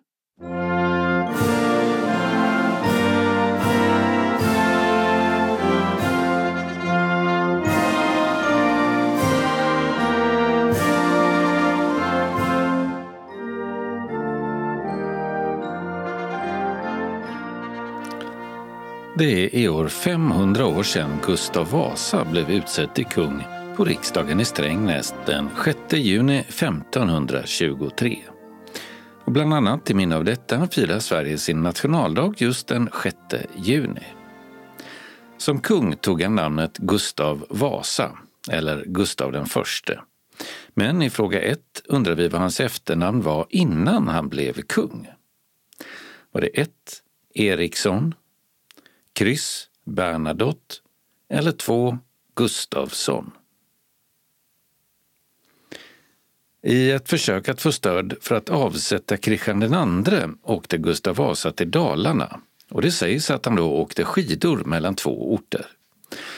Det 19.18 19.44
är 19.44 19.54
i 19.54 19.68
år 19.68 19.88
500 19.88 20.66
år 20.66 20.82
sedan 20.82 21.18
Gustav 21.26 21.70
Vasa 21.70 22.24
blev 22.24 22.50
utsedd 22.50 22.94
till 22.94 23.06
kung 23.06 23.42
på 23.76 23.84
riksdagen 23.84 24.40
i 24.40 24.44
Strängnäs 24.44 25.14
den 25.26 25.48
6 25.64 25.78
juni 25.92 26.38
1523. 26.38 28.18
Och 29.24 29.32
bland 29.32 29.54
annat 29.54 29.86
till 29.86 29.96
minne 29.96 30.16
av 30.16 30.24
detta 30.24 30.68
firar 30.68 30.98
Sverige 30.98 31.38
sin 31.38 31.62
nationaldag 31.62 32.34
just 32.36 32.66
den 32.66 32.88
6 33.02 33.16
juni. 33.56 34.06
Som 35.38 35.60
kung 35.60 35.96
tog 35.96 36.22
han 36.22 36.34
namnet 36.34 36.78
Gustav 36.78 37.46
Vasa, 37.48 38.18
eller 38.50 38.84
Gustav 38.86 39.32
den 39.32 39.46
förste. 39.46 40.00
Men 40.74 41.02
i 41.02 41.10
fråga 41.10 41.40
1 41.40 41.58
undrar 41.84 42.14
vi 42.14 42.28
vad 42.28 42.40
hans 42.40 42.60
efternamn 42.60 43.22
var 43.22 43.46
innan 43.50 44.08
han 44.08 44.28
blev 44.28 44.62
kung. 44.62 45.08
Var 46.32 46.40
det 46.40 46.60
1. 46.60 46.70
Eriksson, 47.34 48.14
kryss 49.12 49.68
Bernadotte 49.84 50.74
eller 51.28 51.52
2. 51.52 51.98
Gustavsson? 52.34 53.30
I 56.62 56.90
ett 56.90 57.08
försök 57.08 57.48
att 57.48 57.60
få 57.60 57.72
stöd 57.72 58.14
för 58.20 58.34
att 58.34 58.48
avsätta 58.48 59.16
Kristian 59.16 59.62
II 59.62 60.28
åkte 60.42 60.78
Gustav 60.78 61.16
Vasa 61.16 61.52
till 61.52 61.70
Dalarna 61.70 62.40
och 62.70 62.82
det 62.82 62.92
sägs 62.92 63.30
att 63.30 63.44
han 63.44 63.56
då 63.56 63.72
åkte 63.72 64.04
skidor 64.04 64.64
mellan 64.64 64.94
två 64.94 65.34
orter. 65.34 65.66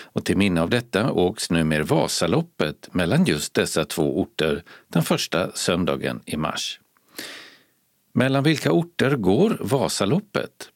Och 0.03 0.25
till 0.25 0.37
minne 0.37 0.63
av 0.63 0.71
detta 0.71 1.13
åks 1.13 1.51
numera 1.51 1.85
Vasaloppet 1.85 2.95
mellan 2.95 3.25
just 3.25 3.55
dessa 3.55 3.85
två 3.85 4.21
orter 4.21 4.63
den 4.89 5.03
första 5.03 5.53
söndagen 5.53 6.21
i 6.27 6.37
mars. 6.37 6.81
Mellan 8.13 8.43
vilka 8.43 8.73
orter 8.73 9.17
går 9.17 9.57
Vasaloppet? 9.61 10.71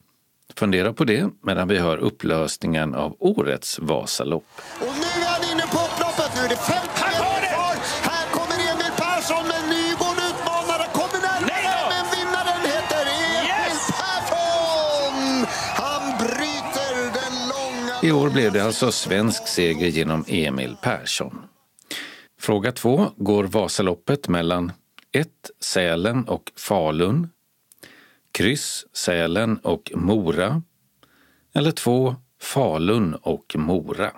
Fundera 0.59 0.93
på 0.93 1.03
det 1.03 1.29
medan 1.43 1.67
vi 1.67 1.77
hör 1.77 1.97
upplösningen 1.97 2.95
av 2.95 3.15
årets 3.19 3.79
Vasalopp. 3.79 4.43
Och 4.79 4.95
nu 5.01 5.21
är 5.23 5.29
han 5.29 5.51
inne 5.51 5.61
på 5.61 5.77
upploppet. 5.87 6.31
Nu 6.35 6.41
är 6.41 6.49
det 6.49 6.55
50 6.55 6.87
meter 6.87 7.17
kvar. 7.17 7.75
Här 8.09 8.25
kommer 8.31 8.57
Emil 8.71 8.93
Persson, 8.97 9.43
men 9.51 9.63
Nygård 9.69 10.19
utmanar. 10.29 10.81
Kommer 10.93 11.21
närmare, 11.29 11.89
men 11.93 12.05
vinnaren 12.15 12.61
heter 12.73 13.05
Emil 13.19 13.77
Persson. 13.99 15.45
Han 15.83 16.17
bryter 16.17 16.93
den 17.19 17.35
långa... 17.51 17.93
I 18.03 18.11
år 18.11 18.29
blev 18.29 18.53
det 18.53 18.59
alltså 18.59 18.91
svensk 18.91 19.47
seger 19.47 19.87
genom 19.87 20.25
Emil 20.27 20.75
Persson. 20.81 21.41
Fråga 22.39 22.71
2. 22.71 23.11
Går 23.17 23.43
Vasaloppet 23.43 24.27
mellan 24.27 24.71
1. 25.11 25.27
Sälen 25.63 26.23
och 26.23 26.51
Falun, 26.57 27.29
kryss 28.31 28.85
Sälen 28.93 29.57
och 29.57 29.91
Mora 29.95 30.61
eller 31.53 31.71
2. 31.71 32.15
Falun 32.41 33.15
och 33.15 33.55
Mora? 33.57 34.11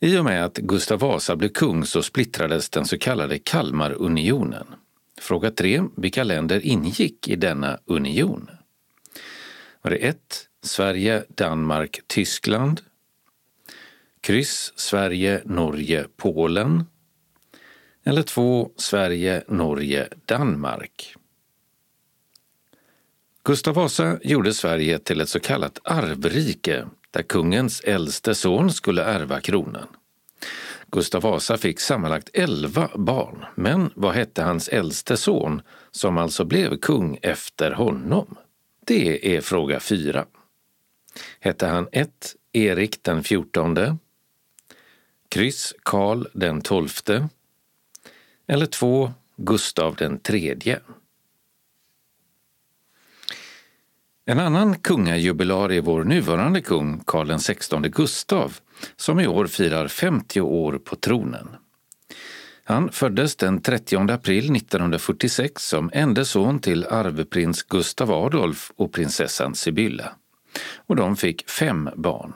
I 0.00 0.18
och 0.18 0.24
med 0.24 0.44
att 0.44 0.56
Gustav 0.56 0.98
Vasa 0.98 1.36
blev 1.36 1.48
kung 1.48 1.84
så 1.84 2.02
splittrades 2.02 2.70
den 2.70 2.84
så 2.84 2.98
kallade 2.98 3.38
Kalmarunionen. 3.38 4.66
Fråga 5.20 5.50
3. 5.50 5.82
Vilka 5.96 6.24
länder 6.24 6.66
ingick 6.66 7.28
i 7.28 7.36
denna 7.36 7.78
union? 7.84 8.50
Var 9.82 9.90
det 9.90 9.96
1. 9.96 10.48
Sverige, 10.62 11.24
Danmark, 11.28 12.00
Tyskland? 12.06 12.80
Kryss 14.20 14.72
Sverige, 14.76 15.42
Norge, 15.44 16.06
Polen? 16.16 16.84
Eller 18.04 18.22
2. 18.22 18.70
Sverige, 18.76 19.44
Norge, 19.48 20.08
Danmark? 20.24 21.15
Gustav 23.46 23.74
Vasa 23.74 24.18
gjorde 24.22 24.54
Sverige 24.54 24.98
till 24.98 25.20
ett 25.20 25.28
så 25.28 25.40
kallat 25.40 25.78
arvrike 25.84 26.86
där 27.10 27.22
kungens 27.22 27.80
äldste 27.80 28.34
son 28.34 28.72
skulle 28.72 29.04
ärva 29.04 29.40
kronan. 29.40 29.86
Gustav 30.90 31.22
Vasa 31.22 31.58
fick 31.58 31.80
sammanlagt 31.80 32.30
elva 32.32 32.90
barn, 32.94 33.44
men 33.54 33.90
vad 33.94 34.14
hette 34.14 34.42
hans 34.42 34.68
äldste 34.68 35.16
son 35.16 35.62
som 35.90 36.18
alltså 36.18 36.44
blev 36.44 36.76
kung 36.76 37.18
efter 37.22 37.70
honom? 37.70 38.36
Det 38.86 39.36
är 39.36 39.40
fråga 39.40 39.80
fyra. 39.80 40.26
Hette 41.40 41.66
han 41.66 41.88
1. 41.92 42.34
Erik 42.52 43.02
den 43.02 43.22
fjortonde, 43.22 43.96
kryss 45.28 45.74
Karl 45.82 46.26
den 46.32 46.60
tolfte 46.60 47.28
eller 48.46 48.66
2. 48.66 49.12
Gustav 49.36 49.96
den 49.96 50.18
tredje? 50.18 50.80
En 54.28 54.40
annan 54.40 54.78
kungajubilar 54.78 55.72
är 55.72 55.80
vår 55.80 56.04
nuvarande 56.04 56.60
kung 56.60 57.00
Karl 57.04 57.38
XVI 57.38 57.88
Gustav 57.88 58.58
som 58.96 59.20
i 59.20 59.26
år 59.26 59.46
firar 59.46 59.88
50 59.88 60.40
år 60.40 60.78
på 60.78 60.96
tronen. 60.96 61.48
Han 62.64 62.92
föddes 62.92 63.36
den 63.36 63.60
30 63.60 63.96
april 63.96 64.56
1946 64.56 65.68
som 65.68 65.90
ende 65.92 66.24
son 66.24 66.58
till 66.58 66.86
arvprins 66.86 67.62
Gustav 67.62 68.12
Adolf 68.12 68.72
och 68.76 68.92
prinsessan 68.92 69.54
Sibylla. 69.54 70.12
Och 70.76 70.96
de 70.96 71.16
fick 71.16 71.50
fem 71.50 71.90
barn. 71.96 72.32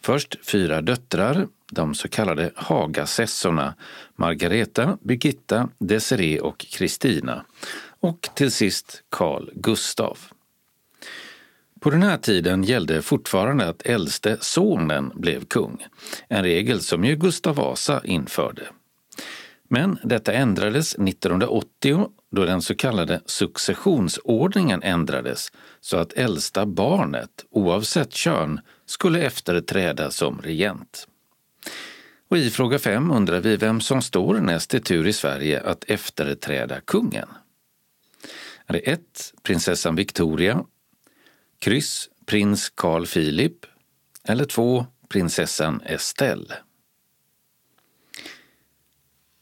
Först 0.00 0.46
fyra 0.46 0.82
döttrar, 0.82 1.46
de 1.70 1.94
så 1.94 2.08
kallade 2.08 2.50
Hagasessorna 2.56 3.74
Margareta, 4.16 4.98
Birgitta, 5.00 5.68
Desiree 5.78 6.40
och 6.40 6.58
Kristina 6.58 7.44
och 8.00 8.28
till 8.34 8.50
sist 8.50 9.02
Carl 9.10 9.50
Gustav. 9.54 10.18
På 11.80 11.90
den 11.90 12.02
här 12.02 12.16
tiden 12.16 12.62
gällde 12.62 13.02
fortfarande 13.02 13.68
att 13.68 13.86
äldste 13.86 14.36
sonen 14.40 15.12
blev 15.14 15.44
kung, 15.44 15.86
en 16.28 16.42
regel 16.42 16.80
som 16.80 17.04
ju 17.04 17.16
Gustav 17.16 17.56
Vasa 17.56 18.00
införde. 18.04 18.62
Men 19.68 19.98
detta 20.04 20.32
ändrades 20.32 20.94
1980 20.94 22.08
då 22.30 22.44
den 22.44 22.62
så 22.62 22.74
kallade 22.74 23.20
successionsordningen 23.26 24.82
ändrades 24.82 25.52
så 25.80 25.96
att 25.96 26.12
äldsta 26.12 26.66
barnet, 26.66 27.44
oavsett 27.50 28.12
kön, 28.12 28.60
skulle 28.86 29.22
efterträda 29.22 30.10
som 30.10 30.40
regent. 30.42 31.08
Och 32.28 32.38
i 32.38 32.50
fråga 32.50 32.78
5 32.78 33.10
undrar 33.10 33.40
vi 33.40 33.56
vem 33.56 33.80
som 33.80 34.02
står 34.02 34.34
näst 34.34 34.74
i 34.74 34.80
tur 34.80 35.06
i 35.06 35.12
Sverige 35.12 35.60
att 35.60 35.84
efterträda 35.84 36.80
kungen. 36.80 37.28
Är 38.66 38.72
det 38.72 38.78
1. 38.78 39.00
Prinsessan 39.42 39.96
Victoria 39.96 40.64
Kryss 41.58 42.08
prins 42.26 42.70
Carl 42.70 43.06
Philip 43.06 43.66
eller 44.24 44.44
2. 44.44 44.86
Prinsessan 45.08 45.80
Estelle. 45.80 46.54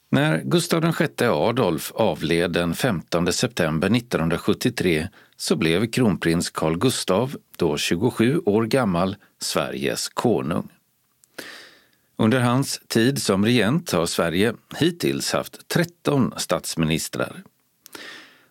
När 0.08 0.42
Gustav 0.42 0.94
VI 0.98 1.24
Adolf 1.26 1.92
avled 1.94 2.52
den 2.52 2.74
15 2.74 3.32
september 3.32 3.96
1973 3.96 5.08
så 5.36 5.56
blev 5.56 5.90
kronprins 5.90 6.50
Carl 6.50 6.78
Gustav, 6.78 7.36
då 7.56 7.76
27 7.76 8.40
år 8.44 8.64
gammal, 8.64 9.16
Sveriges 9.38 10.08
konung. 10.08 10.68
Under 12.16 12.40
hans 12.40 12.80
tid 12.88 13.22
som 13.22 13.44
regent 13.44 13.92
har 13.92 14.06
Sverige 14.06 14.54
hittills 14.76 15.32
haft 15.32 15.68
13 15.68 16.34
statsministrar. 16.36 17.42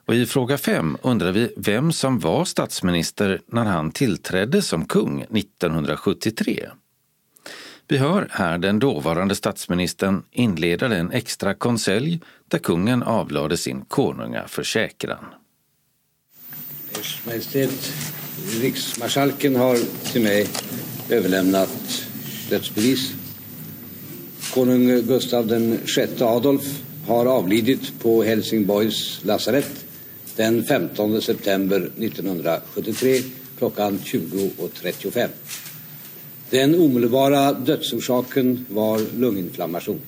Och 0.05 0.15
I 0.15 0.25
fråga 0.25 0.57
5 0.57 0.97
undrar 1.01 1.31
vi 1.31 1.53
vem 1.57 1.91
som 1.91 2.19
var 2.19 2.45
statsminister 2.45 3.41
när 3.47 3.65
han 3.65 3.91
tillträdde 3.91 4.61
som 4.61 4.85
kung 4.85 5.21
1973. 5.21 6.69
Vi 7.87 7.97
hör 7.97 8.27
här 8.31 8.57
den 8.57 8.79
dåvarande 8.79 9.35
statsministern 9.35 10.23
inleda 10.31 10.95
en 10.95 11.11
extra 11.11 11.53
konselj 11.53 12.19
där 12.47 12.57
kungen 12.59 13.03
avlade 13.03 13.57
sin 13.57 13.81
konungaförsäkran. 13.81 15.25
Ers 16.99 17.25
Majestät, 17.25 17.93
riksmarskalken 18.61 19.55
har 19.55 19.77
till 20.11 20.23
mig 20.23 20.47
överlämnat 21.09 22.07
dödsbevis. 22.49 23.13
Konung 24.53 24.87
Gustav 24.87 25.47
VI 25.95 26.07
Adolf 26.19 26.83
har 27.07 27.25
avlidit 27.25 27.99
på 27.99 28.23
Helsingborgs 28.23 29.19
lasarett 29.23 29.84
den 30.35 30.63
15 30.63 31.21
september 31.21 31.77
1973 31.77 33.21
klockan 33.57 33.99
20.35. 33.99 35.27
Den 36.49 36.75
omedelbara 36.75 37.53
dödsorsaken 37.53 38.65
var 38.69 39.01
lunginflammation. 39.17 40.01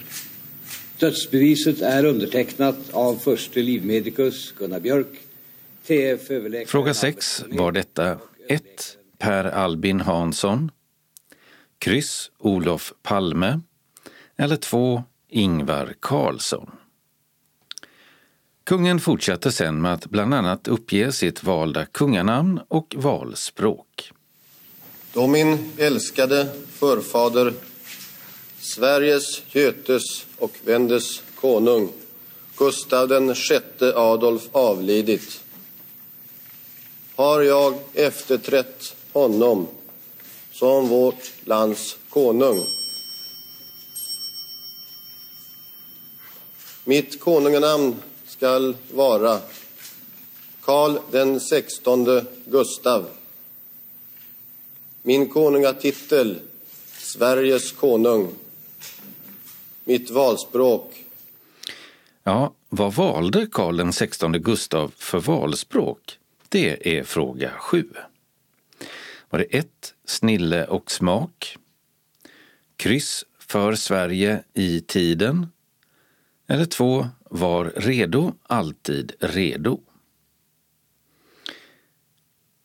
Dödsbeviset 1.00 1.82
är 1.82 2.06
undertecknat 2.06 2.78
av 2.92 3.16
förste 3.16 3.62
livmedikus 3.62 4.54
Gunnar 4.58 4.80
Björk, 4.80 5.08
TF 5.88 6.32
överläkare... 6.32 6.68
Fråga 6.68 6.94
6 6.94 7.44
var 7.48 7.72
detta 7.72 8.18
1. 8.48 8.64
Per 9.18 9.44
Albin 9.46 10.00
Hansson 10.00 10.72
kryss 11.80 12.32
Olof 12.38 12.94
Palme 13.04 13.60
eller 14.38 14.56
2. 14.56 15.04
Ingvar 15.30 15.94
Carlsson. 16.00 16.72
Kungen 18.68 19.00
fortsatte 19.00 19.52
sen 19.52 19.82
med 19.82 19.94
att 19.94 20.06
bland 20.06 20.34
annat 20.34 20.68
uppge 20.68 21.12
sitt 21.12 21.44
valda 21.44 21.86
kunganamn 21.86 22.60
och 22.68 22.96
valspråk. 22.98 24.12
Då 25.14 25.28
min 25.28 25.72
älskade 25.78 26.50
förfader, 26.74 27.54
Sveriges, 28.60 29.56
Götes 29.56 30.26
och 30.38 30.52
Vendes 30.66 31.24
konung 31.36 31.90
Gustav 32.58 33.08
den 33.08 33.36
sjätte 33.36 33.94
Adolf 33.96 34.44
avlidit 34.52 35.44
har 37.16 37.42
jag 37.42 37.74
efterträtt 37.94 38.96
honom 39.14 39.68
som 40.52 40.88
vårt 40.88 41.32
lands 41.46 41.98
konung. 42.10 42.60
Mitt 46.84 47.20
konunganamn 47.20 47.96
skall 48.38 48.76
vara 48.92 49.40
Karl 50.62 50.98
den 51.12 51.40
sextonde 51.40 52.26
Gustav. 52.46 53.06
Min 55.02 55.30
konungatitel 55.30 56.40
Sveriges 56.98 57.72
konung. 57.72 58.32
Mitt 59.84 60.10
valspråk 60.10 61.06
Ja, 62.24 62.54
vad 62.70 62.94
valde 62.94 63.48
Karl 63.52 63.92
XVI 63.92 64.40
Gustav 64.40 64.94
för 64.98 65.20
valspråk? 65.20 66.20
Det 66.50 66.98
är 66.98 67.04
fråga 67.04 67.52
sju. 67.60 67.86
Var 69.30 69.40
det 69.40 69.58
ett, 69.58 69.94
Snille 70.06 70.68
och 70.68 70.92
smak? 70.92 71.58
Kryss 72.76 73.26
för 73.40 73.76
Sverige 73.76 74.44
i 74.54 74.82
tiden? 74.82 75.48
Eller 76.48 76.66
två, 76.66 77.08
Var 77.30 77.74
redo, 77.76 78.34
alltid 78.44 79.14
redo? 79.20 79.80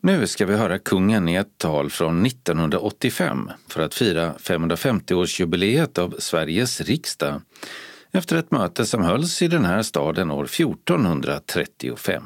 Nu 0.00 0.26
ska 0.26 0.46
vi 0.46 0.54
höra 0.54 0.78
kungen 0.78 1.28
i 1.28 1.34
ett 1.34 1.58
tal 1.58 1.90
från 1.90 2.26
1985 2.26 3.50
för 3.68 3.82
att 3.82 3.94
fira 3.94 4.34
550-årsjubileet 4.38 5.98
av 5.98 6.14
Sveriges 6.18 6.80
riksdag 6.80 7.40
efter 8.10 8.36
ett 8.36 8.50
möte 8.50 8.86
som 8.86 9.02
hölls 9.02 9.42
i 9.42 9.48
den 9.48 9.64
här 9.64 9.82
staden 9.82 10.30
år 10.30 10.44
1435. 10.44 12.22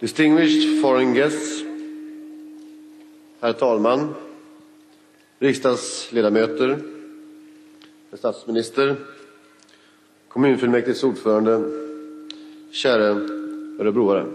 Distinguished 0.00 0.82
foreign 0.82 1.14
guests, 1.14 1.62
herr 3.40 3.52
talman, 3.52 4.14
riksdagsledamöter, 5.38 6.68
herr 8.10 8.18
statsminister, 8.18 8.96
kommunfullmäktiges 10.36 11.02
ordförande, 11.02 11.62
kära 12.70 13.04
örebroare. 13.80 14.26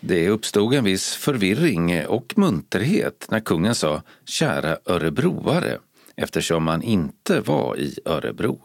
Det 0.00 0.28
uppstod 0.28 0.74
en 0.74 0.84
viss 0.84 1.14
förvirring 1.14 2.06
och 2.06 2.32
munterhet 2.36 3.26
när 3.30 3.40
kungen 3.40 3.74
sa 3.74 4.02
kära 4.24 4.78
örebroare 4.84 5.78
eftersom 6.16 6.64
man 6.64 6.82
inte 6.82 7.40
var 7.40 7.76
i 7.78 7.98
Örebro. 8.04 8.60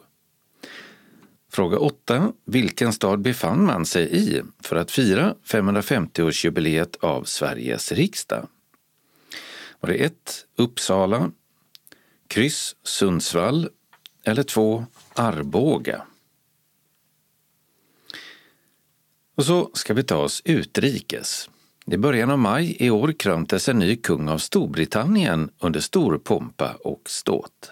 Fråga 1.52 1.78
8. 1.78 2.32
Vilken 2.46 2.94
stad 2.94 3.22
befann 3.22 3.66
man 3.66 3.86
sig 3.86 4.16
i 4.16 4.42
för 4.64 4.76
att 4.76 4.92
fira 4.92 5.36
550-årsjubileet 5.46 6.98
av 7.00 7.24
Sveriges 7.24 7.92
riksdag? 7.92 8.48
Var 9.80 9.90
det 9.90 9.96
1. 9.96 10.14
Uppsala, 10.58 11.32
kryss 12.28 12.76
Sundsvall 12.84 13.70
eller 14.26 14.44
2. 14.44 14.86
Arboga? 15.16 16.02
Och 19.38 19.46
så 19.46 19.70
ska 19.74 19.94
vi 19.94 20.04
ta 20.04 20.18
oss 20.18 20.42
utrikes. 20.46 21.50
I 21.86 21.98
början 21.98 22.32
av 22.32 22.40
maj 22.40 22.78
i 22.80 22.90
år 22.90 23.14
kröntes 23.20 23.70
en 23.70 23.80
ny 23.80 23.96
kung 23.96 24.30
av 24.30 24.38
Storbritannien 24.38 25.50
under 25.60 25.80
stor 25.80 26.18
pompa 26.18 26.74
och 26.84 27.02
ståt. 27.06 27.72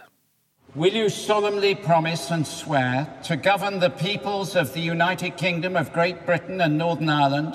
Will 0.74 0.96
you 0.96 1.10
solemnly 1.10 1.76
promise 1.76 2.34
and 2.34 2.48
swear 2.48 3.06
to 3.24 3.36
govern 3.36 3.80
the 3.80 3.90
peoples 3.90 4.56
of 4.56 4.74
the 4.74 4.92
United 4.92 5.38
Kingdom 5.38 5.76
of 5.76 5.94
Great 5.94 6.26
Britain 6.26 6.62
and 6.62 6.78
Northern 6.78 7.10
Ireland, 7.10 7.54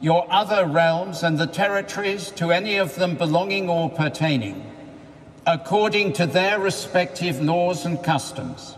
your 0.00 0.26
other 0.42 0.66
realms 0.66 1.22
and 1.22 1.38
the 1.38 1.46
territories 1.46 2.30
to 2.30 2.52
any 2.52 2.80
of 2.80 2.94
them 2.94 3.14
belonging 3.16 3.68
or 3.68 3.90
pertaining, 3.90 4.62
according 5.46 6.12
to 6.12 6.26
their 6.26 6.58
respective 6.60 7.44
laws 7.44 7.86
and 7.86 8.04
customs? 8.04 8.76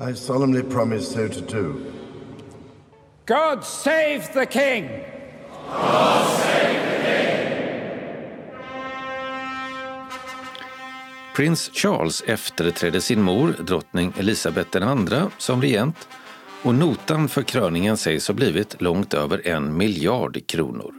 I 0.00 0.14
solemnly 0.14 0.62
promise 0.62 1.12
so 1.12 1.28
to 1.28 1.40
do. 1.40 1.74
God 3.26 3.64
save 3.64 4.32
the 4.32 4.46
King! 4.46 4.90
Prins 11.36 11.70
Charles 11.72 12.22
efterträdde 12.26 13.00
sin 13.00 13.22
mor, 13.22 13.54
drottning 13.66 14.12
Elisabeth 14.18 14.76
II, 14.76 15.20
som 15.38 15.62
regent 15.62 16.08
och 16.62 16.74
notan 16.74 17.28
för 17.28 17.42
kröningen 17.42 17.96
sägs 17.96 18.28
ha 18.28 18.34
blivit 18.34 18.82
långt 18.82 19.14
över 19.14 19.46
en 19.46 19.76
miljard 19.76 20.46
kronor. 20.46 20.94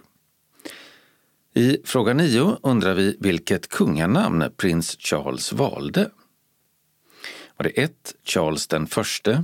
I 1.54 1.78
fråga 1.84 2.14
9 2.14 2.58
undrar 2.64 2.94
vi 2.94 3.18
vilket 3.20 3.70
kunganamn 3.70 4.52
prins 4.58 4.98
Charles 5.00 5.54
valde. 5.54 6.10
Var 7.58 7.64
det 7.64 7.70
1. 7.70 8.16
Charles 8.24 8.68
den 8.68 8.88
förste, 8.88 9.44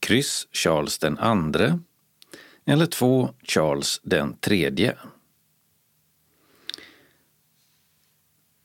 kryss 0.00 0.48
Charles 0.52 0.98
den 0.98 1.18
andre 1.18 1.78
eller 2.66 2.86
2. 2.86 3.30
Charles 3.42 4.00
den 4.02 4.36
tredje? 4.36 4.96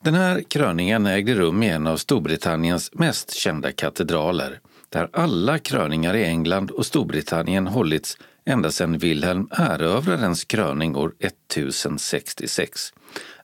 Den 0.04 0.14
här 0.14 0.42
kröningen 0.42 1.06
ägde 1.06 1.34
rum 1.34 1.64
i 1.64 1.70
en 1.70 1.88
av 1.88 1.98
Storbritanniens 1.98 2.94
mest 2.94 3.34
kända 3.34 3.72
katedraler 3.72 4.60
där 4.90 5.10
alla 5.14 5.60
kröningar 5.60 6.16
i 6.16 6.26
England 6.26 6.72
och 6.72 6.86
Storbritannien 6.86 7.68
hållits 7.68 8.18
ända 8.46 8.72
sedan 8.72 8.98
Wilhelm 8.98 9.48
erövrarens 9.52 10.44
kröning 10.44 10.96
år 10.96 11.14
1066, 11.20 12.94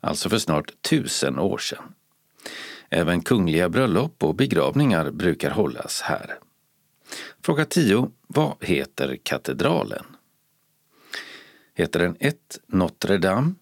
alltså 0.01 0.29
för 0.29 0.37
snart 0.37 0.81
tusen 0.89 1.39
år 1.39 1.57
sedan. 1.57 1.83
Även 2.95 3.21
kungliga 3.21 3.69
bröllop 3.69 4.23
och 4.23 4.35
begravningar 4.35 5.11
brukar 5.11 5.51
hållas 5.51 6.01
här. 6.01 6.39
Fråga 7.41 7.65
10. 7.65 8.11
Vad 8.27 8.55
heter 8.61 9.17
katedralen? 9.23 10.05
Heter 11.73 11.99
den 11.99 12.17
1. 12.19 12.35
Notre 12.67 13.17
Dame, 13.17 13.53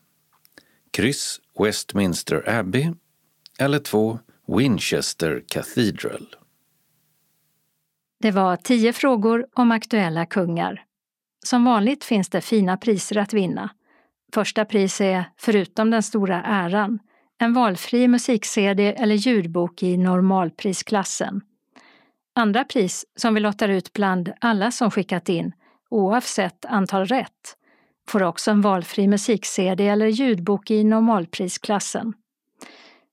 kryss 0.92 1.42
Westminster 1.60 2.50
Abbey 2.50 2.92
eller 3.60 3.80
2. 3.80 4.20
Winchester 4.48 5.44
Cathedral? 5.48 6.36
Det 8.20 8.32
var 8.32 8.56
tio 8.56 8.94
frågor 8.94 9.48
om 9.54 9.72
aktuella 9.72 10.26
kungar. 10.26 10.84
Som 11.46 11.66
vanligt 11.66 12.04
finns 12.04 12.30
det 12.30 12.42
fina 12.42 12.78
priser 12.78 13.18
att 13.18 13.34
vinna. 13.34 13.70
Första 14.34 14.66
pris 14.66 15.02
är, 15.02 15.26
förutom 15.38 15.90
den 15.90 16.04
stora 16.04 16.44
äran, 16.44 17.00
en 17.42 17.54
valfri 17.54 18.08
musik-CD 18.08 18.80
eller 18.80 19.16
ljudbok 19.16 19.84
i 19.84 19.98
normalprisklassen. 19.98 21.42
Andra 22.36 22.64
pris, 22.64 23.06
som 23.16 23.34
vi 23.34 23.40
lottar 23.40 23.70
ut 23.70 23.94
bland 23.94 24.34
alla 24.42 24.72
som 24.72 24.92
skickat 24.92 25.30
in, 25.30 25.52
oavsett 25.90 26.66
antal 26.66 27.06
rätt, 27.06 27.58
får 28.08 28.24
också 28.24 28.52
en 28.52 28.62
valfri 28.62 29.08
musik-CD 29.08 29.88
eller 29.88 30.08
ljudbok 30.08 30.72
i 30.72 30.84
normalprisklassen. 30.84 32.14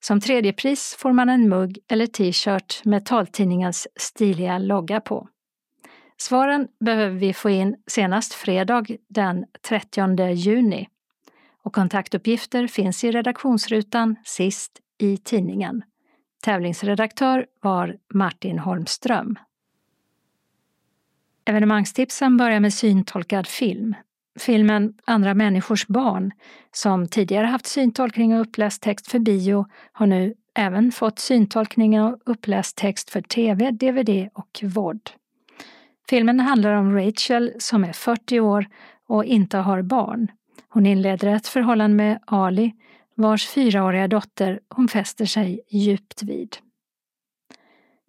Som 0.03 0.21
tredje 0.21 0.53
pris 0.53 0.97
får 0.99 1.13
man 1.13 1.29
en 1.29 1.49
mugg 1.49 1.79
eller 1.89 2.07
t-shirt 2.07 2.85
med 2.85 3.07
taltidningens 3.07 3.89
stiliga 3.97 4.59
logga 4.59 5.01
på. 5.01 5.29
Svaren 6.17 6.69
behöver 6.85 7.17
vi 7.19 7.35
få 7.35 7.51
in 7.51 7.77
senast 7.87 8.35
fredag 8.35 8.87
den 9.09 9.45
30 9.69 10.33
juni 10.33 10.89
och 11.63 11.73
kontaktuppgifter 11.73 12.67
finns 12.67 13.05
i 13.05 13.11
redaktionsrutan 13.11 14.17
sist 14.25 14.81
i 14.99 15.17
tidningen. 15.17 15.83
Tävlingsredaktör 16.43 17.47
var 17.61 17.97
Martin 18.15 18.59
Holmström. 18.59 19.39
Evenemangstipsen 21.45 22.37
börjar 22.37 22.61
med 22.61 22.75
syntolkad 22.75 23.47
film. 23.47 23.95
Filmen 24.39 24.95
Andra 25.05 25.35
människors 25.35 25.87
barn, 25.87 26.33
som 26.73 27.09
tidigare 27.09 27.47
haft 27.47 27.67
syntolkning 27.67 28.35
och 28.35 28.41
uppläst 28.41 28.83
text 28.83 29.11
för 29.11 29.19
bio, 29.19 29.67
har 29.93 30.07
nu 30.07 30.35
även 30.55 30.93
fått 30.93 31.19
syntolkning 31.19 32.01
och 32.01 32.19
uppläst 32.27 32.77
text 32.77 33.11
för 33.11 33.21
tv, 33.21 33.71
dvd 33.71 34.29
och 34.35 34.61
vod. 34.63 35.11
Filmen 36.09 36.41
handlar 36.41 36.75
om 36.75 36.97
Rachel 36.97 37.53
som 37.59 37.85
är 37.85 37.93
40 37.93 38.41
år 38.41 38.67
och 39.09 39.25
inte 39.25 39.59
har 39.59 39.83
barn. 39.83 40.29
Hon 40.73 40.87
inleder 40.87 41.29
ett 41.29 41.47
förhållande 41.47 41.97
med 41.97 42.19
Ali, 42.27 42.73
vars 43.15 43.47
fyraåriga 43.49 44.09
dotter 44.09 44.61
hon 44.69 44.89
fäster 44.89 45.27
sig 45.27 45.61
djupt 45.69 46.23
vid. 46.23 46.57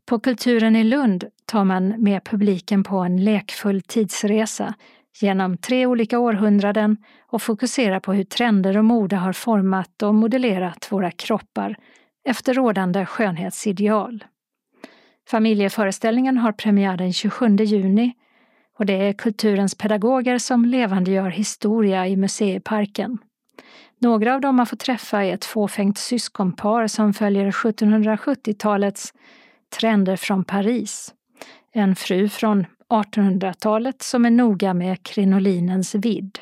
På 0.05 0.20
Kulturen 0.20 0.76
i 0.76 0.84
Lund 0.84 1.26
tar 1.45 1.64
man 1.64 2.03
med 2.03 2.24
publiken 2.24 2.84
på 2.84 2.97
en 2.97 3.24
lekfull 3.24 3.82
tidsresa 3.82 4.74
genom 5.22 5.57
tre 5.57 5.86
olika 5.86 6.20
århundraden 6.20 6.97
och 7.28 7.41
fokuserar 7.41 7.99
på 7.99 8.14
hur 8.14 8.24
trender 8.24 8.78
och 8.78 8.86
mode 8.86 9.16
har 9.16 9.34
format 9.34 10.03
och 10.03 10.16
modellerat 10.16 10.91
våra 10.91 11.12
kroppar 11.12 11.78
efter 12.24 12.53
rådande 12.53 13.05
skönhetsideal. 13.05 14.24
Familjeföreställningen 15.30 16.38
har 16.38 16.51
premiär 16.51 16.97
den 16.97 17.14
27 17.14 17.55
juni 17.55 18.14
och 18.82 18.88
det 18.88 19.08
är 19.08 19.14
kulturens 19.14 19.76
pedagoger 19.76 20.38
som 20.38 20.66
levandegör 20.66 21.30
historia 21.30 22.08
i 22.08 22.16
museiparken. 22.16 23.18
Några 24.00 24.36
av 24.36 24.42
dem 24.42 24.56
man 24.56 24.66
får 24.66 24.78
träffa 24.78 25.24
är 25.24 25.34
ett 25.34 25.46
fåfängt 25.46 25.98
syskonpar 25.98 26.88
som 26.88 27.14
följer 27.14 27.52
1770-talets 27.52 29.14
trender 29.80 30.16
från 30.16 30.44
Paris. 30.44 31.14
En 31.74 31.96
fru 31.96 32.30
från 32.30 32.66
1800-talet 32.90 34.02
som 34.02 34.26
är 34.26 34.30
noga 34.30 34.74
med 34.74 35.04
krinolinens 35.04 35.96
vidd. 35.96 36.40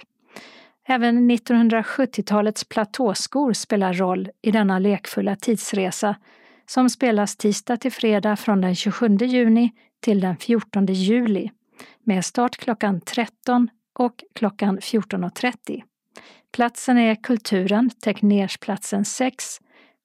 Även 0.88 1.32
1970-talets 1.32 2.64
platåskor 2.64 3.54
spelar 3.54 3.94
roll 3.94 4.30
i 4.42 4.52
denna 4.52 4.80
lekfulla 4.80 5.36
tidsresa 5.36 6.16
som 6.66 6.90
spelas 6.90 7.36
tisdag 7.36 7.78
till 7.78 7.92
fredag 7.92 8.36
från 8.36 8.62
den 8.62 8.76
27 8.76 9.18
juni 9.18 9.72
till 10.02 10.20
den 10.20 10.38
14 10.38 10.86
juli 10.86 11.52
med 12.04 12.26
start 12.26 12.58
klockan 12.58 13.02
13 13.02 13.70
och 14.00 14.24
klockan 14.36 14.80
14.30. 14.80 15.84
Platsen 16.52 16.98
är 16.98 17.16
Kulturen, 17.16 17.90
Teknersplatsen 17.90 19.06
6 19.06 19.60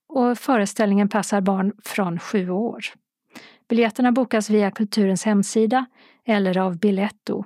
och 0.08 0.38
föreställningen 0.38 1.08
passar 1.08 1.40
barn 1.40 1.72
från 1.84 2.18
7 2.18 2.50
år. 2.50 2.84
Biljetterna 3.68 4.12
bokas 4.12 4.50
via 4.50 4.70
Kulturens 4.70 5.24
hemsida 5.24 5.86
eller 6.24 6.58
av 6.58 6.78
Biletto. 6.78 7.44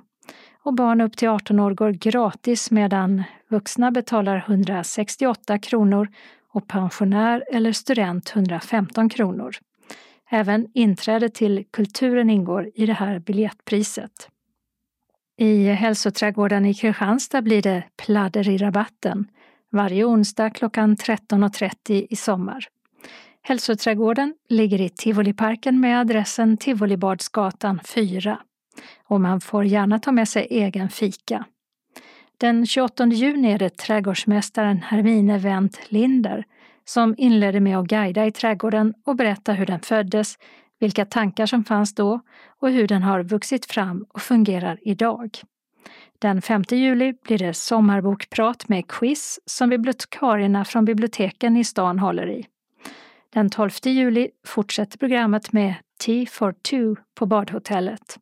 Och 0.63 0.73
barn 0.73 1.01
upp 1.01 1.17
till 1.17 1.27
18 1.27 1.59
år 1.59 1.73
går 1.73 1.91
gratis 1.91 2.71
medan 2.71 3.23
vuxna 3.49 3.91
betalar 3.91 4.45
168 4.47 5.59
kronor 5.59 6.07
och 6.53 6.67
pensionär 6.67 7.43
eller 7.51 7.71
student 7.71 8.31
115 8.35 9.09
kronor. 9.09 9.55
Även 10.31 10.67
inträde 10.73 11.29
till 11.29 11.65
Kulturen 11.71 12.29
ingår 12.29 12.71
i 12.75 12.85
det 12.85 12.93
här 12.93 13.19
biljettpriset. 13.19 14.29
I 15.37 15.67
hälsoträdgården 15.67 16.65
i 16.65 16.73
Kristianstad 16.73 17.41
blir 17.41 17.61
det 17.61 17.83
pladder 17.97 18.49
i 18.49 18.57
rabatten 18.57 19.27
varje 19.71 20.05
onsdag 20.05 20.49
klockan 20.49 20.95
13.30 20.95 22.07
i 22.09 22.15
sommar. 22.15 22.65
Hälsoträdgården 23.41 24.33
ligger 24.49 24.81
i 24.81 24.89
Tivoliparken 24.89 25.79
med 25.79 25.99
adressen 25.99 26.57
Tivolibadsgatan 26.57 27.79
4 27.85 28.39
och 29.07 29.21
man 29.21 29.41
får 29.41 29.65
gärna 29.65 29.99
ta 29.99 30.11
med 30.11 30.29
sig 30.29 30.47
egen 30.49 30.89
fika. 30.89 31.45
Den 32.37 32.65
28 32.65 33.07
juni 33.07 33.51
är 33.51 33.59
det 33.59 33.77
trädgårdsmästaren 33.77 34.77
Hermine 34.81 35.37
Wendt 35.37 35.79
Linder 35.91 36.45
som 36.89 37.15
inledde 37.17 37.59
med 37.59 37.77
att 37.77 37.87
guida 37.87 38.25
i 38.25 38.31
trädgården 38.31 38.93
och 39.05 39.15
berätta 39.15 39.53
hur 39.53 39.65
den 39.65 39.79
föddes, 39.79 40.37
vilka 40.79 41.05
tankar 41.05 41.45
som 41.45 41.63
fanns 41.63 41.95
då 41.95 42.19
och 42.59 42.71
hur 42.71 42.87
den 42.87 43.03
har 43.03 43.23
vuxit 43.23 43.65
fram 43.65 44.05
och 44.09 44.21
fungerar 44.21 44.79
idag. 44.81 45.29
Den 46.19 46.41
5 46.41 46.63
juli 46.69 47.13
blir 47.23 47.37
det 47.37 47.53
sommarbokprat 47.53 48.69
med 48.69 48.87
quiz 48.87 49.39
som 49.45 49.69
bibliotekarierna 49.69 50.65
från 50.65 50.85
biblioteken 50.85 51.57
i 51.57 51.63
stan 51.63 51.99
håller 51.99 52.29
i. 52.29 52.45
Den 53.33 53.49
12 53.49 53.71
juli 53.83 54.29
fortsätter 54.47 54.97
programmet 54.97 55.51
med 55.53 55.75
Tea 56.05 56.25
for 56.25 56.51
two 56.51 57.01
på 57.15 57.25
badhotellet. 57.25 58.17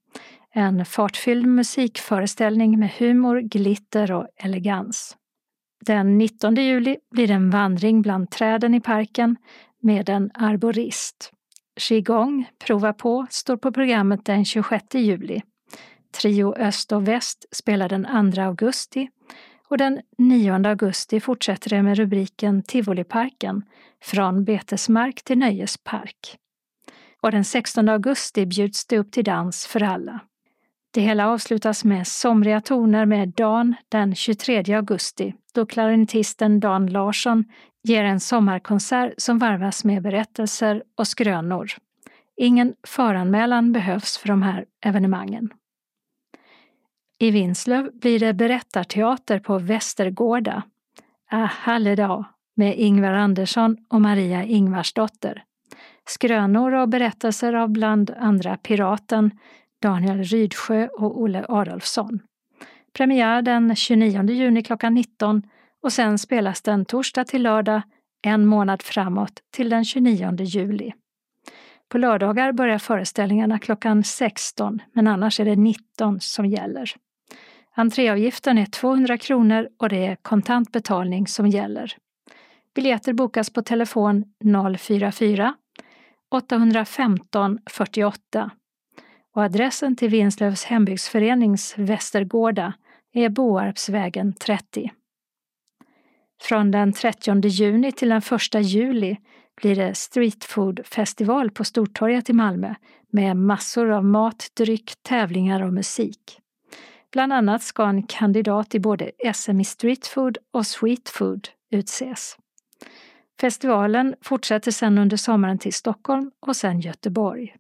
En 0.54 0.86
fartfylld 0.86 1.46
musikföreställning 1.46 2.80
med 2.80 2.90
humor, 2.90 3.40
glitter 3.40 4.12
och 4.12 4.28
elegans. 4.38 5.17
Den 5.86 6.18
19 6.18 6.56
juli 6.56 6.98
blir 7.12 7.28
det 7.28 7.34
en 7.34 7.50
vandring 7.50 8.02
bland 8.02 8.32
träden 8.32 8.74
i 8.74 8.82
parken 8.82 9.36
med 9.82 10.10
en 10.10 10.32
arborist. 10.34 11.32
Qigong, 11.80 12.50
prova 12.66 12.94
på, 12.94 13.28
står 13.30 13.58
på 13.58 13.72
programmet 13.72 14.26
den 14.26 14.46
26 14.46 14.86
juli. 14.94 15.42
Trio 16.22 16.56
Öst 16.56 16.92
och 16.92 17.08
Väst 17.08 17.46
spelar 17.52 17.90
den 17.90 18.34
2 18.34 18.42
augusti 18.42 19.10
och 19.68 19.78
den 19.78 20.02
9 20.18 20.54
augusti 20.54 21.20
fortsätter 21.20 21.70
det 21.70 21.84
med 21.84 21.98
rubriken 21.98 22.64
Tivoliparken, 22.64 23.64
från 24.04 24.44
betesmark 24.44 25.24
till 25.24 25.38
nöjespark. 25.38 26.38
Och 27.22 27.32
den 27.32 27.44
16 27.44 27.90
augusti 27.90 28.46
bjuds 28.46 28.86
det 28.86 28.98
upp 28.98 29.12
till 29.12 29.24
dans 29.24 29.68
för 29.68 29.84
alla. 29.84 30.20
Det 30.92 31.02
hela 31.02 31.30
avslutas 31.30 31.84
med 31.84 32.08
somriga 32.08 32.62
toner 32.62 33.06
med 33.06 33.30
Dan 33.30 33.76
den 33.90 34.16
23 34.16 34.74
augusti 34.74 35.34
då 35.54 35.66
klarinettisten 35.66 36.60
Dan 36.60 36.88
Larsson 36.88 37.46
ger 37.84 38.04
en 38.04 38.20
sommarkonsert 38.20 39.14
som 39.18 39.40
varvas 39.40 39.84
med 39.84 40.02
berättelser 40.02 40.84
och 40.98 41.08
skrönor. 41.08 41.68
Ingen 42.38 42.74
föranmälan 42.88 43.72
behövs 43.72 44.18
för 44.18 44.28
de 44.28 44.42
här 44.42 44.66
evenemangen. 44.82 45.50
I 47.20 47.32
Vinslöv 47.32 48.00
blir 48.00 48.20
det 48.20 48.34
berättarteater 48.34 49.40
på 49.40 49.60
Västergårda. 49.60 50.64
Ah, 51.32 51.44
A 51.44 51.50
halledag 51.52 52.26
med 52.56 52.80
Ingvar 52.80 53.14
Andersson 53.14 53.78
och 53.90 54.02
Maria 54.02 54.44
Ingvarsdotter. 54.44 55.44
Skrönor 56.06 56.74
och 56.74 56.90
berättelser 56.90 57.54
av 57.54 57.70
bland 57.70 58.12
andra 58.18 58.58
Piraten, 58.58 59.32
Daniel 59.82 60.24
Rydsjö 60.24 60.88
och 60.88 61.22
Olle 61.22 61.46
Adolfsson. 61.50 62.20
Premiär 62.94 63.42
den 63.42 63.76
29 63.76 64.30
juni 64.30 64.64
klockan 64.64 64.94
19 64.94 65.44
och 65.84 65.94
sen 65.94 66.18
spelas 66.18 66.62
den 66.62 66.86
torsdag 66.86 67.24
till 67.24 67.44
lördag 67.44 67.82
en 68.22 68.46
månad 68.46 68.82
framåt 68.82 69.42
till 69.52 69.70
den 69.70 69.86
29 69.86 70.36
juli. 70.40 70.94
På 71.90 71.98
lördagar 71.98 72.52
börjar 72.52 72.78
föreställningarna 72.78 73.60
klockan 73.60 74.04
16 74.04 74.82
men 74.94 75.08
annars 75.08 75.40
är 75.40 75.46
det 75.46 75.56
19 75.56 76.20
som 76.20 76.46
gäller. 76.46 76.92
Entréavgiften 77.76 78.58
är 78.58 78.66
200 78.66 79.18
kronor 79.18 79.70
och 79.78 79.90
det 79.90 80.06
är 80.06 80.16
kontant 80.16 80.72
betalning 80.72 81.28
som 81.28 81.48
gäller. 81.48 81.94
Biljetter 82.76 83.14
bokas 83.14 83.50
på 83.50 83.62
telefon 83.62 84.24
044 84.78 85.54
815 86.30 87.60
48 87.70 88.52
och 89.38 89.44
adressen 89.44 89.96
till 89.96 90.10
Vinslövs 90.10 90.64
hembygdsförenings 90.64 91.74
Västergårda 91.78 92.74
är 93.14 93.30
Boarpsvägen 93.30 94.34
30. 94.34 94.92
Från 96.42 96.72
den 96.72 96.94
30 96.94 97.48
juni 97.48 97.92
till 97.92 98.10
den 98.10 98.22
1 98.56 98.66
juli 98.66 99.18
blir 99.62 99.76
det 99.76 99.96
streetfoodfestival 99.96 101.52
på 101.52 101.64
Stortorget 101.64 102.30
i 102.30 102.34
Malmö 102.34 102.76
med 103.12 103.38
massor 103.38 103.92
av 103.92 104.06
mat, 104.06 104.48
dryck, 104.54 104.92
tävlingar 105.02 105.62
och 105.62 105.74
musik. 105.74 106.40
Bland 107.12 107.34
annat 107.34 107.64
ska 107.64 107.86
en 107.86 108.04
kandidat 108.04 108.76
i 108.76 108.80
både 108.80 109.12
SM 109.34 109.60
i 109.60 109.66
streetfood 109.66 110.38
och 110.54 110.68
sweetfood 110.68 111.50
utses. 111.72 112.38
Festivalen 113.42 114.16
fortsätter 114.22 114.72
sedan 114.72 114.98
under 114.98 115.18
sommaren 115.18 115.58
till 115.58 115.74
Stockholm 115.74 116.32
och 116.40 116.56
sen 116.56 116.80
Göteborg. 116.80 117.56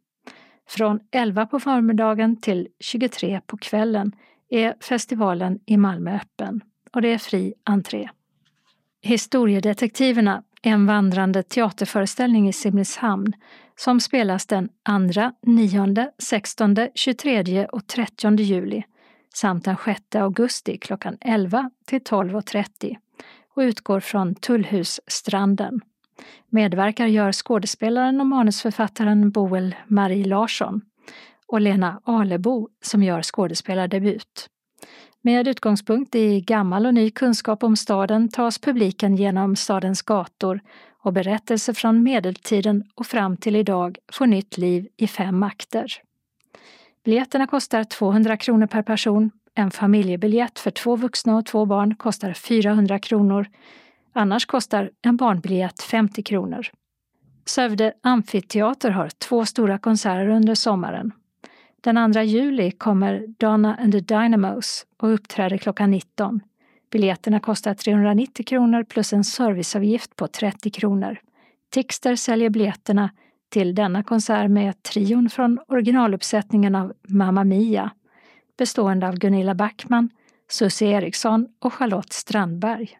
Från 0.70 0.99
11 1.11 1.45
på 1.45 1.59
förmiddagen 1.59 2.41
till 2.41 2.68
23 2.80 3.41
på 3.45 3.57
kvällen 3.57 4.11
är 4.49 4.76
festivalen 4.80 5.59
i 5.65 5.78
Malmö 5.78 6.15
öppen 6.15 6.61
och 6.93 7.01
det 7.01 7.13
är 7.13 7.18
fri 7.18 7.53
entré. 7.63 8.09
Historiedetektiverna 9.01 10.43
är 10.61 10.72
en 10.72 10.86
vandrande 10.86 11.43
teaterföreställning 11.43 12.49
i 12.49 12.53
Simrishamn 12.53 13.34
som 13.76 13.99
spelas 13.99 14.45
den 14.45 14.70
2, 15.13 15.32
9, 15.41 16.11
16, 16.18 16.76
23 16.95 17.65
och 17.65 17.88
30 17.88 18.41
juli 18.41 18.84
samt 19.34 19.65
den 19.65 19.78
6 19.86 20.01
augusti 20.15 20.78
klockan 20.78 21.18
11 21.22 21.72
till 21.86 21.99
12.30 21.99 22.95
och 23.55 23.61
utgår 23.61 23.99
från 23.99 24.36
Tullhusstranden. 24.36 25.82
Medverkar 26.49 27.07
gör 27.07 27.32
skådespelaren 27.32 28.22
och 28.22 28.28
manusförfattaren 28.28 29.32
Boel 29.32 29.76
Marie 29.88 30.28
Larsson 30.28 30.82
och 31.47 31.61
Lena 31.61 32.01
Alebo 32.05 32.70
som 32.84 33.03
gör 33.03 33.22
skådespelardebut. 33.22 34.49
Med 35.22 35.47
utgångspunkt 35.47 36.15
i 36.15 36.41
gammal 36.41 36.86
och 36.86 36.93
ny 36.93 37.11
kunskap 37.11 37.63
om 37.63 37.76
staden 37.76 38.30
tas 38.30 38.59
publiken 38.59 39.15
genom 39.15 39.55
stadens 39.55 40.01
gator 40.01 40.59
och 41.03 41.13
berättelser 41.13 41.74
från 41.74 42.03
medeltiden 42.03 42.84
och 42.95 43.05
fram 43.05 43.38
till 43.38 43.55
idag 43.55 43.97
får 44.13 44.26
nytt 44.26 44.57
liv 44.57 44.88
i 44.97 45.07
fem 45.07 45.43
akter. 45.43 45.91
Biljetterna 47.03 47.47
kostar 47.47 47.84
200 47.84 48.38
kronor 48.38 48.68
per 48.68 48.82
person. 48.82 49.32
En 49.55 49.72
familjebiljett 49.72 50.59
för 50.59 50.72
två 50.72 50.95
vuxna 50.95 51.38
och 51.38 51.45
två 51.45 51.65
barn 51.65 51.95
kostar 51.95 52.34
400 52.34 52.99
kronor. 52.99 53.47
Annars 54.18 54.45
kostar 54.45 54.91
en 55.01 55.18
barnbiljett 55.18 55.82
50 55.82 56.24
kronor. 56.24 56.68
Sövde 57.45 57.93
amfiteater 58.03 58.91
har 58.91 59.09
två 59.09 59.45
stora 59.45 59.78
konserter 59.78 60.28
under 60.28 60.55
sommaren. 60.55 61.11
Den 61.82 62.13
2 62.13 62.22
juli 62.22 62.72
kommer 62.72 63.26
Donna 63.28 63.76
and 63.76 63.91
the 63.91 63.99
Dynamos 63.99 64.86
och 64.97 65.13
uppträder 65.13 65.57
klockan 65.57 65.91
19. 65.91 66.39
Biljetterna 66.91 67.39
kostar 67.39 67.74
390 67.74 68.45
kronor 68.45 68.84
plus 68.84 69.13
en 69.13 69.24
serviceavgift 69.24 70.15
på 70.15 70.28
30 70.28 70.70
kronor. 70.72 71.20
Tixter 71.70 72.15
säljer 72.15 72.49
biljetterna 72.49 73.09
till 73.49 73.76
denna 73.76 74.03
konsert 74.03 74.49
med 74.51 74.84
trion 74.84 75.30
från 75.30 75.59
originaluppsättningen 75.68 76.76
av 76.76 76.93
Mamma 77.07 77.43
Mia 77.43 77.91
bestående 78.57 79.07
av 79.07 79.15
Gunilla 79.15 79.55
Backman, 79.55 80.09
Susie 80.49 80.88
Eriksson 80.88 81.47
och 81.59 81.74
Charlotte 81.74 82.13
Strandberg. 82.13 82.97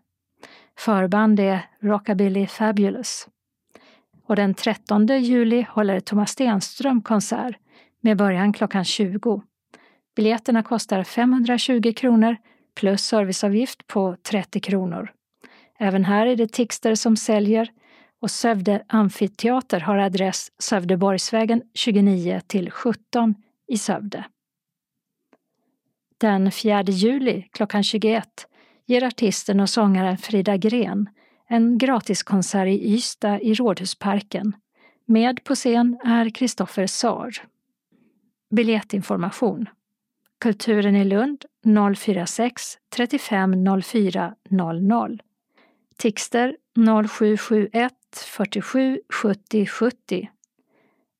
Förband 0.78 1.39
är 1.39 1.65
Rockabilly 1.80 2.47
Fabulous. 2.47 3.28
Och 4.25 4.36
den 4.36 4.53
13 4.53 5.07
juli 5.07 5.65
håller 5.69 5.99
Thomas 5.99 6.32
Stenström 6.32 7.01
konsert 7.01 7.55
med 8.01 8.17
början 8.17 8.53
klockan 8.53 8.86
20. 8.86 9.41
Biljetterna 10.15 10.63
kostar 10.63 11.03
520 11.03 11.93
kronor 11.95 12.38
plus 12.75 13.01
serviceavgift 13.01 13.88
på 13.88 14.15
30 14.23 14.59
kronor. 14.59 15.11
Även 15.80 16.05
här 16.05 16.25
är 16.25 16.36
det 16.36 16.51
Tixter 16.51 16.95
som 16.95 17.17
säljer 17.17 17.69
och 18.21 18.32
Sövde 18.32 18.84
amfiteater 18.88 19.80
har 19.80 19.97
adress 19.97 20.51
Sövdeborgsvägen 20.59 21.61
29 21.73 22.41
till 22.47 22.71
17 22.71 23.36
i 23.67 23.78
Sövde. 23.78 24.25
Den 26.17 26.51
4 26.51 26.84
juli 26.84 27.41
klockan 27.51 27.84
21 27.84 28.47
ger 28.88 29.03
artisten 29.03 29.59
och 29.59 29.69
sångaren 29.69 30.17
Frida 30.17 30.57
Gren 30.57 31.09
en 31.47 31.77
gratiskonsert 31.77 32.67
i 32.67 32.93
Ystad 32.93 33.39
i 33.41 33.53
Rådhusparken. 33.53 34.55
Med 35.05 35.43
på 35.43 35.55
scen 35.55 35.97
är 36.03 36.29
Kristoffer 36.29 36.88
Saar. 36.88 37.31
Biljettinformation 38.49 39.69
Kulturen 40.39 40.95
i 40.95 41.05
Lund 41.05 41.45
046 41.97 42.77
35 42.95 43.81
04 43.83 44.35
00 44.49 45.21
Tixter 45.97 46.55
0771 47.07 47.93
47 48.25 48.99
70 49.09 49.65
70 49.65 50.29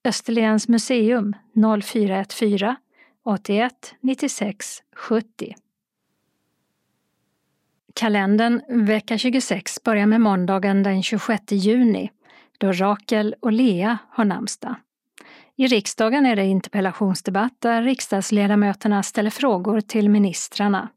Österlens 0.04 0.68
museum 0.68 1.36
0414 1.82 2.76
81 3.24 3.96
96 4.02 4.84
70 4.96 5.56
Kalendern 7.98 8.62
vecka 8.86 9.18
26 9.18 9.84
börjar 9.84 10.06
med 10.06 10.22
måndagen 10.22 10.84
den 10.84 11.04
26 11.04 11.44
juni 11.52 12.12
då 12.58 12.72
Rakel 12.72 13.36
och 13.42 13.52
Lea 13.52 13.98
har 14.10 14.26
namnsdag. 14.26 14.76
I 15.56 15.68
riksdagen 15.68 16.26
är 16.26 16.36
det 16.36 16.46
interpellationsdebatt 16.46 17.54
där 17.60 17.82
riksdagsledamöterna 17.82 19.04
ställer 19.04 19.30
frågor 19.30 19.82
till 19.82 20.10
ministrarna. 20.10 20.90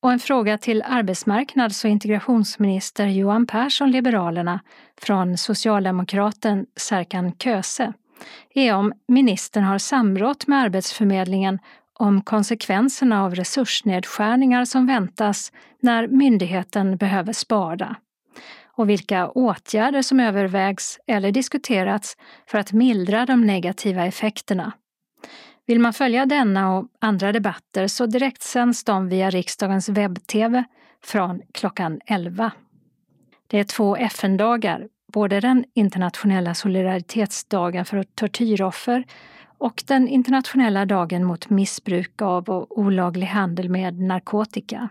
Och 0.00 0.12
en 0.12 0.18
fråga 0.18 0.58
till 0.58 0.82
arbetsmarknads 0.86 1.84
och 1.84 1.90
integrationsminister 1.90 3.06
Johan 3.06 3.46
Persson, 3.46 3.90
Liberalerna, 3.90 4.60
från 5.00 5.38
socialdemokraten 5.38 6.66
Serkan 6.76 7.32
Köse 7.32 7.92
är 8.54 8.74
om 8.74 8.92
ministern 9.08 9.64
har 9.64 9.78
samrått 9.78 10.46
med 10.46 10.62
Arbetsförmedlingen 10.62 11.58
om 12.00 12.22
konsekvenserna 12.22 13.24
av 13.24 13.34
resursnedskärningar 13.34 14.64
som 14.64 14.86
väntas 14.86 15.52
när 15.80 16.08
myndigheten 16.08 16.96
behöver 16.96 17.32
spara 17.32 17.96
och 18.64 18.88
vilka 18.88 19.28
åtgärder 19.28 20.02
som 20.02 20.20
övervägs 20.20 20.98
eller 21.06 21.32
diskuterats 21.32 22.16
för 22.46 22.58
att 22.58 22.72
mildra 22.72 23.26
de 23.26 23.46
negativa 23.46 24.06
effekterna. 24.06 24.72
Vill 25.66 25.80
man 25.80 25.92
följa 25.92 26.26
denna 26.26 26.76
och 26.76 26.88
andra 27.00 27.32
debatter 27.32 27.86
så 27.86 28.06
direktsänds 28.06 28.84
de 28.84 29.08
via 29.08 29.30
riksdagens 29.30 29.88
webb-tv 29.88 30.64
från 31.04 31.42
klockan 31.54 32.00
11. 32.06 32.52
Det 33.46 33.58
är 33.58 33.64
två 33.64 33.96
FN-dagar, 33.96 34.88
både 35.12 35.40
den 35.40 35.64
internationella 35.74 36.54
solidaritetsdagen 36.54 37.84
för 37.84 38.02
tortyroffer 38.02 39.04
och 39.60 39.82
den 39.86 40.08
internationella 40.08 40.86
dagen 40.86 41.24
mot 41.24 41.50
missbruk 41.50 42.22
av 42.22 42.48
och 42.48 42.78
olaglig 42.78 43.26
handel 43.26 43.68
med 43.68 44.00
narkotika. 44.00 44.88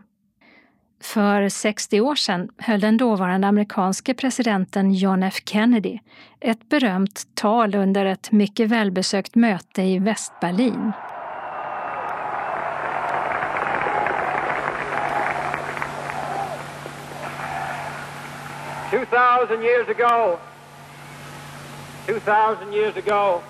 För 1.02 1.50
60 1.50 2.02
år 2.02 2.16
sedan 2.16 2.50
höll 2.58 2.80
den 2.80 2.98
dåvarande 2.98 3.48
amerikanske 3.48 4.14
presidenten 4.14 4.94
John 4.94 5.24
F 5.24 5.36
Kennedy 5.46 6.00
ett 6.40 6.70
berömt 6.70 7.36
tal 7.36 7.76
under 7.76 8.06
ett 8.06 8.32
mycket 8.32 8.70
välbesökt 8.70 9.36
möte 9.36 9.82
i 9.82 10.00
Västberlin. 10.00 10.92
Two 18.92 19.06
thousand 19.06 19.64
years 19.64 19.90
ago, 19.90 20.38
two 22.08 22.20
thousand 22.20 22.74
years 22.74 22.98
ago, 22.98 23.42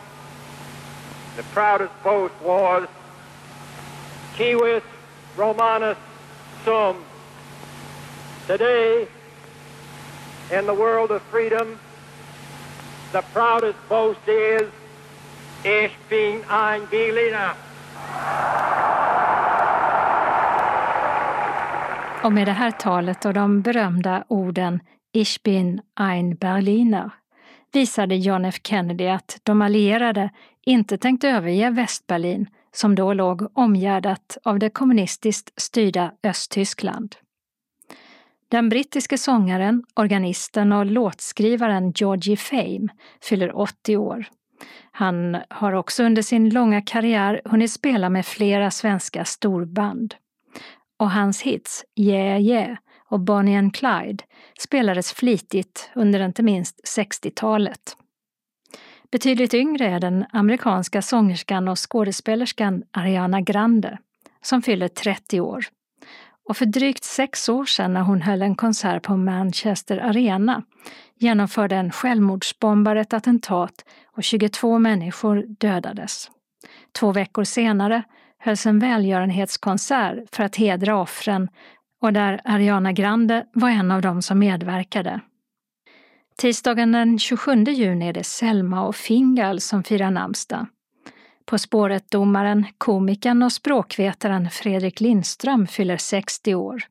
the 1.40 1.46
proudest 1.54 1.94
boast 2.04 2.34
was 2.44 2.86
Civis 4.36 4.84
Romanus 5.38 5.98
Sum. 6.66 6.98
Today, 8.46 9.08
in 10.52 10.66
the 10.66 10.74
world 10.74 11.12
of 11.12 11.22
freedom, 11.32 11.80
the 13.14 13.22
proudest 13.34 13.80
boast 13.88 14.28
is 14.28 14.68
Ich 15.64 15.94
bin 16.10 16.44
ein 16.50 16.82
Berliner. 16.92 17.54
Och 22.24 22.34
med 22.34 22.48
det 22.48 22.52
här 22.52 22.72
talet 22.72 23.26
och 23.26 23.34
de 23.34 23.62
berömda 23.62 24.24
orden 24.28 24.80
Ich 25.12 25.44
bin 25.44 25.82
ein 25.96 26.36
Berliner 26.36 27.12
visade 27.72 28.16
John 28.16 28.46
F 28.46 28.56
Kennedy 28.64 29.08
att 29.08 29.40
de 29.44 29.62
allierade 29.62 30.30
inte 30.66 30.98
tänkt 30.98 31.24
överge 31.24 31.70
Västberlin 31.70 32.48
som 32.72 32.96
då 32.96 33.14
låg 33.14 33.48
omgärdat 33.54 34.38
av 34.44 34.60
det 34.60 34.70
kommunistiskt 34.70 35.62
styrda 35.62 36.12
Östtyskland. 36.24 37.16
Den 38.50 38.70
brittiske 38.70 39.18
sångaren, 39.18 39.84
organisten 39.96 40.72
och 40.72 40.86
låtskrivaren 40.86 41.92
Georgie 41.92 42.38
Fame 42.38 42.88
fyller 43.22 43.58
80 43.58 43.98
år. 43.98 44.26
Han 44.92 45.38
har 45.50 45.74
också 45.74 46.04
under 46.04 46.22
sin 46.22 46.50
långa 46.50 46.82
karriär 46.82 47.42
hunnit 47.46 47.72
spela 47.72 48.10
med 48.10 48.26
flera 48.26 48.72
svenska 48.72 49.26
storband. 49.26 50.16
Och 50.98 51.12
hans 51.12 51.42
hits 51.42 51.86
Yeah 52.00 52.42
Yeah 52.42 52.78
och 53.10 53.20
Bonnie 53.20 53.58
and 53.58 53.76
Clyde 53.76 54.24
spelades 54.60 55.14
flitigt 55.14 55.92
under 55.96 56.26
inte 56.26 56.44
minst 56.44 56.82
60-talet. 56.98 57.96
Betydligt 59.12 59.54
yngre 59.54 59.86
är 59.86 60.00
den 60.00 60.26
amerikanska 60.32 61.02
sångerskan 61.02 61.68
och 61.68 61.92
skådespelerskan 61.92 62.84
Ariana 62.92 63.42
Grande, 63.42 63.98
som 64.42 64.62
fyller 64.62 64.88
30 64.88 65.42
år. 65.42 65.66
Och 66.50 66.58
för 66.58 66.66
drygt 66.66 67.04
sex 67.04 67.50
år 67.50 67.66
sedan 67.66 67.94
när 67.94 68.02
hon 68.02 68.22
höll 68.22 68.42
en 68.42 68.56
konsert 68.56 69.04
på 69.04 69.18
Manchester 69.18 69.98
Arena 69.98 70.64
genomförde 71.20 71.76
en 71.76 71.92
självmordsbombare 71.92 73.02
ett 73.02 73.14
attentat 73.14 73.86
och 74.16 74.24
22 74.24 74.80
människor 74.80 75.46
dödades. 75.48 76.32
Två 77.00 77.12
veckor 77.12 77.44
senare 77.44 78.04
hölls 78.40 78.66
en 78.66 78.80
välgörenhetskonsert 78.80 80.36
för 80.36 80.44
att 80.44 80.56
hedra 80.56 81.02
offren 81.02 81.50
och 82.02 82.14
där 82.14 82.42
Ariana 82.44 82.92
Grande 82.92 83.46
var 83.54 83.70
en 83.70 83.92
av 83.92 84.02
dem 84.02 84.22
som 84.22 84.40
medverkade. 84.40 85.20
Tisdagen 86.40 86.92
den 86.92 87.20
27 87.20 87.64
juni 87.64 88.08
är 88.08 88.14
det 88.14 88.24
Selma 88.24 88.84
och 88.84 88.96
Fingal 88.96 89.62
som 89.62 89.84
firar 89.84 90.12
namnsdag. 90.12 90.66
På 91.46 91.58
spåret-domaren, 91.58 92.66
komikern 92.78 93.44
och 93.44 93.52
språkvetaren 93.52 94.50
Fredrik 94.50 95.00
Lindström 95.00 95.68
fyller 95.68 95.98
60 95.98 96.56
år. 96.56 96.84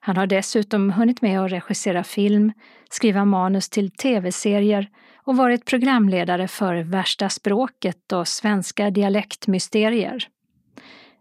Han 0.00 0.16
har 0.16 0.26
dessutom 0.26 0.90
hunnit 0.90 1.22
med 1.22 1.40
att 1.40 1.52
regissera 1.52 2.04
film, 2.04 2.52
skriva 2.90 3.24
manus 3.24 3.68
till 3.68 3.90
tv-serier 3.90 4.88
och 5.16 5.36
varit 5.36 5.64
programledare 5.64 6.48
för 6.48 6.74
Värsta 6.76 7.28
språket 7.28 8.12
och 8.12 8.28
Svenska 8.28 8.90
dialektmysterier. 8.90 10.28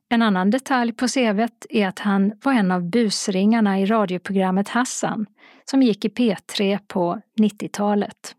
En 0.09 0.21
annan 0.21 0.49
detalj 0.49 0.93
på 0.93 1.07
CVt 1.07 1.65
är 1.69 1.87
att 1.87 1.99
han 1.99 2.33
var 2.43 2.53
en 2.53 2.71
av 2.71 2.89
busringarna 2.89 3.79
i 3.79 3.85
radioprogrammet 3.85 4.69
Hassan 4.69 5.25
som 5.69 5.83
gick 5.83 6.05
i 6.05 6.09
P3 6.09 6.79
på 6.87 7.21
90-talet. 7.39 8.35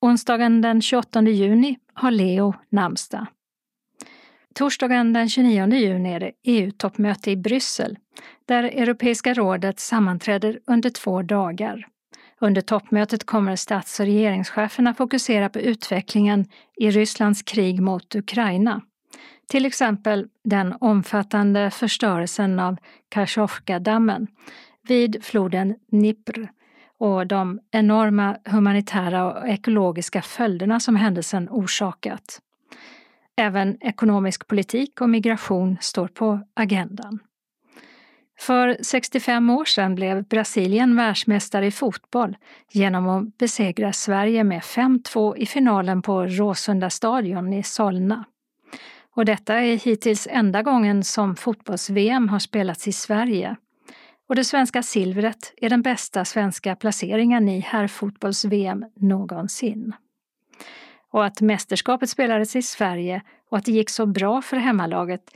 Onsdagen 0.00 0.60
den 0.60 0.82
28 0.82 1.22
juni 1.22 1.78
har 1.94 2.10
Leo 2.10 2.54
namnsdag. 2.68 3.26
Torsdagen 4.54 5.12
den 5.12 5.28
29 5.28 5.74
juni 5.74 6.12
är 6.12 6.20
det 6.20 6.32
EU-toppmöte 6.44 7.30
i 7.30 7.36
Bryssel 7.36 7.98
där 8.46 8.64
Europeiska 8.64 9.34
rådet 9.34 9.80
sammanträder 9.80 10.60
under 10.66 10.90
två 10.90 11.22
dagar. 11.22 11.86
Under 12.40 12.60
toppmötet 12.60 13.26
kommer 13.26 13.56
stats 13.56 14.00
och 14.00 14.06
regeringscheferna 14.06 14.94
fokusera 14.94 15.48
på 15.48 15.58
utvecklingen 15.58 16.46
i 16.76 16.90
Rysslands 16.90 17.42
krig 17.42 17.80
mot 17.80 18.14
Ukraina. 18.14 18.82
Till 19.48 19.66
exempel 19.66 20.26
den 20.44 20.74
omfattande 20.80 21.70
förstörelsen 21.70 22.60
av 22.60 22.76
Kachovka-dammen 23.08 24.26
vid 24.90 25.24
floden 25.24 25.74
Dnipr 25.86 26.48
och 26.98 27.26
de 27.26 27.60
enorma 27.70 28.36
humanitära 28.44 29.32
och 29.32 29.48
ekologiska 29.48 30.22
följderna 30.22 30.80
som 30.80 30.96
händelsen 30.96 31.48
orsakat. 31.50 32.40
Även 33.36 33.76
ekonomisk 33.80 34.46
politik 34.46 35.00
och 35.00 35.10
migration 35.10 35.76
står 35.80 36.08
på 36.08 36.40
agendan. 36.54 37.18
För 38.40 38.76
65 38.82 39.50
år 39.50 39.64
sedan 39.64 39.94
blev 39.94 40.24
Brasilien 40.24 40.96
världsmästare 40.96 41.66
i 41.66 41.70
fotboll 41.70 42.36
genom 42.72 43.08
att 43.08 43.38
besegra 43.38 43.92
Sverige 43.92 44.44
med 44.44 44.60
5-2 44.60 45.36
i 45.36 45.46
finalen 45.46 46.02
på 46.02 46.26
Råsunda 46.26 46.90
stadion 46.90 47.52
i 47.52 47.62
Solna. 47.62 48.24
Och 49.14 49.24
detta 49.24 49.54
är 49.54 49.76
hittills 49.76 50.28
enda 50.30 50.62
gången 50.62 51.04
som 51.04 51.36
fotbolls-VM 51.36 52.28
har 52.28 52.38
spelats 52.38 52.88
i 52.88 52.92
Sverige. 52.92 53.56
Och 54.28 54.34
det 54.34 54.44
svenska 54.44 54.82
silvret 54.82 55.52
är 55.56 55.70
den 55.70 55.82
bästa 55.82 56.24
svenska 56.24 56.76
placeringen 56.76 57.48
i 57.48 57.60
herrfotbolls-VM 57.60 58.84
någonsin. 58.96 59.92
Och 61.10 61.24
att 61.24 61.40
mästerskapet 61.40 62.10
spelades 62.10 62.56
i 62.56 62.62
Sverige 62.62 63.22
och 63.50 63.58
att 63.58 63.64
det 63.64 63.72
gick 63.72 63.90
så 63.90 64.06
bra 64.06 64.42
för 64.42 64.56
hemmalaget 64.56 65.30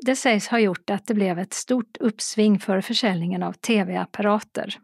det 0.00 0.16
sägs 0.16 0.48
ha 0.48 0.58
gjort 0.58 0.90
att 0.90 1.06
det 1.06 1.14
blev 1.14 1.38
ett 1.38 1.52
stort 1.52 1.96
uppsving 2.00 2.58
för 2.58 2.80
försäljningen 2.80 3.42
av 3.42 3.52
tv-apparater. 3.52 4.78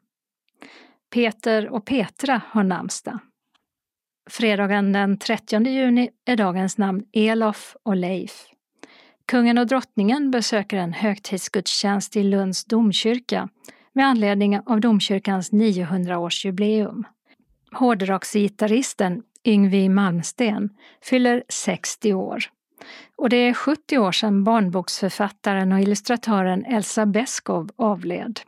Peter 1.11 1.69
och 1.69 1.85
Petra 1.85 2.43
har 2.49 2.63
namnsdag. 2.63 3.19
Fredagen 4.31 4.93
den 4.93 5.19
30 5.19 5.69
juni 5.69 6.11
är 6.25 6.37
dagens 6.37 6.79
namn 6.79 7.05
Elof 7.13 7.77
och 7.83 7.97
Leif. 7.97 8.47
Kungen 9.27 9.59
och 9.59 9.67
drottningen 9.67 10.31
besöker 10.31 10.77
en 10.77 10.93
högtidsgudstjänst 10.93 12.17
i 12.17 12.23
Lunds 12.23 12.65
domkyrka 12.65 13.49
med 13.93 14.07
anledning 14.07 14.61
av 14.67 14.81
domkyrkans 14.81 15.53
900-årsjubileum. 15.53 17.05
Hårdrocksgitarristen 17.73 19.23
Yngwie 19.45 19.89
Malmsten 19.89 20.71
fyller 21.03 21.45
60 21.49 22.15
år. 22.15 22.45
Och 23.17 23.29
det 23.29 23.37
är 23.37 23.55
70 23.55 23.99
år 23.99 24.13
sedan 24.13 24.45
barnboksförfattaren 24.45 25.73
och 25.73 25.81
illustratören 25.81 26.65
Elsa 26.65 27.07
Beskow 27.07 27.71
avled. 27.77 28.41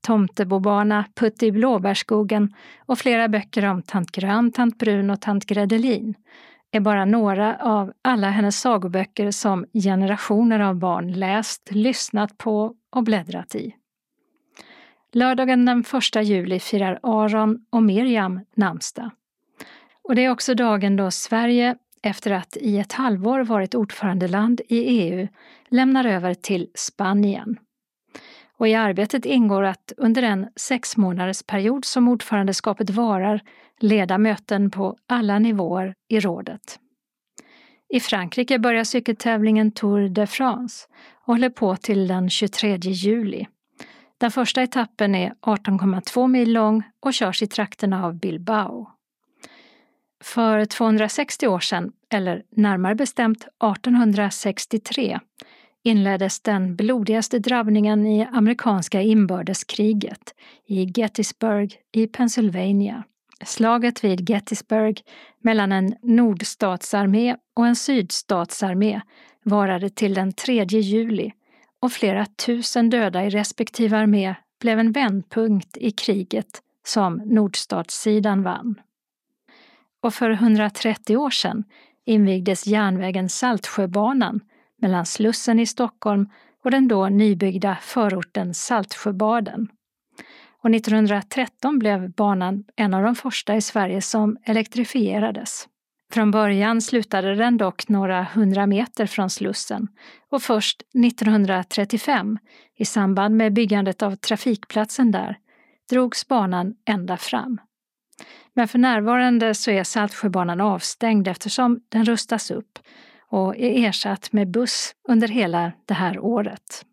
Tomtebobana, 0.00 1.04
Putte 1.14 1.46
i 1.46 1.52
blåbärsskogen 1.52 2.54
och 2.86 2.98
flera 2.98 3.28
böcker 3.28 3.64
om 3.66 3.82
tant 3.82 4.10
Grön, 4.10 4.52
tant 4.52 4.78
Brun 4.78 5.10
och 5.10 5.20
tant 5.20 5.46
Gredelin 5.46 6.14
är 6.76 6.80
bara 6.80 7.04
några 7.04 7.56
av 7.56 7.92
alla 8.02 8.30
hennes 8.30 8.60
sagoböcker 8.60 9.30
som 9.30 9.66
generationer 9.72 10.60
av 10.60 10.74
barn 10.74 11.12
läst, 11.12 11.70
lyssnat 11.70 12.38
på 12.38 12.74
och 12.90 13.02
bläddrat 13.02 13.54
i. 13.54 13.74
Lördagen 15.12 15.64
den 15.64 15.84
1 16.16 16.24
juli 16.24 16.60
firar 16.60 16.98
Aron 17.02 17.66
och 17.70 17.82
Miriam 17.82 18.40
namnsdag. 18.54 19.10
Och 20.02 20.14
det 20.14 20.24
är 20.24 20.30
också 20.30 20.54
dagen 20.54 20.96
då 20.96 21.10
Sverige, 21.10 21.76
efter 22.02 22.30
att 22.30 22.56
i 22.56 22.78
ett 22.78 22.92
halvår 22.92 23.40
varit 23.40 23.74
ordförandeland 23.74 24.60
i 24.68 24.78
EU, 24.78 25.28
lämnar 25.68 26.04
över 26.04 26.34
till 26.34 26.68
Spanien. 26.74 27.58
Och 28.58 28.68
i 28.68 28.74
arbetet 28.74 29.26
ingår 29.26 29.62
att 29.62 29.92
under 29.96 30.22
den 30.22 30.48
sex 30.56 30.96
månaders 30.96 31.42
period 31.42 31.84
som 31.84 32.08
ordförandeskapet 32.08 32.90
varar 32.90 33.40
leda 33.80 34.18
möten 34.18 34.70
på 34.70 34.96
alla 35.06 35.38
nivåer 35.38 35.94
i 36.08 36.20
rådet. 36.20 36.78
I 37.88 38.00
Frankrike 38.00 38.58
börjar 38.58 38.84
cykeltävlingen 38.84 39.72
Tour 39.72 40.08
de 40.08 40.26
France 40.26 40.86
och 41.14 41.26
håller 41.26 41.50
på 41.50 41.76
till 41.76 42.08
den 42.08 42.30
23 42.30 42.76
juli. 42.76 43.46
Den 44.18 44.30
första 44.30 44.62
etappen 44.62 45.14
är 45.14 45.34
18,2 45.42 46.28
mil 46.28 46.52
lång 46.52 46.82
och 47.00 47.14
körs 47.14 47.42
i 47.42 47.46
trakterna 47.46 48.04
av 48.04 48.14
Bilbao. 48.14 48.90
För 50.24 50.64
260 50.64 51.46
år 51.46 51.60
sedan, 51.60 51.92
eller 52.12 52.42
närmare 52.50 52.94
bestämt 52.94 53.42
1863, 53.42 55.20
inleddes 55.82 56.40
den 56.40 56.76
blodigaste 56.76 57.38
drabbningen 57.38 58.06
i 58.06 58.24
amerikanska 58.32 59.02
inbördeskriget 59.02 60.34
i 60.66 60.92
Gettysburg 60.96 61.76
i 61.92 62.06
Pennsylvania. 62.06 63.04
Slaget 63.44 64.04
vid 64.04 64.30
Gettysburg 64.30 65.02
mellan 65.40 65.72
en 65.72 65.94
nordstatsarmé 66.02 67.36
och 67.54 67.66
en 67.66 67.76
sydstatsarmé 67.76 69.00
varade 69.42 69.90
till 69.90 70.14
den 70.14 70.32
3 70.32 70.64
juli 70.64 71.32
och 71.80 71.92
flera 71.92 72.26
tusen 72.26 72.90
döda 72.90 73.24
i 73.24 73.30
respektive 73.30 73.96
armé 73.96 74.34
blev 74.60 74.78
en 74.78 74.92
vändpunkt 74.92 75.76
i 75.76 75.90
kriget 75.90 76.62
som 76.86 77.22
nordstatssidan 77.24 78.42
vann. 78.42 78.80
Och 80.02 80.14
för 80.14 80.30
130 80.30 81.16
år 81.16 81.30
sedan 81.30 81.64
invigdes 82.04 82.66
järnvägen 82.66 83.28
Saltsjöbanan 83.28 84.40
mellan 84.82 85.06
Slussen 85.06 85.60
i 85.60 85.66
Stockholm 85.66 86.28
och 86.64 86.70
den 86.70 86.88
då 86.88 87.08
nybyggda 87.08 87.78
förorten 87.82 88.54
Saltsjöbaden. 88.54 89.68
Och 90.66 90.74
1913 90.74 91.78
blev 91.78 92.10
banan 92.10 92.64
en 92.76 92.94
av 92.94 93.02
de 93.02 93.14
första 93.14 93.56
i 93.56 93.60
Sverige 93.60 94.02
som 94.02 94.36
elektrifierades. 94.44 95.68
Från 96.12 96.30
början 96.30 96.80
slutade 96.80 97.34
den 97.34 97.56
dock 97.56 97.88
några 97.88 98.22
hundra 98.22 98.66
meter 98.66 99.06
från 99.06 99.30
Slussen 99.30 99.88
och 100.30 100.42
först 100.42 100.82
1935, 101.06 102.38
i 102.76 102.84
samband 102.84 103.36
med 103.36 103.52
byggandet 103.52 104.02
av 104.02 104.16
trafikplatsen 104.16 105.10
där, 105.10 105.38
drogs 105.90 106.28
banan 106.28 106.74
ända 106.84 107.16
fram. 107.16 107.60
Men 108.54 108.68
för 108.68 108.78
närvarande 108.78 109.54
så 109.54 109.70
är 109.70 109.84
Saltsjöbanan 109.84 110.60
avstängd 110.60 111.28
eftersom 111.28 111.80
den 111.88 112.04
rustas 112.04 112.50
upp 112.50 112.78
och 113.30 113.56
är 113.56 113.88
ersatt 113.88 114.32
med 114.32 114.50
buss 114.50 114.94
under 115.08 115.28
hela 115.28 115.72
det 115.84 115.94
här 115.94 116.18
året. 116.18 116.84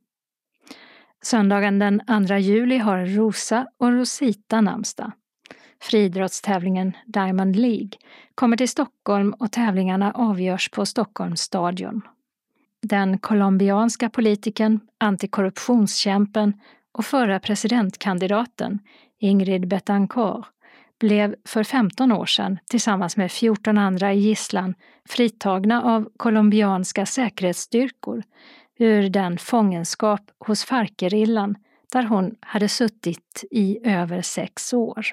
Söndagen 1.23 1.79
den 1.79 2.01
2 2.27 2.37
juli 2.37 2.77
har 2.77 3.05
Rosa 3.05 3.67
och 3.77 3.91
Rosita 3.91 4.61
namnsdag. 4.61 5.11
Friidrottstävlingen 5.81 6.93
Diamond 7.05 7.55
League 7.55 7.91
kommer 8.35 8.57
till 8.57 8.69
Stockholm 8.69 9.33
och 9.33 9.51
tävlingarna 9.51 10.11
avgörs 10.11 10.69
på 10.69 10.85
Stockholms 10.85 11.41
stadion. 11.41 12.01
Den 12.81 13.17
colombianska 13.17 14.09
politikern, 14.09 14.79
antikorruptionskämpen 14.97 16.53
och 16.91 17.05
förra 17.05 17.39
presidentkandidaten 17.39 18.79
Ingrid 19.19 19.67
Betancourt 19.67 20.45
blev 20.99 21.35
för 21.45 21.63
15 21.63 22.11
år 22.11 22.25
sedan 22.25 22.57
tillsammans 22.69 23.17
med 23.17 23.31
14 23.31 23.77
andra 23.77 24.13
i 24.13 24.19
gisslan 24.19 24.75
fritagna 25.09 25.83
av 25.83 26.09
colombianska 26.17 27.05
säkerhetsstyrkor 27.05 28.23
ur 28.83 29.09
den 29.09 29.37
fångenskap 29.37 30.21
hos 30.39 30.63
Farkerillan 30.63 31.55
där 31.91 32.03
hon 32.03 32.35
hade 32.39 32.69
suttit 32.69 33.43
i 33.51 33.79
över 33.83 34.21
sex 34.21 34.73
år. 34.73 35.05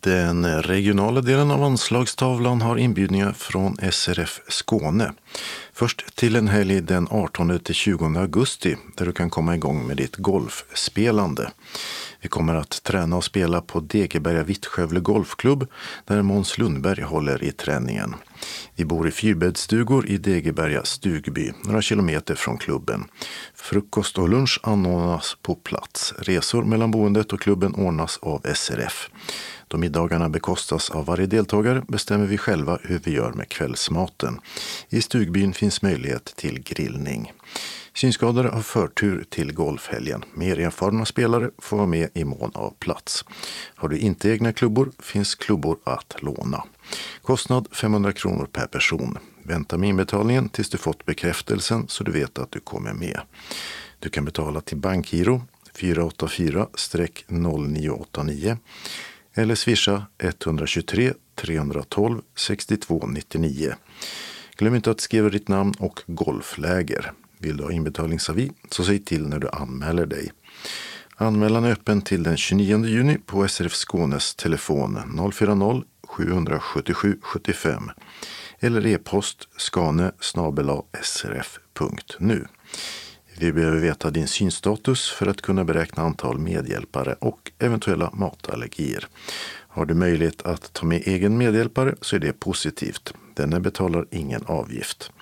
Den 0.00 0.62
regionala 0.62 1.20
delen 1.20 1.50
av 1.50 1.62
anslagstavlan 1.62 2.62
har 2.62 2.76
inbjudningar 2.76 3.32
från 3.32 3.76
SRF 3.92 4.40
Skåne. 4.48 5.12
Först 5.72 6.16
till 6.16 6.36
en 6.36 6.48
helg 6.48 6.80
den 6.80 7.08
18 7.10 7.58
till 7.58 7.74
20 7.74 8.18
augusti 8.18 8.76
där 8.96 9.06
du 9.06 9.12
kan 9.12 9.30
komma 9.30 9.54
igång 9.54 9.86
med 9.86 9.96
ditt 9.96 10.16
golfspelande. 10.16 11.50
Vi 12.26 12.30
kommer 12.30 12.54
att 12.54 12.82
träna 12.82 13.16
och 13.16 13.24
spela 13.24 13.60
på 13.60 13.80
Degeberga 13.80 14.42
Vittskövle 14.42 15.00
Golfklubb 15.00 15.66
där 16.04 16.22
Måns 16.22 16.58
Lundberg 16.58 17.02
håller 17.02 17.44
i 17.44 17.52
träningen. 17.52 18.14
Vi 18.74 18.84
bor 18.84 19.08
i 19.08 19.10
fyrbäddsstugor 19.10 20.06
i 20.06 20.18
Degeberga 20.18 20.84
stugby, 20.84 21.52
några 21.64 21.82
kilometer 21.82 22.34
från 22.34 22.58
klubben. 22.58 23.04
Frukost 23.54 24.18
och 24.18 24.28
lunch 24.28 24.60
anordnas 24.62 25.36
på 25.42 25.54
plats. 25.54 26.14
Resor 26.18 26.64
mellan 26.64 26.90
boendet 26.90 27.32
och 27.32 27.40
klubben 27.40 27.74
ordnas 27.74 28.18
av 28.22 28.46
SRF. 28.54 29.10
Då 29.68 29.78
middagarna 29.78 30.28
bekostas 30.28 30.90
av 30.90 31.04
varje 31.04 31.26
deltagare 31.26 31.82
bestämmer 31.88 32.26
vi 32.26 32.38
själva 32.38 32.78
hur 32.82 33.00
vi 33.04 33.12
gör 33.12 33.32
med 33.32 33.48
kvällsmaten. 33.48 34.40
I 34.88 35.02
stugbyn 35.02 35.52
finns 35.52 35.82
möjlighet 35.82 36.24
till 36.24 36.62
grillning. 36.62 37.32
Synskadade 37.96 38.48
har 38.48 38.62
förtur 38.62 39.24
till 39.28 39.52
golfhelgen. 39.52 40.24
Mer 40.34 40.60
erfarna 40.60 41.04
spelare 41.04 41.50
får 41.58 41.76
vara 41.76 41.86
med 41.86 42.08
i 42.14 42.24
mån 42.24 42.50
av 42.54 42.74
plats. 42.78 43.24
Har 43.74 43.88
du 43.88 43.98
inte 43.98 44.30
egna 44.30 44.52
klubbor 44.52 44.92
finns 44.98 45.34
klubbor 45.34 45.78
att 45.84 46.22
låna. 46.22 46.64
Kostnad 47.22 47.68
500 47.72 48.12
kronor 48.12 48.48
per 48.52 48.66
person. 48.66 49.18
Vänta 49.42 49.78
med 49.78 49.88
inbetalningen 49.88 50.48
tills 50.48 50.70
du 50.70 50.78
fått 50.78 51.04
bekräftelsen 51.04 51.88
så 51.88 52.04
du 52.04 52.12
vet 52.12 52.38
att 52.38 52.50
du 52.50 52.60
kommer 52.60 52.92
med. 52.92 53.20
Du 53.98 54.08
kan 54.08 54.24
betala 54.24 54.60
till 54.60 54.76
Bankgiro 54.76 55.42
484-0989 55.74 58.56
eller 59.34 59.54
swisha 59.54 60.06
123 60.18 61.12
312 61.34 62.22
62 62.34 63.06
99. 63.06 63.74
Glöm 64.56 64.74
inte 64.74 64.90
att 64.90 65.00
skriva 65.00 65.28
ditt 65.28 65.48
namn 65.48 65.74
och 65.78 66.00
golfläger. 66.06 67.12
Vill 67.38 67.56
du 67.56 67.64
ha 67.64 67.72
inbetalningsavi 67.72 68.50
så 68.70 68.84
säg 68.84 68.98
till 68.98 69.28
när 69.28 69.38
du 69.38 69.48
anmäler 69.48 70.06
dig. 70.06 70.32
Anmälan 71.16 71.64
är 71.64 71.72
öppen 71.72 72.02
till 72.02 72.22
den 72.22 72.36
29 72.36 72.84
juni 72.84 73.18
på 73.26 73.48
SRF 73.48 73.72
Skånes 73.72 74.34
telefon 74.34 74.98
040-777 76.08 77.18
75 77.22 77.90
eller 78.60 78.86
e-post 78.86 79.48
skane 79.56 80.12
srf.nu. 81.02 82.46
Vi 83.38 83.52
behöver 83.52 83.78
veta 83.78 84.10
din 84.10 84.26
synstatus 84.26 85.10
för 85.10 85.26
att 85.26 85.42
kunna 85.42 85.64
beräkna 85.64 86.02
antal 86.02 86.38
medhjälpare 86.38 87.16
och 87.20 87.52
eventuella 87.58 88.10
matallergier. 88.12 89.08
Har 89.68 89.86
du 89.86 89.94
möjlighet 89.94 90.42
att 90.42 90.72
ta 90.72 90.86
med 90.86 91.02
egen 91.06 91.38
medhjälpare 91.38 91.94
så 92.00 92.16
är 92.16 92.20
det 92.20 92.32
positivt. 92.32 93.14
Denne 93.34 93.60
betalar 93.60 94.06
ingen 94.10 94.42
avgift. 94.46 95.12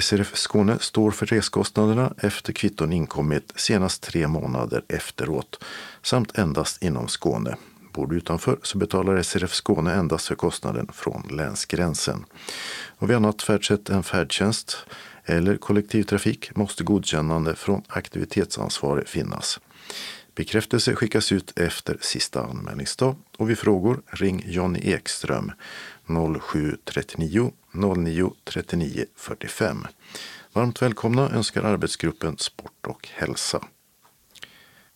SRF 0.00 0.36
Skåne 0.36 0.78
står 0.80 1.10
för 1.10 1.26
reskostnaderna 1.26 2.14
efter 2.18 2.52
kvitton 2.52 2.92
inkommit 2.92 3.52
senast 3.56 4.02
tre 4.02 4.28
månader 4.28 4.84
efteråt 4.88 5.64
samt 6.02 6.38
endast 6.38 6.82
inom 6.82 7.08
Skåne. 7.08 7.56
Bor 7.92 8.06
du 8.06 8.16
utanför 8.16 8.58
så 8.62 8.78
betalar 8.78 9.22
SRF 9.22 9.54
Skåne 9.54 9.94
endast 9.94 10.26
för 10.26 10.34
kostnaden 10.34 10.88
från 10.92 11.22
länsgränsen. 11.30 12.24
Och 12.98 13.10
vid 13.10 13.16
annat 13.16 13.42
färdsätt 13.42 13.90
än 13.90 14.02
färdtjänst 14.02 14.76
eller 15.24 15.56
kollektivtrafik 15.56 16.56
måste 16.56 16.84
godkännande 16.84 17.56
från 17.56 17.82
aktivitetsansvarig 17.88 19.08
finnas. 19.08 19.60
Bekräftelse 20.34 20.94
skickas 20.94 21.32
ut 21.32 21.58
efter 21.58 21.98
sista 22.00 22.42
anmälningsdag 22.42 23.16
och 23.38 23.50
vid 23.50 23.58
frågor 23.58 24.02
ring 24.06 24.44
Jonny 24.46 24.80
Ekström 24.82 25.52
0739 26.42 27.52
09 27.72 28.32
39 28.44 29.04
45. 29.16 29.86
Varmt 30.52 30.82
välkomna 30.82 31.30
önskar 31.30 31.62
arbetsgruppen 31.62 32.38
Sport 32.38 32.86
och 32.86 33.08
hälsa. 33.12 33.64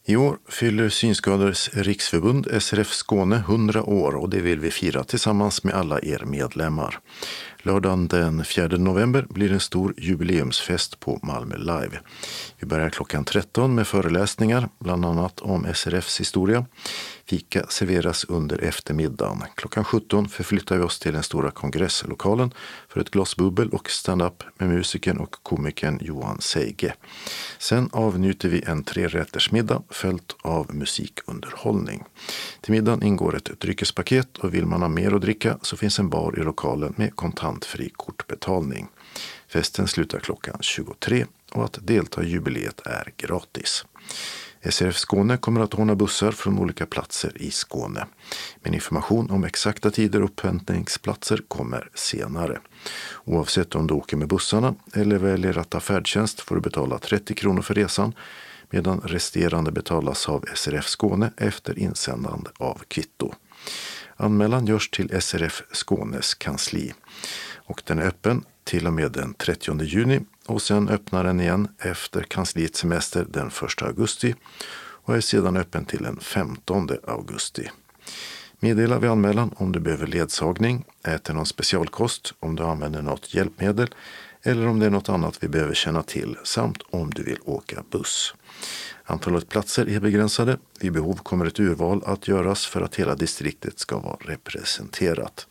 I 0.09 0.17
år 0.17 0.39
fyller 0.49 0.89
Synskadades 0.89 1.69
riksförbund 1.69 2.63
SRF 2.63 2.93
Skåne 2.93 3.37
100 3.37 3.83
år 3.83 4.15
och 4.15 4.31
det 4.31 4.41
vill 4.41 4.61
vi 4.61 4.71
fira 4.71 5.05
tillsammans 5.05 5.65
med 5.65 5.75
alla 5.75 6.01
er 6.03 6.25
medlemmar. 6.25 6.99
Lördagen 7.63 8.09
den 8.09 8.45
4 8.45 8.69
november 8.69 9.27
blir 9.29 9.53
en 9.53 9.61
stor 9.61 9.95
jubileumsfest 9.97 11.01
på 11.01 11.21
Malmö 11.23 11.57
Live. 11.57 12.01
Vi 12.59 12.67
börjar 12.67 12.91
klockan 12.91 13.25
13 13.25 13.75
med 13.75 13.87
föreläsningar, 13.87 14.69
bland 14.79 15.05
annat 15.05 15.41
om 15.41 15.67
SRFs 15.75 16.21
historia. 16.21 16.67
Fika 17.29 17.67
serveras 17.69 18.25
under 18.25 18.59
eftermiddagen. 18.65 19.43
Klockan 19.55 19.85
17 19.85 20.29
förflyttar 20.29 20.77
vi 20.77 20.83
oss 20.83 20.99
till 20.99 21.13
den 21.13 21.23
stora 21.23 21.51
kongresslokalen 21.51 22.55
för 22.89 23.01
ett 23.01 23.11
glas 23.11 23.37
bubbel 23.37 23.69
och 23.69 23.91
stand-up 23.91 24.43
med 24.59 24.69
musikern 24.69 25.19
och 25.19 25.37
komikern 25.43 25.99
Johan 26.03 26.41
Seige. 26.41 26.95
Sen 27.59 27.91
avnjuter 27.93 28.49
vi 28.49 28.63
en 28.67 28.85
trerättersmiddag 28.85 29.83
följt 29.91 30.37
av 30.43 30.75
musikunderhållning. 30.75 32.05
Till 32.61 32.73
middagen 32.73 33.03
ingår 33.03 33.37
ett 33.37 33.61
dryckespaket 33.61 34.39
och 34.39 34.55
vill 34.55 34.67
man 34.67 34.83
ha 34.83 34.89
mer 34.89 35.15
att 35.15 35.23
dricka 35.23 35.59
så 35.63 35.77
finns 35.77 35.99
en 35.99 36.09
bar 36.09 36.39
i 36.39 36.43
lokalen 36.43 36.95
med 36.97 37.17
kontantfri 37.17 37.91
kortbetalning. 37.97 38.89
Festen 39.49 39.89
slutar 39.89 40.19
klockan 40.19 40.59
23 40.61 41.27
och 41.53 41.65
att 41.65 41.79
delta 41.83 42.23
i 42.23 42.29
jubileet 42.29 42.81
är 42.87 43.13
gratis. 43.17 43.85
SRF 44.71 44.97
Skåne 44.97 45.37
kommer 45.37 45.61
att 45.61 45.75
ordna 45.75 45.95
bussar 45.95 46.31
från 46.31 46.59
olika 46.59 46.87
platser 46.87 47.33
i 47.43 47.51
Skåne. 47.51 48.07
Men 48.63 48.75
information 48.75 49.31
om 49.31 49.45
exakta 49.45 49.91
tider 49.91 50.23
och 50.23 50.31
upphämtningsplatser 50.31 51.41
kommer 51.49 51.89
senare. 51.95 52.59
Oavsett 53.25 53.75
om 53.75 53.87
du 53.87 53.95
åker 53.95 54.17
med 54.17 54.29
bussarna 54.29 54.75
eller 54.95 55.19
väljer 55.19 55.59
att 55.59 55.71
ta 55.71 55.81
färdtjänst 55.81 56.41
får 56.41 56.55
du 56.55 56.61
betala 56.61 56.99
30 56.99 57.35
kronor 57.35 57.63
för 57.63 57.75
resan 57.75 58.15
medan 58.71 59.01
resterande 59.01 59.73
betalas 59.73 60.29
av 60.29 60.45
SRF 60.55 60.87
Skåne 60.89 61.33
efter 61.37 61.79
insändande 61.79 62.51
av 62.59 62.83
kvitto. 62.89 63.33
Anmälan 64.17 64.67
görs 64.67 64.91
till 64.91 65.21
SRF 65.21 65.63
Skånes 65.73 66.35
kansli 66.35 66.93
och 67.57 67.83
den 67.87 67.99
är 67.99 68.07
öppen 68.07 68.45
till 68.67 68.87
och 68.87 68.93
med 68.93 69.13
den 69.13 69.35
30 69.35 69.83
juni 69.83 70.21
och 70.47 70.63
sen 70.63 70.89
öppnar 70.89 71.25
den 71.25 71.41
igen 71.41 71.69
efter 71.79 72.23
kansliets 72.23 72.81
semester 72.81 73.27
den 73.29 73.47
1 73.47 73.83
augusti 73.83 74.35
och 75.05 75.17
är 75.17 75.21
sedan 75.21 75.57
öppen 75.57 75.85
till 75.85 76.03
den 76.03 76.21
15 76.21 76.89
augusti. 77.07 77.71
Meddela 78.61 78.99
vid 78.99 79.11
anmälan 79.11 79.55
om 79.57 79.73
du 79.73 79.81
behöver 79.81 80.07
ledsagning, 80.07 80.85
äter 81.07 81.35
någon 81.35 81.47
specialkost, 81.47 82.35
om 82.41 82.57
du 82.57 82.63
använder 82.63 83.03
något 83.03 83.35
hjälpmedel 83.35 83.89
eller 84.43 84.67
om 84.67 84.79
det 84.79 84.87
är 84.87 84.91
något 84.91 85.09
annat 85.09 85.39
vi 85.41 85.49
behöver 85.49 85.75
känna 85.75 86.03
till 86.03 86.37
samt 86.45 86.83
om 86.91 87.11
du 87.11 87.23
vill 87.23 87.39
åka 87.45 87.85
buss. 87.91 88.35
Antalet 89.05 89.49
platser 89.49 89.89
är 89.89 90.01
begränsade. 90.01 90.59
Vid 90.81 90.93
behov 90.93 91.15
kommer 91.15 91.47
ett 91.47 91.61
urval 91.61 92.03
att 92.07 92.29
göras 92.29 92.67
för 92.67 92.81
att 92.81 92.97
hela 92.97 93.15
distriktet 93.15 93.79
ska 93.79 93.99
vara 93.99 94.17
representerat. 94.21 95.47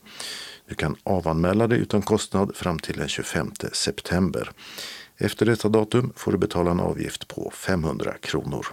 Du 0.68 0.76
kan 0.76 0.96
avanmäla 1.04 1.68
dig 1.68 1.80
utan 1.80 2.02
kostnad 2.02 2.56
fram 2.56 2.80
till 2.80 2.98
den 2.98 3.08
25 3.08 3.52
september. 3.72 4.52
Efter 5.18 5.46
detta 5.46 5.70
datum 5.70 6.14
får 6.16 6.32
du 6.32 6.38
betala 6.38 6.72
en 6.72 6.80
avgift 6.80 7.28
på 7.28 7.52
500 7.56 8.14
kronor. 8.22 8.68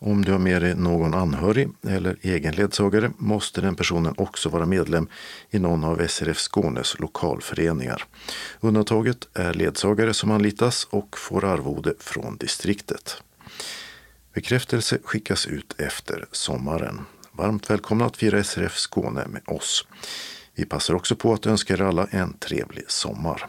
Om 0.00 0.24
du 0.24 0.32
har 0.32 0.38
med 0.38 0.62
dig 0.62 0.74
någon 0.74 1.14
anhörig 1.14 1.68
eller 1.88 2.16
egen 2.22 2.54
ledsagare 2.54 3.10
måste 3.16 3.60
den 3.60 3.76
personen 3.76 4.14
också 4.16 4.48
vara 4.48 4.66
medlem 4.66 5.08
i 5.50 5.58
någon 5.58 5.84
av 5.84 6.06
SRF 6.08 6.38
Skånes 6.38 6.98
lokalföreningar. 6.98 8.04
Undantaget 8.60 9.28
är 9.34 9.54
ledsagare 9.54 10.14
som 10.14 10.30
anlitas 10.30 10.84
och 10.90 11.18
får 11.18 11.44
arvode 11.44 11.94
från 11.98 12.36
distriktet. 12.36 13.22
Bekräftelse 14.34 14.98
skickas 15.04 15.46
ut 15.46 15.74
efter 15.78 16.26
sommaren. 16.32 17.00
Varmt 17.32 17.70
välkomna 17.70 18.04
att 18.04 18.16
fira 18.16 18.44
SRF 18.44 18.76
Skåne 18.76 19.26
med 19.26 19.42
oss. 19.46 19.86
Vi 20.58 20.64
passar 20.64 20.94
också 20.94 21.16
på 21.16 21.32
att 21.32 21.46
önska 21.46 21.74
er 21.74 21.82
alla 21.82 22.06
en 22.06 22.38
trevlig 22.38 22.90
sommar. 22.90 23.46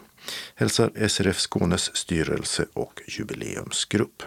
Hälsar 0.54 1.08
SRF 1.08 1.38
Skånes 1.38 1.96
styrelse 1.96 2.66
och 2.72 3.00
jubileumsgrupp. 3.08 4.22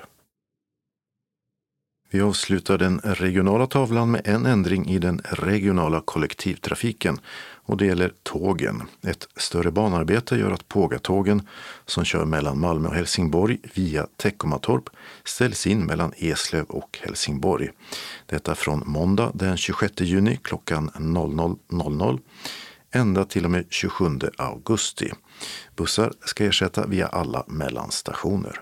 Vi 2.09 2.21
avslutar 2.21 2.77
den 2.77 2.99
regionala 3.03 3.67
tavlan 3.67 4.11
med 4.11 4.21
en 4.27 4.45
ändring 4.45 4.89
i 4.89 4.99
den 4.99 5.21
regionala 5.23 6.01
kollektivtrafiken 6.05 7.19
och 7.65 7.77
det 7.77 7.85
gäller 7.85 8.13
tågen. 8.23 8.83
Ett 9.01 9.27
större 9.35 9.71
banarbete 9.71 10.35
gör 10.35 10.51
att 10.51 10.67
Pågatågen 10.67 11.47
som 11.85 12.05
kör 12.05 12.25
mellan 12.25 12.59
Malmö 12.59 12.87
och 12.87 12.95
Helsingborg 12.95 13.59
via 13.73 14.07
Teckomatorp 14.17 14.89
ställs 15.23 15.67
in 15.67 15.85
mellan 15.85 16.13
Eslöv 16.17 16.65
och 16.65 16.99
Helsingborg. 17.01 17.69
Detta 18.25 18.55
från 18.55 18.83
måndag 18.85 19.31
den 19.33 19.57
26 19.57 20.01
juni 20.01 20.39
klockan 20.43 20.89
00.00 20.89 22.19
ända 22.95 23.25
till 23.25 23.45
och 23.45 23.51
med 23.51 23.65
27 23.69 24.05
augusti. 24.37 25.11
Bussar 25.75 26.13
ska 26.25 26.45
ersätta 26.45 26.87
via 26.87 27.07
alla 27.07 27.43
mellanstationer. 27.47 28.61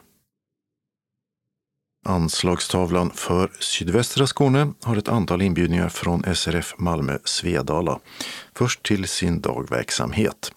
Anslagstavlan 2.06 3.12
för 3.16 3.52
sydvästra 3.60 4.28
Skåne 4.28 4.74
har 4.84 4.96
ett 4.96 5.08
antal 5.08 5.42
inbjudningar 5.42 5.90
från 5.90 6.36
SRF 6.36 6.74
Malmö 6.78 7.18
Svedala. 7.24 8.00
Först 8.56 8.84
till 8.84 9.08
sin 9.08 9.42
dagverksamhet. 9.42 10.52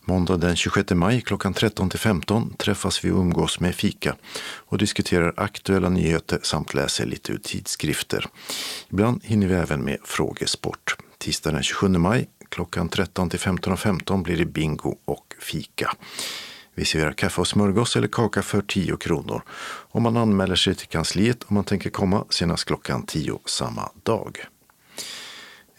Måndag 0.00 0.36
den 0.36 0.56
26 0.56 0.90
maj 0.90 1.20
klockan 1.20 1.54
13 1.54 1.90
till 1.90 1.98
15 1.98 2.54
träffas 2.56 3.04
vi 3.04 3.10
och 3.10 3.18
umgås 3.20 3.60
med 3.60 3.74
fika 3.74 4.16
och 4.40 4.78
diskuterar 4.78 5.34
aktuella 5.36 5.88
nyheter 5.88 6.40
samt 6.42 6.74
läser 6.74 7.06
lite 7.06 7.32
ur 7.32 7.38
tidskrifter. 7.38 8.26
Ibland 8.90 9.24
hinner 9.24 9.46
vi 9.46 9.54
även 9.54 9.84
med 9.84 9.98
frågesport. 10.04 10.96
Tisdag 11.18 11.52
den 11.52 11.62
27 11.62 11.88
maj 11.88 12.28
klockan 12.48 12.88
13 12.88 13.30
till 13.30 13.38
15.15 13.38 13.76
15 13.76 14.22
blir 14.22 14.36
det 14.36 14.44
bingo 14.44 14.98
och 15.04 15.34
fika. 15.40 15.92
Vi 16.74 16.84
serverar 16.84 17.12
kaffe 17.12 17.40
och 17.40 17.48
smörgås 17.48 17.96
eller 17.96 18.08
kaka 18.08 18.42
för 18.42 18.62
10 18.62 18.96
kronor. 18.96 19.42
Och 19.90 20.02
man 20.02 20.16
anmäler 20.16 20.56
sig 20.56 20.74
till 20.74 20.88
kansliet 20.88 21.44
om 21.48 21.54
man 21.54 21.64
tänker 21.64 21.90
komma 21.90 22.24
senast 22.30 22.64
klockan 22.64 23.06
10 23.06 23.38
samma 23.46 23.90
dag. 24.02 24.38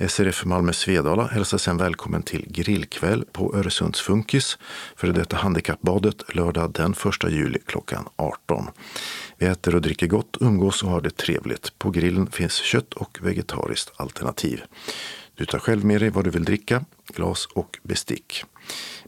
SRF 0.07 0.45
Malmö 0.45 0.73
Svedala 0.73 1.27
hälsar 1.27 1.57
sen 1.57 1.77
välkommen 1.77 2.23
till 2.23 2.45
grillkväll 2.47 3.25
på 3.31 3.55
Öresundsfunkis 3.55 4.57
för 4.95 5.07
detta 5.07 5.35
handikappbadet 5.35 6.35
lördag 6.35 6.73
den 6.73 6.91
1 6.91 7.31
juli 7.31 7.59
klockan 7.65 8.07
18. 8.15 8.67
Vi 9.37 9.45
äter 9.45 9.75
och 9.75 9.81
dricker 9.81 10.07
gott, 10.07 10.37
umgås 10.39 10.83
och 10.83 10.89
har 10.89 11.01
det 11.01 11.17
trevligt. 11.17 11.79
På 11.79 11.89
grillen 11.91 12.27
finns 12.31 12.55
kött 12.55 12.93
och 12.93 13.19
vegetariskt 13.21 13.91
alternativ. 13.95 14.61
Du 15.39 15.45
tar 15.45 15.59
själv 15.59 15.85
med 15.85 16.01
dig 16.01 16.09
vad 16.09 16.23
du 16.23 16.29
vill 16.29 16.43
dricka, 16.43 16.85
glas 17.07 17.45
och 17.45 17.79
bestick. 17.83 18.43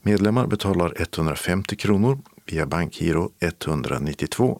Medlemmar 0.01 0.47
betalar 0.47 0.93
150 0.97 1.75
kronor 1.75 2.19
via 2.45 2.65
bankgiro 2.65 3.31
192 3.39 4.59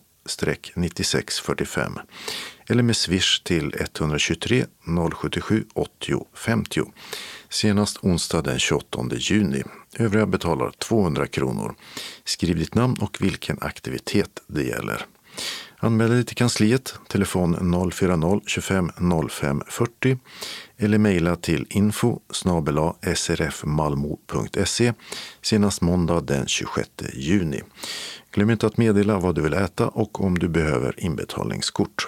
9645 0.75 1.99
eller 2.69 2.83
med 2.83 2.95
swish 2.95 3.43
till 3.43 3.75
123 3.79 4.65
077 5.13 5.65
80 5.73 6.25
50 6.35 6.81
senast 7.49 7.97
onsdag 8.01 8.41
den 8.41 8.59
28 8.59 8.99
juni. 9.11 9.63
Övriga 9.97 10.25
betalar 10.25 10.71
200 10.71 11.27
kronor. 11.27 11.75
Skriv 12.23 12.57
ditt 12.57 12.75
namn 12.75 12.95
och 13.01 13.17
vilken 13.21 13.57
aktivitet 13.61 14.41
det 14.47 14.63
gäller. 14.63 15.05
Anmäl 15.83 16.09
dig 16.09 16.25
till 16.25 16.35
kansliet, 16.35 16.95
telefon 17.07 17.55
040-25 17.55 19.29
05 19.29 19.63
40 19.67 20.17
eller 20.77 20.97
mejla 20.97 21.35
till 21.35 21.65
info 21.69 22.19
srfmalmo.se 23.15 24.93
senast 25.41 25.81
måndag 25.81 26.21
den 26.21 26.47
26 26.47 26.89
juni. 27.13 27.61
Glöm 28.31 28.49
inte 28.49 28.67
att 28.67 28.77
meddela 28.77 29.19
vad 29.19 29.35
du 29.35 29.41
vill 29.41 29.53
äta 29.53 29.87
och 29.87 30.21
om 30.21 30.39
du 30.39 30.47
behöver 30.47 30.95
inbetalningskort. 30.97 32.07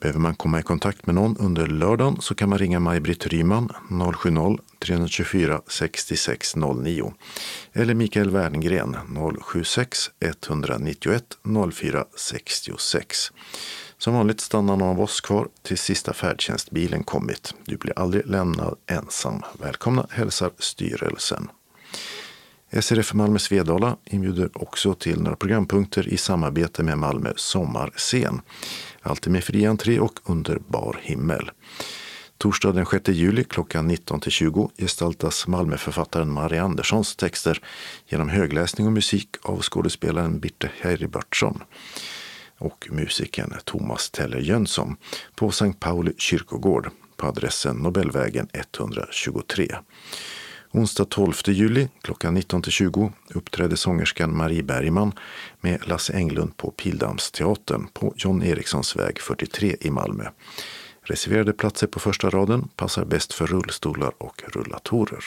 Behöver 0.00 0.20
man 0.20 0.34
komma 0.34 0.60
i 0.60 0.62
kontakt 0.62 1.06
med 1.06 1.14
någon 1.14 1.36
under 1.36 1.66
lördagen 1.66 2.20
så 2.20 2.34
kan 2.34 2.48
man 2.48 2.58
ringa 2.58 2.80
Maj-Britt 2.80 3.26
Ryman 3.26 3.68
070-324 3.90 5.60
6609 5.68 7.14
eller 7.72 7.94
Mikael 7.94 8.30
Werngren 8.30 8.96
076 9.42 10.10
191 10.20 11.24
0466. 11.72 13.32
Som 13.98 14.14
vanligt 14.14 14.40
stannar 14.40 14.76
någon 14.76 14.88
av 14.88 15.00
oss 15.00 15.20
kvar 15.20 15.48
tills 15.62 15.82
sista 15.82 16.12
färdtjänstbilen 16.12 17.04
kommit. 17.04 17.54
Du 17.64 17.76
blir 17.76 17.98
aldrig 17.98 18.26
lämnad 18.26 18.76
ensam. 18.86 19.42
Välkomna 19.60 20.06
hälsar 20.10 20.50
styrelsen. 20.58 21.48
SRF 22.80 23.14
Malmö 23.14 23.38
Svedala 23.38 23.96
inbjuder 24.04 24.50
också 24.54 24.94
till 24.94 25.22
några 25.22 25.36
programpunkter 25.36 26.08
i 26.08 26.16
samarbete 26.16 26.82
med 26.82 26.98
Malmö 26.98 27.32
Sommarscen. 27.36 28.40
Alltid 29.06 29.32
med 29.32 29.44
fri 29.44 29.66
entré 29.66 30.00
och 30.00 30.20
under 30.24 30.58
bar 30.68 31.00
himmel. 31.02 31.50
Torsdag 32.38 32.72
den 32.72 32.86
6 32.86 33.08
juli 33.08 33.44
klockan 33.44 33.90
19-20 33.90 34.70
gestaltas 34.78 35.46
Malmöförfattaren 35.46 36.32
Marie 36.32 36.62
Anderssons 36.62 37.16
texter 37.16 37.60
genom 38.06 38.28
högläsning 38.28 38.86
och 38.86 38.92
musik 38.92 39.28
av 39.42 39.62
skådespelaren 39.62 40.38
Birte 40.38 40.70
Heribertsson 40.80 41.62
och 42.58 42.88
musikern 42.90 43.54
Thomas 43.64 44.10
Teller 44.10 44.38
Jönsson 44.40 44.96
på 45.34 45.50
Sankt 45.50 45.80
Pauli 45.80 46.12
kyrkogård 46.18 46.90
på 47.16 47.26
adressen 47.26 47.76
Nobelvägen 47.76 48.48
123. 48.52 49.76
Onsdag 50.76 51.04
12 51.04 51.34
juli 51.46 51.88
klockan 52.02 52.38
19-20 52.38 53.12
uppträdde 53.34 53.76
sångerskan 53.76 54.36
Marie 54.36 54.62
Bergman 54.62 55.12
med 55.60 55.88
Lasse 55.88 56.12
Englund 56.12 56.56
på 56.56 56.70
Pildamsteatern 56.70 57.88
på 57.92 58.14
John 58.16 58.42
Erikssons 58.42 58.96
väg 58.96 59.20
43 59.20 59.76
i 59.80 59.90
Malmö. 59.90 60.24
Reserverade 61.02 61.52
platser 61.52 61.86
på 61.86 62.00
första 62.00 62.30
raden 62.30 62.68
passar 62.76 63.04
bäst 63.04 63.32
för 63.32 63.46
rullstolar 63.46 64.12
och 64.18 64.42
rullatorer. 64.46 65.24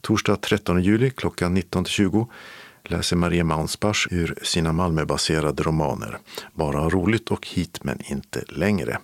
Torsdag 0.00 0.36
13 0.36 0.82
juli 0.82 1.10
klockan 1.10 1.56
19-20 1.56 2.26
läser 2.84 3.16
Marie 3.16 3.44
Maunsbach 3.44 4.06
ur 4.10 4.38
sina 4.42 4.72
Malmöbaserade 4.72 5.62
romaner 5.62 6.18
Bara 6.52 6.88
roligt 6.88 7.30
och 7.30 7.46
hit 7.46 7.84
men 7.84 8.00
inte 8.10 8.44
längre. 8.48 8.98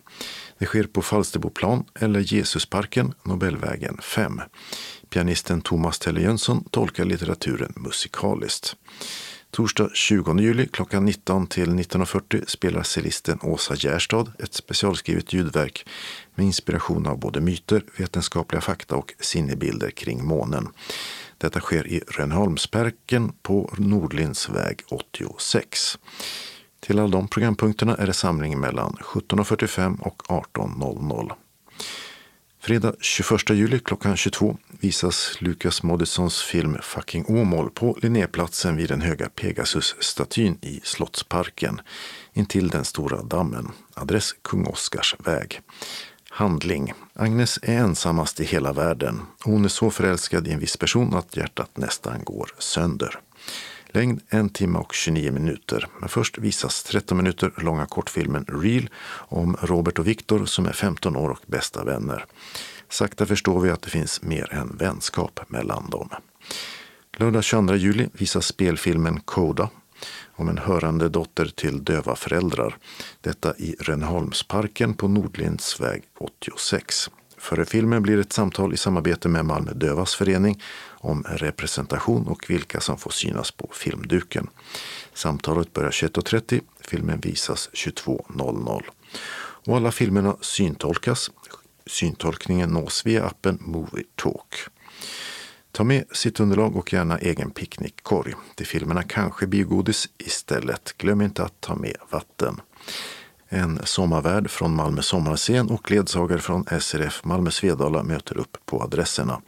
Det 0.58 0.66
sker 0.66 0.84
på 0.84 1.02
Falsterboplan 1.02 1.84
eller 1.94 2.34
Jesusparken, 2.34 3.14
Nobelvägen 3.22 3.98
5. 4.02 4.40
Pianisten 5.16 5.60
Thomas 5.60 5.98
Telle 5.98 6.20
Jönsson 6.20 6.64
tolkar 6.70 7.04
litteraturen 7.04 7.72
musikaliskt. 7.76 8.76
Torsdag 9.50 9.90
20 9.94 10.38
juli 10.40 10.68
klockan 10.68 11.04
19 11.04 11.46
till 11.46 11.68
19.40 11.68 12.44
spelar 12.46 12.82
cellisten 12.82 13.38
Åsa 13.42 13.74
Gärstad 13.76 14.32
ett 14.38 14.54
specialskrivet 14.54 15.32
ljudverk 15.32 15.88
med 16.34 16.46
inspiration 16.46 17.06
av 17.06 17.18
både 17.18 17.40
myter, 17.40 17.84
vetenskapliga 17.98 18.60
fakta 18.60 18.96
och 18.96 19.14
sinnebilder 19.20 19.90
kring 19.90 20.24
månen. 20.24 20.68
Detta 21.38 21.60
sker 21.60 21.86
i 21.86 22.02
Rönholmsparken 22.08 23.32
på 23.42 23.74
Nordlindsväg 23.78 24.82
86. 24.88 25.98
Till 26.80 26.98
alla 26.98 27.08
de 27.08 27.28
programpunkterna 27.28 27.94
är 27.94 28.06
det 28.06 28.12
samling 28.12 28.60
mellan 28.60 28.96
17.45 29.00 30.00
och 30.00 30.22
18.00. 30.22 31.32
Fredag 32.66 32.94
21 33.00 33.50
juli 33.54 33.78
klockan 33.78 34.16
22 34.16 34.56
visas 34.80 35.36
Lukas 35.40 35.82
Moodyssons 35.82 36.42
film 36.42 36.76
Fucking 36.82 37.24
Åmål 37.28 37.70
på 37.70 37.98
Linnéplatsen 38.02 38.76
vid 38.76 38.88
den 38.88 39.00
höga 39.00 39.28
Pegasusstatyn 39.28 40.58
i 40.62 40.80
Slottsparken 40.84 41.80
intill 42.34 42.68
den 42.68 42.84
stora 42.84 43.22
dammen. 43.22 43.72
Adress 43.94 44.32
Kung 44.42 44.66
Oscars 44.66 45.16
väg. 45.18 45.60
Handling. 46.30 46.92
Agnes 47.14 47.58
är 47.62 47.78
ensammast 47.78 48.40
i 48.40 48.44
hela 48.44 48.72
världen. 48.72 49.22
Hon 49.44 49.64
är 49.64 49.68
så 49.68 49.90
förälskad 49.90 50.48
i 50.48 50.52
en 50.52 50.60
viss 50.60 50.76
person 50.76 51.14
att 51.14 51.36
hjärtat 51.36 51.76
nästan 51.76 52.24
går 52.24 52.50
sönder. 52.58 53.20
Längd 53.96 54.20
en 54.28 54.48
timme 54.48 54.78
och 54.78 54.94
29 54.94 55.32
minuter. 55.32 55.88
Men 56.00 56.08
först 56.08 56.38
visas 56.38 56.84
13 56.84 57.16
minuter 57.16 57.52
långa 57.56 57.86
kortfilmen 57.86 58.44
Real 58.48 58.88
om 59.08 59.56
Robert 59.62 59.98
och 59.98 60.06
Viktor 60.06 60.44
som 60.44 60.66
är 60.66 60.72
15 60.72 61.16
år 61.16 61.30
och 61.30 61.40
bästa 61.46 61.84
vänner. 61.84 62.24
Sakta 62.88 63.26
förstår 63.26 63.60
vi 63.60 63.70
att 63.70 63.82
det 63.82 63.90
finns 63.90 64.22
mer 64.22 64.52
än 64.52 64.76
vänskap 64.76 65.40
mellan 65.48 65.90
dem. 65.90 66.08
Lördag 67.16 67.44
22 67.44 67.74
juli 67.74 68.08
visas 68.12 68.46
spelfilmen 68.46 69.20
Koda 69.20 69.68
om 70.34 70.48
en 70.48 70.58
hörande 70.58 71.08
dotter 71.08 71.46
till 71.46 71.84
döva 71.84 72.16
föräldrar. 72.16 72.76
Detta 73.20 73.56
i 73.56 73.76
Rönneholmsparken 73.80 74.94
på 74.94 75.08
Nordlindsväg 75.08 76.02
86. 76.18 77.10
Före 77.38 77.64
filmen 77.64 78.02
blir 78.02 78.18
ett 78.18 78.32
samtal 78.32 78.74
i 78.74 78.76
samarbete 78.76 79.28
med 79.28 79.44
Malmö 79.44 79.72
Dövas 79.72 80.14
förening 80.14 80.62
om 81.06 81.22
representation 81.28 82.26
och 82.26 82.50
vilka 82.50 82.80
som 82.80 82.98
får 82.98 83.10
synas 83.10 83.50
på 83.50 83.70
filmduken. 83.72 84.48
Samtalet 85.14 85.72
börjar 85.72 85.90
21.30, 85.90 86.60
filmen 86.80 87.20
visas 87.20 87.70
22.00. 87.72 88.82
Och 89.66 89.76
alla 89.76 89.92
filmerna 89.92 90.36
syntolkas. 90.40 91.30
Syntolkningen 91.86 92.70
nås 92.70 93.06
via 93.06 93.24
appen 93.24 93.58
Movie 93.60 94.04
Talk. 94.14 94.54
Ta 95.72 95.84
med 95.84 96.04
sitt 96.12 96.40
underlag 96.40 96.76
och 96.76 96.92
gärna 96.92 97.18
egen 97.18 97.50
picknickkorg. 97.50 98.34
Till 98.54 98.66
filmerna 98.66 99.02
kanske 99.02 99.46
biogodis 99.46 100.08
istället. 100.18 100.94
Glöm 100.98 101.20
inte 101.20 101.44
att 101.44 101.60
ta 101.60 101.74
med 101.74 101.96
vatten. 102.10 102.60
En 103.48 103.80
sommarvärd 103.84 104.50
från 104.50 104.74
Malmö 104.74 105.02
sommarscen 105.02 105.70
och 105.70 105.90
ledsagare 105.90 106.40
från 106.40 106.64
SRF 106.80 107.24
Malmö 107.24 107.50
Svedala 107.50 108.02
möter 108.02 108.38
upp 108.38 108.56
på 108.64 108.82
adresserna. 108.82 109.42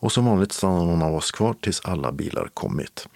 Och 0.00 0.12
som 0.12 0.24
vanligt 0.24 0.52
stannar 0.52 0.84
någon 0.84 1.02
av 1.02 1.14
oss 1.14 1.30
kvar 1.30 1.54
tills 1.60 1.80
alla 1.80 2.12
bilar 2.12 2.48
kommit. 2.54 3.08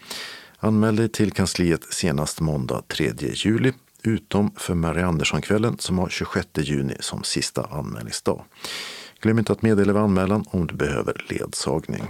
Anmäl 0.59 0.97
dig 0.97 1.09
till 1.09 1.33
kansliet 1.33 1.85
senast 1.91 2.41
måndag 2.41 2.83
3 2.89 3.13
juli 3.21 3.73
utom 4.03 4.51
för 4.57 4.75
Marie 4.75 5.07
Andersson-kvällen 5.07 5.79
som 5.79 5.99
har 5.99 6.09
26 6.09 6.49
juni 6.55 6.97
som 7.01 7.23
sista 7.25 7.63
anmälningsdag. 7.63 8.45
Glöm 9.21 9.39
inte 9.39 9.53
att 9.53 9.63
meddela 9.63 9.93
vid 9.93 10.03
anmälan 10.03 10.45
om 10.51 10.67
du 10.67 10.75
behöver 10.75 11.25
ledsagning. 11.29 12.05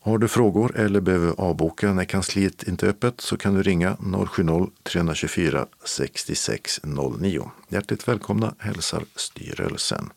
Har 0.00 0.18
du 0.18 0.28
frågor 0.28 0.76
eller 0.76 1.00
behöver 1.00 1.34
avboka 1.38 1.92
när 1.92 2.04
kansliet 2.04 2.62
inte 2.62 2.86
är 2.86 2.90
öppet 2.90 3.20
så 3.20 3.36
kan 3.36 3.54
du 3.54 3.62
ringa 3.62 3.94
070-324 3.94 5.66
6609. 5.84 7.50
Hjärtligt 7.68 8.08
välkomna 8.08 8.54
hälsar 8.58 9.04
styrelsen. 9.16 10.10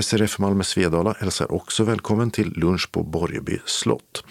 SRF 0.00 0.38
Malmö 0.38 0.64
Svedala 0.64 1.14
hälsar 1.20 1.52
också 1.52 1.84
välkommen 1.84 2.30
till 2.30 2.52
lunch 2.56 2.92
på 2.92 3.02
Borgeby 3.02 3.58
slott. 3.66 4.24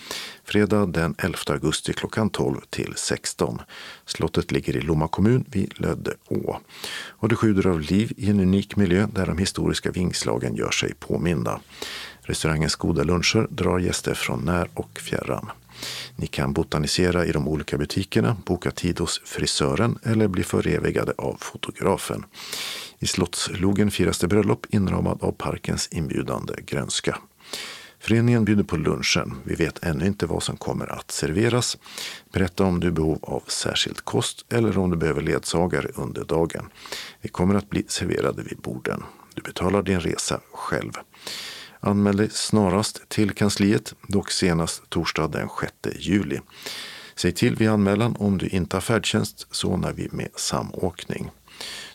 Fredag 0.44 0.86
den 0.86 1.16
11 1.18 1.38
augusti 1.48 1.94
klockan 1.94 2.30
12 2.30 2.62
till 2.70 2.94
16. 2.96 3.62
Slottet 4.06 4.52
ligger 4.52 4.78
i 4.78 4.82
Lomma 4.82 5.08
kommun 5.08 5.46
vid 5.48 5.74
Löddeå. 5.80 6.60
Och 7.10 7.30
det 7.30 7.36
sjuder 7.36 7.68
av 7.68 7.82
liv 7.82 8.14
i 8.18 8.30
en 8.30 8.40
unik 8.40 8.76
miljö 8.76 9.08
där 9.14 9.26
de 9.26 9.38
historiska 9.38 9.92
vingslagen 9.92 10.56
gör 10.56 10.72
sig 10.72 10.94
påminda. 10.94 11.60
Restaurangens 12.22 12.76
goda 12.76 13.04
luncher 13.04 13.48
drar 13.50 13.80
gäster 13.80 14.14
från 14.14 14.46
när 14.46 14.70
och 14.74 15.00
fjärran. 15.00 15.52
Ni 16.16 16.28
kan 16.28 16.54
botanisera 16.54 17.26
i 17.26 17.32
de 17.32 17.48
olika 17.48 17.78
butikerna, 17.78 18.38
boka 18.46 18.72
tid 18.72 19.00
hos 19.00 19.22
frisören 19.26 20.00
eller 20.04 20.28
bli 20.28 20.44
förevigade 20.44 21.14
av 21.18 21.38
fotografen. 21.40 22.26
I 23.04 23.08
Slottslogen 23.08 23.92
firas 23.92 24.20
det 24.20 24.28
bröllop 24.28 24.66
inramad 24.70 25.24
av 25.24 25.32
parkens 25.32 25.88
inbjudande 25.92 26.54
grönska. 26.66 27.18
Föreningen 28.00 28.46
bjuder 28.46 28.64
på 28.64 28.78
lunchen. 28.78 29.34
Vi 29.44 29.56
vet 29.56 29.84
ännu 29.84 30.06
inte 30.06 30.26
vad 30.26 30.44
som 30.44 30.58
kommer 30.58 30.92
att 30.92 31.12
serveras. 31.12 31.78
Berätta 32.34 32.64
om 32.64 32.80
du 32.80 32.88
är 32.88 32.92
behov 32.92 33.20
av 33.22 33.44
särskild 33.48 34.06
kost 34.06 34.46
eller 34.50 34.78
om 34.78 34.90
du 34.90 34.98
behöver 34.98 35.22
ledsagare 35.22 35.88
under 35.96 36.26
dagen. 36.26 36.70
Vi 37.22 37.30
kommer 37.30 37.56
att 37.56 37.70
bli 37.70 37.86
serverade 37.88 38.44
vid 38.44 38.58
borden. 38.58 39.04
Du 39.34 39.42
betalar 39.42 39.84
din 39.84 40.00
resa 40.00 40.40
själv. 40.54 40.92
Anmäl 41.80 42.18
dig 42.18 42.30
snarast 42.32 43.10
till 43.10 43.32
kansliet, 43.32 43.96
dock 44.08 44.32
senast 44.32 44.90
torsdag 44.90 45.28
den 45.28 45.50
6 45.84 45.98
juli. 46.00 46.40
Säg 47.16 47.32
till 47.32 47.56
vid 47.56 47.70
anmälan 47.70 48.16
om 48.20 48.38
du 48.38 48.48
inte 48.48 48.76
har 48.76 48.82
färdtjänst 48.82 49.48
så 49.52 49.78
när 49.78 49.94
vi 49.94 50.10
med 50.12 50.30
samåkning. 50.36 51.32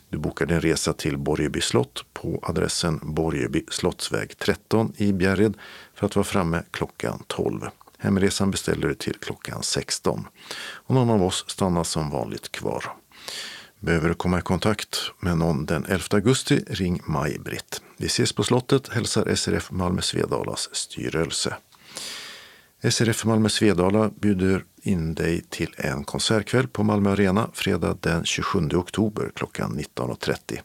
Du 0.09 0.17
bokar 0.17 0.45
din 0.45 0.61
resa 0.61 0.93
till 0.93 1.17
Borgeby 1.17 1.61
slott 1.61 2.05
på 2.13 2.39
adressen 2.43 2.99
Borgeby 3.03 3.65
slottsväg 3.69 4.37
13 4.37 4.93
i 4.97 5.13
Bjärred 5.13 5.57
för 5.93 6.05
att 6.05 6.15
vara 6.15 6.23
framme 6.23 6.63
klockan 6.71 7.23
12. 7.27 7.61
Hemresan 7.97 8.51
beställer 8.51 8.87
du 8.87 8.95
till 8.95 9.15
klockan 9.19 9.63
16. 9.63 10.27
Och 10.59 10.95
någon 10.95 11.09
av 11.09 11.23
oss 11.23 11.45
stannar 11.47 11.83
som 11.83 12.09
vanligt 12.09 12.51
kvar. 12.51 12.83
Behöver 13.79 14.09
du 14.09 14.15
komma 14.15 14.39
i 14.39 14.41
kontakt 14.41 14.97
med 15.19 15.37
någon 15.37 15.65
den 15.65 15.85
11 15.85 16.03
augusti, 16.11 16.63
ring 16.67 17.01
Maj-Britt. 17.05 17.81
Vi 17.97 18.05
ses 18.05 18.33
på 18.33 18.43
slottet, 18.43 18.87
hälsar 18.87 19.35
SRF 19.35 19.71
Malmö 19.71 20.01
Svedalas 20.01 20.69
styrelse. 20.75 21.55
SRF 22.83 23.25
Malmö 23.25 23.49
Svedala 23.49 24.09
bjuder 24.09 24.63
in 24.81 25.13
dig 25.13 25.41
till 25.49 25.75
en 25.77 26.03
konsertkväll 26.03 26.67
på 26.67 26.83
Malmö 26.83 27.11
Arena 27.11 27.49
fredag 27.53 27.97
den 28.01 28.25
27 28.25 28.69
oktober 28.73 29.31
klockan 29.35 29.79
19.30. 29.79 30.59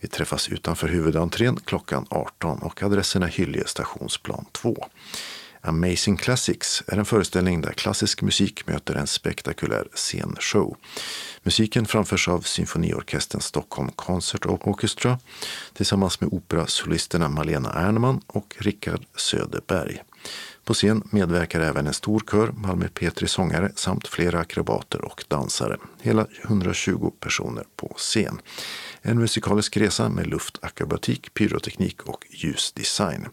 Vi 0.00 0.08
träffas 0.08 0.48
utanför 0.48 0.88
huvudentrén 0.88 1.56
klockan 1.64 2.06
18 2.10 2.58
och 2.58 2.82
adressen 2.82 3.22
är 3.22 3.26
Hyllie 3.26 3.66
stationsplan 3.66 4.44
2. 4.52 4.86
Amazing 5.60 6.16
Classics 6.16 6.82
är 6.86 6.96
en 6.96 7.04
föreställning 7.04 7.60
där 7.60 7.72
klassisk 7.72 8.22
musik 8.22 8.66
möter 8.66 8.94
en 8.94 9.06
spektakulär 9.06 9.88
scenshow. 9.94 10.76
Musiken 11.42 11.86
framförs 11.86 12.28
av 12.28 12.40
Symfoniorkestern 12.40 13.40
Stockholm 13.40 13.90
Concert 13.90 14.46
Orchestra 14.46 15.18
tillsammans 15.72 16.20
med 16.20 16.32
operasolisterna 16.32 17.28
Malena 17.28 17.72
Ernman 17.72 18.20
och 18.26 18.56
Rickard 18.58 19.04
Söderberg. 19.16 20.02
På 20.68 20.74
scen 20.74 21.02
medverkar 21.10 21.60
även 21.60 21.86
en 21.86 21.94
stor 21.94 22.22
kör, 22.30 22.52
Malmö 22.52 22.88
Petri 22.88 23.28
sångare 23.28 23.72
samt 23.74 24.08
flera 24.08 24.40
akrobater 24.40 25.04
och 25.04 25.24
dansare. 25.28 25.76
Hela 26.00 26.26
120 26.44 27.10
personer 27.20 27.64
på 27.76 27.94
scen. 27.96 28.40
En 29.02 29.18
musikalisk 29.18 29.76
resa 29.76 30.08
med 30.08 30.26
luftakrobatik, 30.26 31.34
pyroteknik 31.34 32.02
och 32.02 32.26
ljusdesign. 32.30 33.28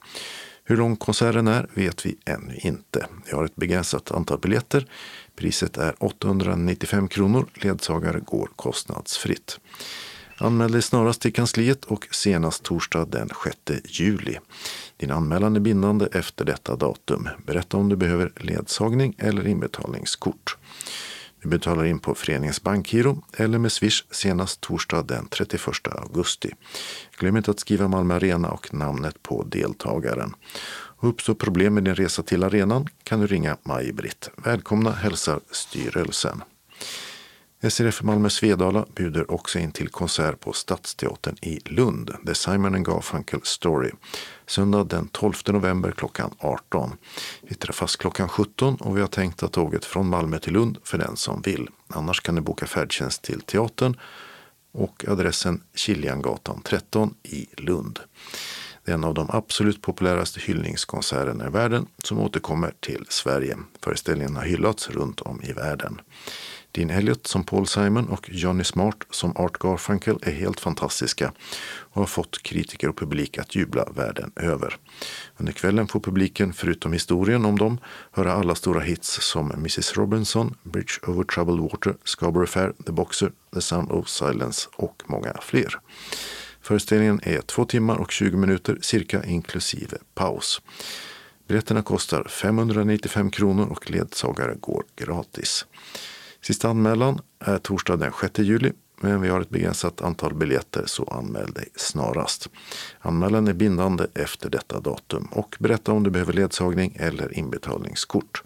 Hur 0.63 0.77
lång 0.77 0.95
konserten 0.95 1.47
är 1.47 1.67
vet 1.73 2.05
vi 2.05 2.17
ännu 2.25 2.55
inte. 2.55 3.07
Vi 3.25 3.31
har 3.31 3.45
ett 3.45 3.55
begränsat 3.55 4.11
antal 4.11 4.39
biljetter. 4.39 4.87
Priset 5.35 5.77
är 5.77 6.03
895 6.03 7.07
kronor. 7.07 7.45
Ledsagare 7.53 8.19
går 8.19 8.49
kostnadsfritt. 8.55 9.59
Anmäl 10.37 10.71
dig 10.71 10.81
snarast 10.81 11.21
till 11.21 11.33
kansliet 11.33 11.85
och 11.85 12.07
senast 12.11 12.63
torsdag 12.63 13.05
den 13.05 13.29
6 13.43 13.57
juli. 13.85 14.37
Din 14.97 15.11
anmälan 15.11 15.55
är 15.55 15.59
bindande 15.59 16.07
efter 16.11 16.45
detta 16.45 16.75
datum. 16.75 17.29
Berätta 17.45 17.77
om 17.77 17.89
du 17.89 17.95
behöver 17.95 18.31
ledsagning 18.35 19.15
eller 19.17 19.47
inbetalningskort. 19.47 20.57
Du 21.41 21.49
betalar 21.49 21.85
in 21.85 21.99
på 21.99 22.15
föreningens 22.15 22.63
bankgiro 22.63 23.23
eller 23.37 23.57
med 23.57 23.71
Swish 23.71 24.03
senast 24.11 24.61
torsdag 24.61 25.03
den 25.03 25.27
31 25.27 25.61
augusti. 25.87 26.51
Glöm 27.17 27.37
inte 27.37 27.51
att 27.51 27.59
skriva 27.59 27.87
Malmö 27.87 28.15
Arena 28.15 28.51
och 28.51 28.73
namnet 28.73 29.23
på 29.23 29.43
deltagaren. 29.43 30.35
Och 30.97 31.09
uppstår 31.09 31.33
problem 31.33 31.73
med 31.73 31.83
din 31.83 31.95
resa 31.95 32.23
till 32.23 32.43
arenan 32.43 32.87
kan 33.03 33.19
du 33.19 33.27
ringa 33.27 33.57
Maj-Britt. 33.63 34.29
Välkomna 34.35 34.91
hälsar 34.91 35.39
styrelsen. 35.51 36.43
SRF 37.69 38.01
Malmö 38.01 38.29
Svedala 38.29 38.85
bjuder 38.95 39.31
också 39.31 39.59
in 39.59 39.71
till 39.71 39.89
konsert 39.89 40.39
på 40.39 40.53
Stadsteatern 40.53 41.35
i 41.41 41.59
Lund, 41.65 42.11
The 42.25 42.35
Simon 42.35 42.83
Garfunkel 42.83 43.39
Story. 43.43 43.91
Söndag 44.47 44.83
den 44.83 45.07
12 45.07 45.33
november 45.47 45.91
klockan 45.91 46.33
18. 46.39 46.97
Vi 47.41 47.55
träffas 47.55 47.95
klockan 47.95 48.29
17 48.29 48.75
och 48.75 48.97
vi 48.97 49.01
har 49.01 49.07
tänkt 49.07 49.43
att 49.43 49.53
tåget 49.53 49.85
från 49.85 50.09
Malmö 50.09 50.39
till 50.39 50.53
Lund 50.53 50.77
för 50.83 50.97
den 50.97 51.17
som 51.17 51.41
vill. 51.41 51.67
Annars 51.87 52.21
kan 52.21 52.35
du 52.35 52.41
boka 52.41 52.65
färdtjänst 52.65 53.21
till 53.21 53.41
teatern 53.41 53.99
och 54.71 55.05
adressen 55.07 55.63
Kiljangatan 55.75 56.61
13 56.61 57.13
i 57.23 57.47
Lund. 57.57 57.99
Det 58.85 58.91
är 58.91 58.95
en 58.95 59.03
av 59.03 59.13
de 59.13 59.29
absolut 59.29 59.81
populäraste 59.81 60.39
hyllningskonserterna 60.39 61.47
i 61.47 61.49
världen 61.49 61.87
som 62.03 62.19
återkommer 62.19 62.73
till 62.79 63.05
Sverige. 63.09 63.57
Föreställningen 63.81 64.35
har 64.35 64.43
hyllats 64.43 64.89
runt 64.89 65.21
om 65.21 65.41
i 65.43 65.53
världen. 65.53 66.01
Dean 66.75 66.89
Elliot 66.89 67.27
som 67.27 67.43
Paul 67.43 67.67
Simon 67.67 68.09
och 68.09 68.29
Johnny 68.31 68.63
Smart 68.63 69.03
som 69.09 69.37
Art 69.37 69.59
Garfunkel 69.59 70.19
är 70.21 70.31
helt 70.31 70.59
fantastiska 70.59 71.31
och 71.63 72.01
har 72.01 72.05
fått 72.05 72.43
kritiker 72.43 72.89
och 72.89 72.97
publik 72.97 73.37
att 73.37 73.55
jubla 73.55 73.85
världen 73.95 74.31
över. 74.35 74.77
Under 75.37 75.53
kvällen 75.53 75.87
får 75.87 75.99
publiken, 75.99 76.53
förutom 76.53 76.93
historien 76.93 77.45
om 77.45 77.57
dem, 77.57 77.77
höra 78.11 78.33
alla 78.33 78.55
stora 78.55 78.79
hits 78.79 79.21
som 79.21 79.51
Mrs 79.51 79.97
Robinson, 79.97 80.55
Bridge 80.63 80.93
over 81.07 81.23
Troubled 81.23 81.59
Water, 81.59 81.95
Scarborough 82.03 82.51
Fair, 82.51 82.73
The 82.85 82.91
Boxer, 82.91 83.31
The 83.53 83.61
Sound 83.61 83.91
of 83.91 84.09
Silence 84.09 84.69
och 84.75 85.03
många 85.05 85.33
fler. 85.41 85.79
Föreställningen 86.61 87.19
är 87.23 87.41
två 87.41 87.65
timmar 87.65 87.95
och 87.95 88.11
20 88.11 88.37
minuter 88.37 88.77
cirka 88.81 89.25
inklusive 89.25 89.97
paus. 90.15 90.61
Biljetterna 91.47 91.81
kostar 91.81 92.23
595 92.23 93.31
kronor 93.31 93.67
och 93.67 93.91
ledsagare 93.91 94.55
går 94.59 94.83
gratis. 94.95 95.65
Sista 96.47 96.69
anmälan 96.69 97.19
är 97.39 97.57
torsdag 97.57 97.95
den 97.95 98.11
6 98.21 98.39
juli, 98.39 98.71
men 99.01 99.21
vi 99.21 99.29
har 99.29 99.41
ett 99.41 99.49
begränsat 99.49 100.01
antal 100.01 100.33
biljetter 100.33 100.83
så 100.85 101.03
anmäl 101.03 101.53
dig 101.53 101.69
snarast. 101.75 102.49
Anmälan 102.99 103.47
är 103.47 103.53
bindande 103.53 104.07
efter 104.13 104.49
detta 104.49 104.79
datum 104.79 105.27
och 105.31 105.55
berätta 105.59 105.91
om 105.91 106.03
du 106.03 106.09
behöver 106.09 106.33
ledsagning 106.33 106.97
eller 106.99 107.37
inbetalningskort. 107.37 108.43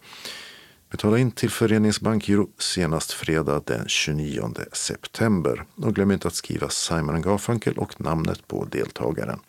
Betala 0.91 1.17
in 1.17 1.31
till 1.31 1.49
föreningens 1.49 2.01
bankgiro 2.01 2.49
senast 2.57 3.11
fredag 3.11 3.61
den 3.65 3.87
29 3.87 4.53
september. 4.73 5.65
Och 5.75 5.95
glöm 5.95 6.11
inte 6.11 6.27
att 6.27 6.35
skriva 6.35 6.69
Simon 6.69 7.21
Garfunkel 7.21 7.77
och 7.77 8.01
namnet 8.01 8.47
på 8.47 8.65
deltagaren. 8.65 9.39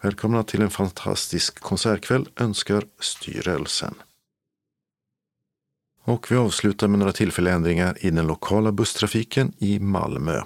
Välkomna 0.00 0.42
till 0.42 0.62
en 0.62 0.70
fantastisk 0.70 1.60
konsertkväll 1.60 2.28
önskar 2.36 2.84
styrelsen. 3.00 3.94
Och 6.04 6.30
vi 6.30 6.36
avslutar 6.36 6.88
med 6.88 6.98
några 6.98 7.12
tillfälliga 7.12 7.54
ändringar 7.54 7.96
i 8.00 8.10
den 8.10 8.26
lokala 8.26 8.72
busstrafiken 8.72 9.52
i 9.58 9.78
Malmö. 9.78 10.42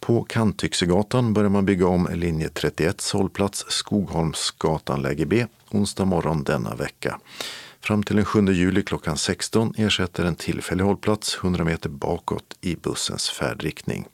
På 0.00 0.22
Kantyxegatan 0.22 1.32
börjar 1.32 1.50
man 1.50 1.64
bygga 1.64 1.86
om 1.86 2.08
linje 2.14 2.48
31 2.48 3.10
hållplats 3.12 3.64
Skogholmsgatan 3.68 5.02
läge 5.02 5.26
B 5.26 5.46
onsdag 5.70 6.04
morgon 6.04 6.44
denna 6.44 6.74
vecka. 6.74 7.20
Fram 7.80 8.02
till 8.02 8.16
den 8.16 8.24
7 8.24 8.52
juli 8.52 8.82
klockan 8.82 9.16
16 9.16 9.74
ersätter 9.76 10.24
en 10.24 10.34
tillfällig 10.34 10.84
hållplats 10.84 11.38
100 11.42 11.64
meter 11.64 11.88
bakåt 11.88 12.56
i 12.60 12.76
bussens 12.76 13.30
färdriktning. 13.30 14.06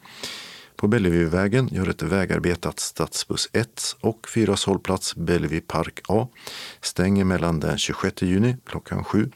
På 0.85 0.89
Bellevuevägen 0.89 1.69
gör 1.73 1.89
ett 1.89 2.03
vägarbetat 2.03 2.81
stadsbuss 2.81 3.49
1 3.53 3.97
och 4.01 4.29
4 4.29 4.55
hållplats 4.67 5.17
Bellevue 5.17 5.61
Park 5.61 6.01
A 6.09 6.29
stänger 6.81 7.25
mellan 7.25 7.61
den 7.61 7.79
26 7.79 8.23
juni 8.23 8.57
klockan 8.67 9.05
7 9.05 9.31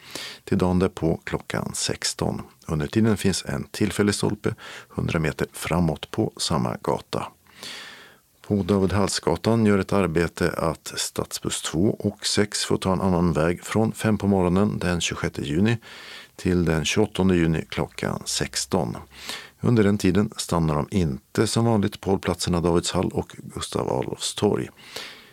till 0.44 0.58
dagen 0.58 0.78
därpå 0.78 1.20
klockan 1.24 1.70
16. 1.74 2.42
Under 2.66 2.86
tiden 2.86 3.16
finns 3.16 3.44
en 3.44 3.64
tillfällig 3.64 4.14
stolpe 4.14 4.54
100 4.94 5.18
meter 5.18 5.46
framåt 5.52 6.10
på 6.10 6.32
samma 6.36 6.76
gata. 6.82 7.26
På 8.46 8.62
David 8.62 8.92
Hallsgatan 8.92 9.66
gör 9.66 9.78
ett 9.78 9.92
arbete 9.92 10.50
att 10.56 10.92
stadsbuss 10.96 11.62
2 11.62 11.96
och 11.98 12.26
6 12.26 12.64
får 12.64 12.76
ta 12.76 12.92
en 12.92 13.00
annan 13.00 13.32
väg 13.32 13.64
från 13.64 13.92
5 13.92 14.18
på 14.18 14.26
morgonen 14.26 14.78
den 14.78 15.00
26 15.00 15.38
juni 15.38 15.78
till 16.36 16.64
den 16.64 16.84
28 16.84 17.34
juni 17.34 17.64
klockan 17.68 18.22
16. 18.24 18.96
Under 19.60 19.84
den 19.84 19.98
tiden 19.98 20.30
stannar 20.36 20.74
de 20.74 20.88
inte 20.90 21.46
som 21.46 21.64
vanligt 21.64 22.00
på 22.00 22.10
hållplatserna 22.10 22.60
Davidshall 22.60 23.08
och 23.08 23.36
Gustav 23.54 23.92
Adolfs 23.92 24.34
torg. 24.34 24.68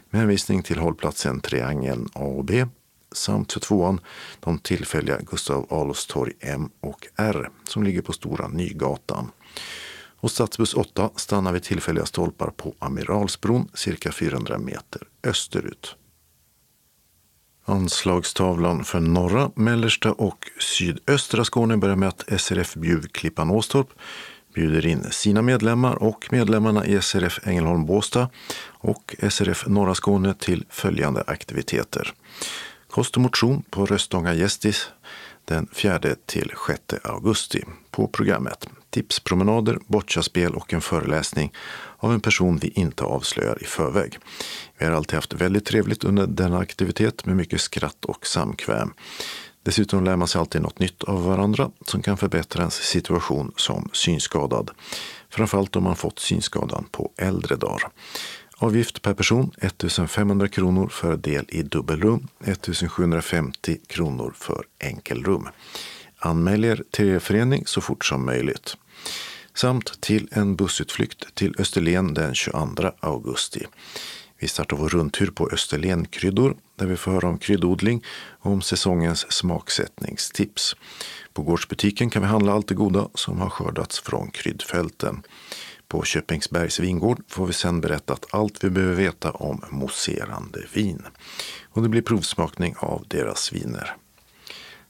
Med 0.09 0.19
hänvisning 0.19 0.63
till 0.63 0.79
hållplatsen 0.79 1.41
Triangeln 1.41 2.09
A 2.13 2.23
och 2.23 2.45
B 2.45 2.65
samt 3.11 3.53
för 3.53 3.59
tvåan 3.59 3.99
de 4.39 4.59
tillfälliga 4.59 5.17
Gustav 5.21 5.67
Adolfs 5.69 6.05
torg 6.05 6.33
M 6.39 6.69
och 6.81 7.07
R 7.15 7.49
som 7.63 7.83
ligger 7.83 8.01
på 8.01 8.13
Stora 8.13 8.47
Nygatan. 8.47 9.31
Och 10.17 10.31
stadsbuss 10.31 10.73
8 10.73 11.09
stannar 11.15 11.53
vid 11.53 11.63
tillfälliga 11.63 12.05
stolpar 12.05 12.49
på 12.57 12.73
Amiralsbron 12.79 13.69
cirka 13.73 14.11
400 14.11 14.57
meter 14.57 15.07
österut. 15.23 15.95
Anslagstavlan 17.67 18.83
för 18.83 18.99
norra, 18.99 19.51
mellersta 19.55 20.11
och 20.11 20.45
sydöstra 20.59 21.45
Skåne 21.45 21.77
börjar 21.77 21.95
med 21.95 22.09
att 22.09 22.41
SRF 22.41 22.73
Bjuv 22.73 23.07
Klippan 23.07 23.51
Åstorp 23.51 23.87
bjuder 24.53 24.85
in 24.85 25.03
sina 25.11 25.41
medlemmar 25.41 26.03
och 26.03 26.27
medlemmarna 26.31 26.85
i 26.85 27.01
SRF 27.01 27.39
Ängelholm 27.43 27.85
Båstad 27.85 28.29
och 28.67 29.15
SRF 29.29 29.67
Norra 29.67 29.95
Skåne 29.95 30.33
till 30.33 30.65
följande 30.69 31.23
aktiviteter. 31.27 32.13
Kost 32.89 33.15
och 33.15 33.21
motion 33.21 33.63
på 33.69 33.85
Röstånga 33.85 34.33
Gästis 34.33 34.89
den 35.45 35.67
4 35.73 35.99
till 36.25 36.51
6 36.67 36.81
augusti 37.03 37.63
på 37.91 38.07
programmet. 38.07 38.67
Tipspromenader, 38.95 39.79
bocciaspel 39.87 40.53
och 40.53 40.73
en 40.73 40.81
föreläsning 40.81 41.53
av 41.97 42.13
en 42.13 42.19
person 42.19 42.57
vi 42.57 42.67
inte 42.67 43.03
avslöjar 43.03 43.63
i 43.63 43.65
förväg. 43.65 44.17
Vi 44.77 44.85
har 44.85 44.91
alltid 44.91 45.15
haft 45.15 45.33
väldigt 45.33 45.65
trevligt 45.65 46.03
under 46.03 46.27
denna 46.27 46.59
aktivitet 46.59 47.25
med 47.25 47.35
mycket 47.35 47.61
skratt 47.61 48.05
och 48.05 48.27
samkväm. 48.27 48.93
Dessutom 49.63 50.03
lär 50.03 50.15
man 50.15 50.27
sig 50.27 50.39
alltid 50.39 50.61
något 50.61 50.79
nytt 50.79 51.03
av 51.03 51.25
varandra 51.25 51.71
som 51.85 52.01
kan 52.01 52.17
förbättra 52.17 52.61
ens 52.61 52.75
situation 52.75 53.51
som 53.55 53.89
synskadad. 53.93 54.71
Framförallt 55.29 55.75
om 55.75 55.83
man 55.83 55.95
fått 55.95 56.19
synskadan 56.19 56.85
på 56.91 57.11
äldre 57.17 57.55
dagar. 57.55 57.89
Avgift 58.57 59.01
per 59.01 59.13
person 59.13 59.51
1500 59.61 60.47
kronor 60.47 60.87
för 60.87 61.17
del 61.17 61.45
i 61.49 61.63
dubbelrum, 61.63 62.27
1750 62.45 63.77
kronor 63.87 64.33
för 64.35 64.65
enkelrum. 64.79 65.47
Anmäl 66.19 66.65
er 66.65 66.83
till 66.91 67.09
er 67.09 67.19
förening 67.19 67.63
så 67.65 67.81
fort 67.81 68.05
som 68.05 68.25
möjligt 68.25 68.77
samt 69.53 70.01
till 70.01 70.27
en 70.31 70.55
bussutflykt 70.55 71.35
till 71.35 71.55
Österlen 71.59 72.13
den 72.13 72.35
22 72.35 72.91
augusti. 72.99 73.65
Vi 74.39 74.47
startar 74.47 74.77
vår 74.77 74.89
rundtur 74.89 75.31
på 75.31 75.49
Österlen 75.49 76.05
Kryddor 76.05 76.57
där 76.75 76.85
vi 76.85 76.97
får 76.97 77.11
höra 77.11 77.27
om 77.27 77.37
kryddodling 77.37 78.03
och 78.39 78.51
om 78.51 78.61
säsongens 78.61 79.31
smaksättningstips. 79.31 80.75
På 81.33 81.41
gårdsbutiken 81.41 82.09
kan 82.09 82.21
vi 82.21 82.27
handla 82.27 82.53
allt 82.53 82.67
det 82.67 82.75
goda 82.75 83.09
som 83.13 83.41
har 83.41 83.49
skördats 83.49 83.99
från 83.99 84.31
kryddfälten. 84.31 85.23
På 85.87 86.03
Köpingsbergs 86.03 86.79
vingård 86.79 87.23
får 87.27 87.47
vi 87.47 87.53
sen 87.53 87.81
berättat 87.81 88.25
allt 88.31 88.63
vi 88.63 88.69
behöver 88.69 88.95
veta 88.95 89.31
om 89.31 89.61
mousserande 89.69 90.65
vin. 90.73 91.05
Och 91.63 91.83
det 91.83 91.89
blir 91.89 92.01
provsmakning 92.01 92.75
av 92.79 93.05
deras 93.07 93.53
viner. 93.53 93.95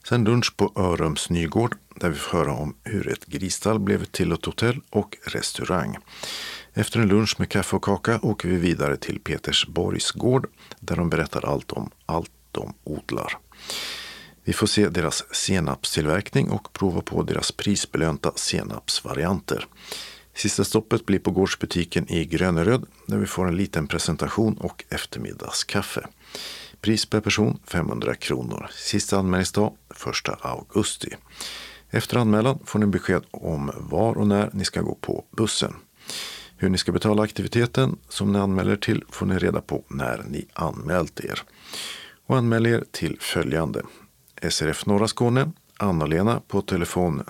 Sen 0.08 0.24
lunch 0.24 0.56
på 0.56 0.72
Örums 0.76 1.30
Nygård 1.30 1.76
där 1.94 2.08
vi 2.08 2.16
får 2.16 2.38
höra 2.38 2.52
om 2.52 2.76
hur 2.82 3.08
ett 3.08 3.26
grisstall 3.26 3.78
blev 3.78 4.04
till 4.04 4.32
ett 4.32 4.44
hotell 4.44 4.80
och 4.90 5.16
restaurang. 5.24 5.96
Efter 6.74 7.00
en 7.00 7.08
lunch 7.08 7.34
med 7.38 7.48
kaffe 7.48 7.76
och 7.76 7.84
kaka 7.84 8.20
åker 8.22 8.48
vi 8.48 8.56
vidare 8.56 8.96
till 8.96 9.20
Petersborgs 9.20 10.10
gård 10.10 10.46
där 10.80 10.96
de 10.96 11.10
berättar 11.10 11.46
allt 11.46 11.72
om 11.72 11.90
allt 12.06 12.30
de 12.52 12.74
odlar. 12.84 13.38
Vi 14.44 14.52
får 14.52 14.66
se 14.66 14.88
deras 14.88 15.34
senapstillverkning 15.34 16.50
och 16.50 16.72
prova 16.72 17.00
på 17.00 17.22
deras 17.22 17.52
prisbelönta 17.52 18.32
senapsvarianter. 18.34 19.66
Sista 20.34 20.64
stoppet 20.64 21.06
blir 21.06 21.18
på 21.18 21.30
gårdsbutiken 21.30 22.10
i 22.10 22.24
Gröneröd 22.24 22.86
där 23.06 23.18
vi 23.18 23.26
får 23.26 23.48
en 23.48 23.56
liten 23.56 23.86
presentation 23.86 24.58
och 24.58 24.84
eftermiddagskaffe. 24.88 26.06
Pris 26.80 27.06
per 27.06 27.20
person 27.20 27.58
500 27.64 28.14
kronor. 28.14 28.70
Sista 28.72 29.18
anmälningsdag 29.18 29.72
1 29.90 30.28
augusti. 30.40 31.16
Efter 31.90 32.16
anmälan 32.16 32.58
får 32.64 32.78
ni 32.78 32.86
besked 32.86 33.22
om 33.30 33.70
var 33.76 34.18
och 34.18 34.26
när 34.26 34.50
ni 34.52 34.64
ska 34.64 34.80
gå 34.80 34.94
på 34.94 35.24
bussen. 35.36 35.74
Hur 36.56 36.68
ni 36.68 36.78
ska 36.78 36.92
betala 36.92 37.22
aktiviteten 37.22 37.98
som 38.08 38.32
ni 38.32 38.38
anmäler 38.38 38.76
till 38.76 39.04
får 39.08 39.26
ni 39.26 39.38
reda 39.38 39.60
på 39.60 39.84
när 39.88 40.24
ni 40.28 40.46
anmält 40.52 41.20
er. 41.20 41.42
Och 42.26 42.36
anmäl 42.36 42.66
er 42.66 42.84
till 42.90 43.16
följande. 43.20 43.82
SRF 44.50 44.86
Norra 44.86 45.08
Skåne, 45.08 45.52
Anna-Lena 45.76 46.40
på 46.48 46.62
telefon 46.62 47.22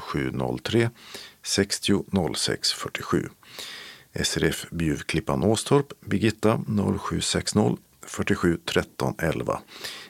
0703 0.00 0.90
60 1.42 2.04
06 2.34 2.72
47. 2.72 3.28
SRF 4.24 4.66
Bjuvklippan 4.70 5.44
Åstorp, 5.44 5.92
Birgitta 6.00 6.60
0760 6.66 7.78
47 8.06 8.58
13 8.64 9.14
11 9.18 9.60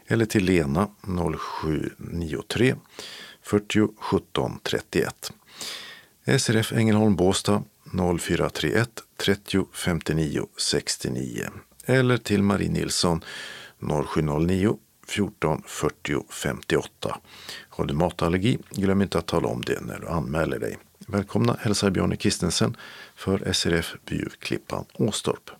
eller 0.06 0.24
till 0.24 0.44
Lena 0.44 0.88
0793 1.02 2.74
40 3.42 3.88
17 3.96 4.58
31. 4.62 5.32
SRF 6.38 6.72
Ängelholm 6.72 7.16
Båstad 7.16 7.62
0431 8.20 8.90
30 9.16 9.66
59 9.72 10.46
69 10.56 11.48
eller 11.84 12.16
till 12.16 12.42
Marie 12.42 12.70
Nilsson 12.70 13.24
0709 14.14 14.78
14 15.06 15.62
40 15.66 16.24
58. 16.30 17.18
Har 17.68 17.84
du 17.84 17.94
matallergi, 17.94 18.58
glöm 18.70 19.02
inte 19.02 19.18
att 19.18 19.26
tala 19.26 19.48
om 19.48 19.62
det 19.62 19.80
när 19.80 19.98
du 19.98 20.08
anmäler 20.08 20.58
dig. 20.58 20.78
Välkomna 21.06 21.56
hälsar 21.60 21.90
Björn 21.90 22.16
Kristensen 22.16 22.76
för 23.14 23.52
SRF 23.52 23.94
Bjuvklippan 24.06 24.84
Åstorp. 24.94 25.50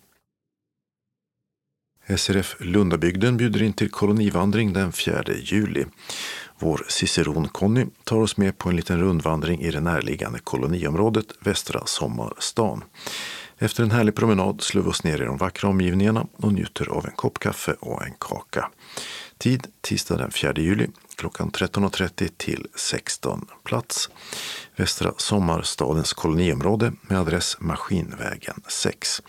SRF 2.06 2.56
Lundabygden 2.60 3.36
bjuder 3.36 3.62
in 3.62 3.72
till 3.72 3.90
kolonivandring 3.90 4.72
den 4.72 4.92
4 4.92 5.24
juli. 5.42 5.84
Vår 6.58 6.86
ciceron 6.88 7.48
Conny 7.48 7.86
tar 8.04 8.20
oss 8.20 8.36
med 8.36 8.58
på 8.58 8.68
en 8.68 8.76
liten 8.76 9.00
rundvandring 9.00 9.60
i 9.60 9.70
det 9.70 9.80
närliggande 9.80 10.38
koloniområdet 10.38 11.26
Västra 11.40 11.86
Sommarstan. 11.86 12.84
Efter 13.58 13.82
en 13.82 13.90
härlig 13.90 14.14
promenad 14.14 14.60
slår 14.60 14.82
vi 14.82 14.88
oss 14.88 15.04
ner 15.04 15.22
i 15.22 15.24
de 15.24 15.36
vackra 15.36 15.68
omgivningarna 15.68 16.26
och 16.36 16.52
njuter 16.52 16.88
av 16.88 17.06
en 17.06 17.12
kopp 17.12 17.38
kaffe 17.38 17.72
och 17.80 18.06
en 18.06 18.14
kaka. 18.18 18.70
Tid 19.38 19.66
tisdag 19.80 20.16
den 20.16 20.30
4 20.30 20.52
juli 20.56 20.88
klockan 21.16 21.50
13.30 21.50 22.30
till 22.36 22.66
16. 22.74 23.46
Plats 23.64 24.10
Västra 24.76 25.12
Sommarstadens 25.16 26.12
koloniområde 26.12 26.92
med 27.02 27.18
adress 27.18 27.56
Maskinvägen 27.60 28.62
6. 28.68 29.22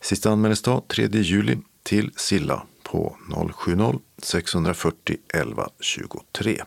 Sista 0.00 0.30
anmälningsdag 0.30 0.82
3 0.88 1.08
juli 1.12 1.58
till 1.82 2.10
Silla 2.16 2.62
på 2.82 3.16
070-640 3.28 5.16
11 5.34 5.68
23. 5.80 6.62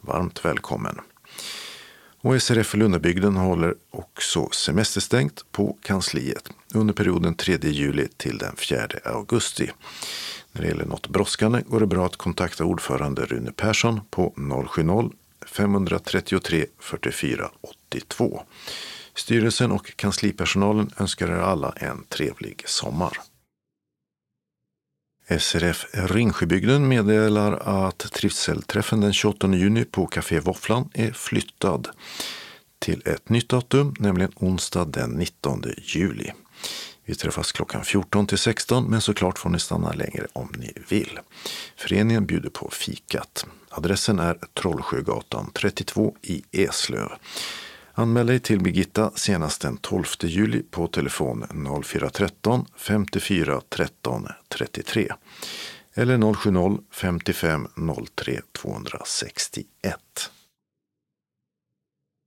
Varmt 0.00 0.44
välkommen! 0.44 1.00
Och 2.20 2.42
SRF 2.42 2.74
Lundabygden 2.74 3.36
håller 3.36 3.74
också 3.90 4.50
semesterstängt 4.50 5.44
på 5.52 5.78
kansliet 5.82 6.50
under 6.74 6.94
perioden 6.94 7.34
3 7.34 7.58
juli 7.62 8.08
till 8.16 8.38
den 8.38 8.56
4 8.56 8.88
augusti. 9.04 9.70
När 10.52 10.62
det 10.62 10.68
gäller 10.68 10.84
något 10.84 11.08
brådskande 11.08 11.62
går 11.66 11.80
det 11.80 11.86
bra 11.86 12.06
att 12.06 12.16
kontakta 12.16 12.64
ordförande 12.64 13.24
Rune 13.24 13.52
Persson 13.52 14.00
på 14.10 14.34
070-533 14.36 16.66
44 16.78 17.50
82. 17.90 18.42
Styrelsen 19.14 19.72
och 19.72 19.96
kanslipersonalen 19.96 20.90
önskar 20.96 21.28
er 21.28 21.40
alla 21.40 21.72
en 21.72 22.04
trevlig 22.08 22.62
sommar. 22.66 23.18
SRF 25.28 25.86
Ringsjöbygden 25.92 26.88
meddelar 26.88 27.52
att 27.52 27.98
trivselträffen 27.98 29.00
den 29.00 29.12
28 29.12 29.54
juni 29.54 29.84
på 29.84 30.06
Café 30.06 30.40
Våfflan 30.40 30.90
är 30.94 31.12
flyttad 31.12 31.88
till 32.78 33.02
ett 33.04 33.28
nytt 33.28 33.48
datum, 33.48 33.94
nämligen 33.98 34.32
onsdag 34.36 34.84
den 34.84 35.10
19 35.10 35.62
juli. 35.78 36.32
Vi 37.04 37.14
träffas 37.14 37.52
klockan 37.52 37.84
14 37.84 38.26
till 38.26 38.38
16 38.38 38.84
men 38.84 39.00
såklart 39.00 39.38
får 39.38 39.50
ni 39.50 39.58
stanna 39.58 39.92
längre 39.92 40.26
om 40.32 40.52
ni 40.58 40.72
vill. 40.88 41.18
Föreningen 41.76 42.26
bjuder 42.26 42.50
på 42.50 42.70
fikat. 42.72 43.46
Adressen 43.68 44.18
är 44.18 44.38
Trollsjögatan 44.54 45.50
32 45.54 46.16
i 46.22 46.42
Eslöv. 46.52 47.08
Anmäl 47.98 48.26
dig 48.26 48.40
till 48.40 48.60
Birgitta 48.60 49.10
senast 49.14 49.60
den 49.60 49.76
12 49.76 50.04
juli 50.20 50.62
på 50.70 50.86
telefon 50.86 51.44
0413 51.84 52.66
54 52.76 53.60
13 53.68 54.26
33 54.48 55.12
eller 55.94 56.34
070 56.34 56.82
55 56.90 57.68
03 58.16 58.40
261. 58.52 60.30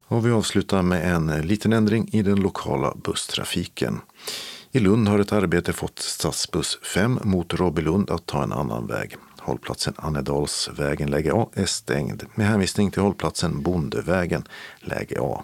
Och 0.08 0.26
vi 0.26 0.32
avslutar 0.32 0.82
med 0.82 1.16
en 1.16 1.28
liten 1.48 1.74
ändring 1.74 2.10
i 2.12 2.22
den 2.22 2.40
lokala 2.40 2.96
busstrafiken. 3.04 4.02
I 4.72 4.80
Lund 4.80 5.08
har 5.08 5.20
ett 5.20 5.32
arbete 5.32 5.74
fått 5.74 6.00
stadsbuss 6.00 6.80
5 6.84 7.20
mot 7.24 7.54
Robbylund 7.54 8.10
att 8.10 8.26
ta 8.26 8.44
en 8.44 8.54
annan 8.54 8.88
väg. 8.88 9.16
Hållplatsen 9.49 9.93
Annedalsvägen 9.97 11.09
läge 11.09 11.34
A 11.34 11.49
är 11.53 11.65
stängd 11.65 12.23
med 12.35 12.47
hänvisning 12.47 12.91
till 12.91 13.01
hållplatsen 13.01 13.61
Bondevägen 13.61 14.43
läge 14.80 15.17
A 15.21 15.43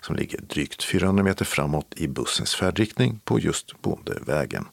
som 0.00 0.16
ligger 0.16 0.40
drygt 0.40 0.84
400 0.84 1.24
meter 1.24 1.44
framåt 1.44 1.94
i 1.96 2.08
bussens 2.08 2.54
färdriktning 2.54 3.20
på 3.24 3.38
just 3.38 3.82
Bondevägen. 3.82 4.68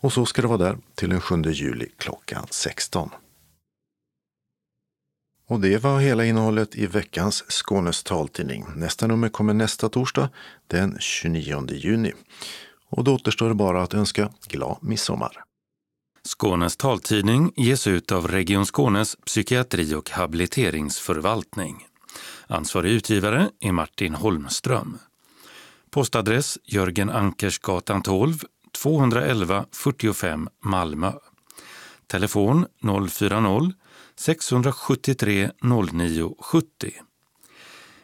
Och 0.00 0.12
så 0.12 0.26
ska 0.26 0.42
det 0.42 0.48
vara 0.48 0.58
där 0.58 0.78
till 0.94 1.10
den 1.10 1.20
7 1.20 1.42
juli 1.42 1.88
klockan 1.98 2.46
16. 2.50 3.10
Och 5.48 5.60
det 5.60 5.78
var 5.78 6.00
hela 6.00 6.24
innehållet 6.24 6.76
i 6.76 6.86
veckans 6.86 7.44
Skånes 7.48 8.02
taltidning. 8.02 8.66
Nästa 8.76 9.06
nummer 9.06 9.28
kommer 9.28 9.54
nästa 9.54 9.88
torsdag 9.88 10.30
den 10.66 10.96
29 11.00 11.66
juni. 11.70 12.12
Och 12.90 13.04
då 13.04 13.14
återstår 13.14 13.48
det 13.48 13.54
bara 13.54 13.82
att 13.82 13.94
önska 13.94 14.30
glad 14.48 14.78
midsommar. 14.80 15.49
Skånes 16.22 16.76
taltidning 16.76 17.52
ges 17.56 17.86
ut 17.86 18.12
av 18.12 18.28
Region 18.28 18.66
Skånes 18.66 19.16
psykiatri 19.26 19.94
och 19.94 20.10
habiliteringsförvaltning. 20.10 21.86
Ansvarig 22.46 22.92
utgivare 22.92 23.50
är 23.60 23.72
Martin 23.72 24.14
Holmström. 24.14 24.98
Postadress 25.90 26.58
Jörgen 26.64 27.10
Ankersgatan 27.10 28.02
12, 28.02 28.38
211 28.82 29.66
45 29.72 30.48
Malmö. 30.64 31.12
Telefon 32.06 32.66
040-673 32.82 35.50
09 35.92 36.34
70. 36.40 36.92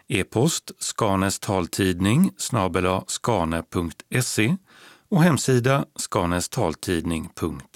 E-post 0.09 0.71
Skanes 0.79 1.39
taltidning 1.39 2.33
snabela 2.37 3.05
skane.se 3.07 4.57
och 5.09 5.23
hemsida 5.23 5.85
skanestaltidning.se. 5.97 7.76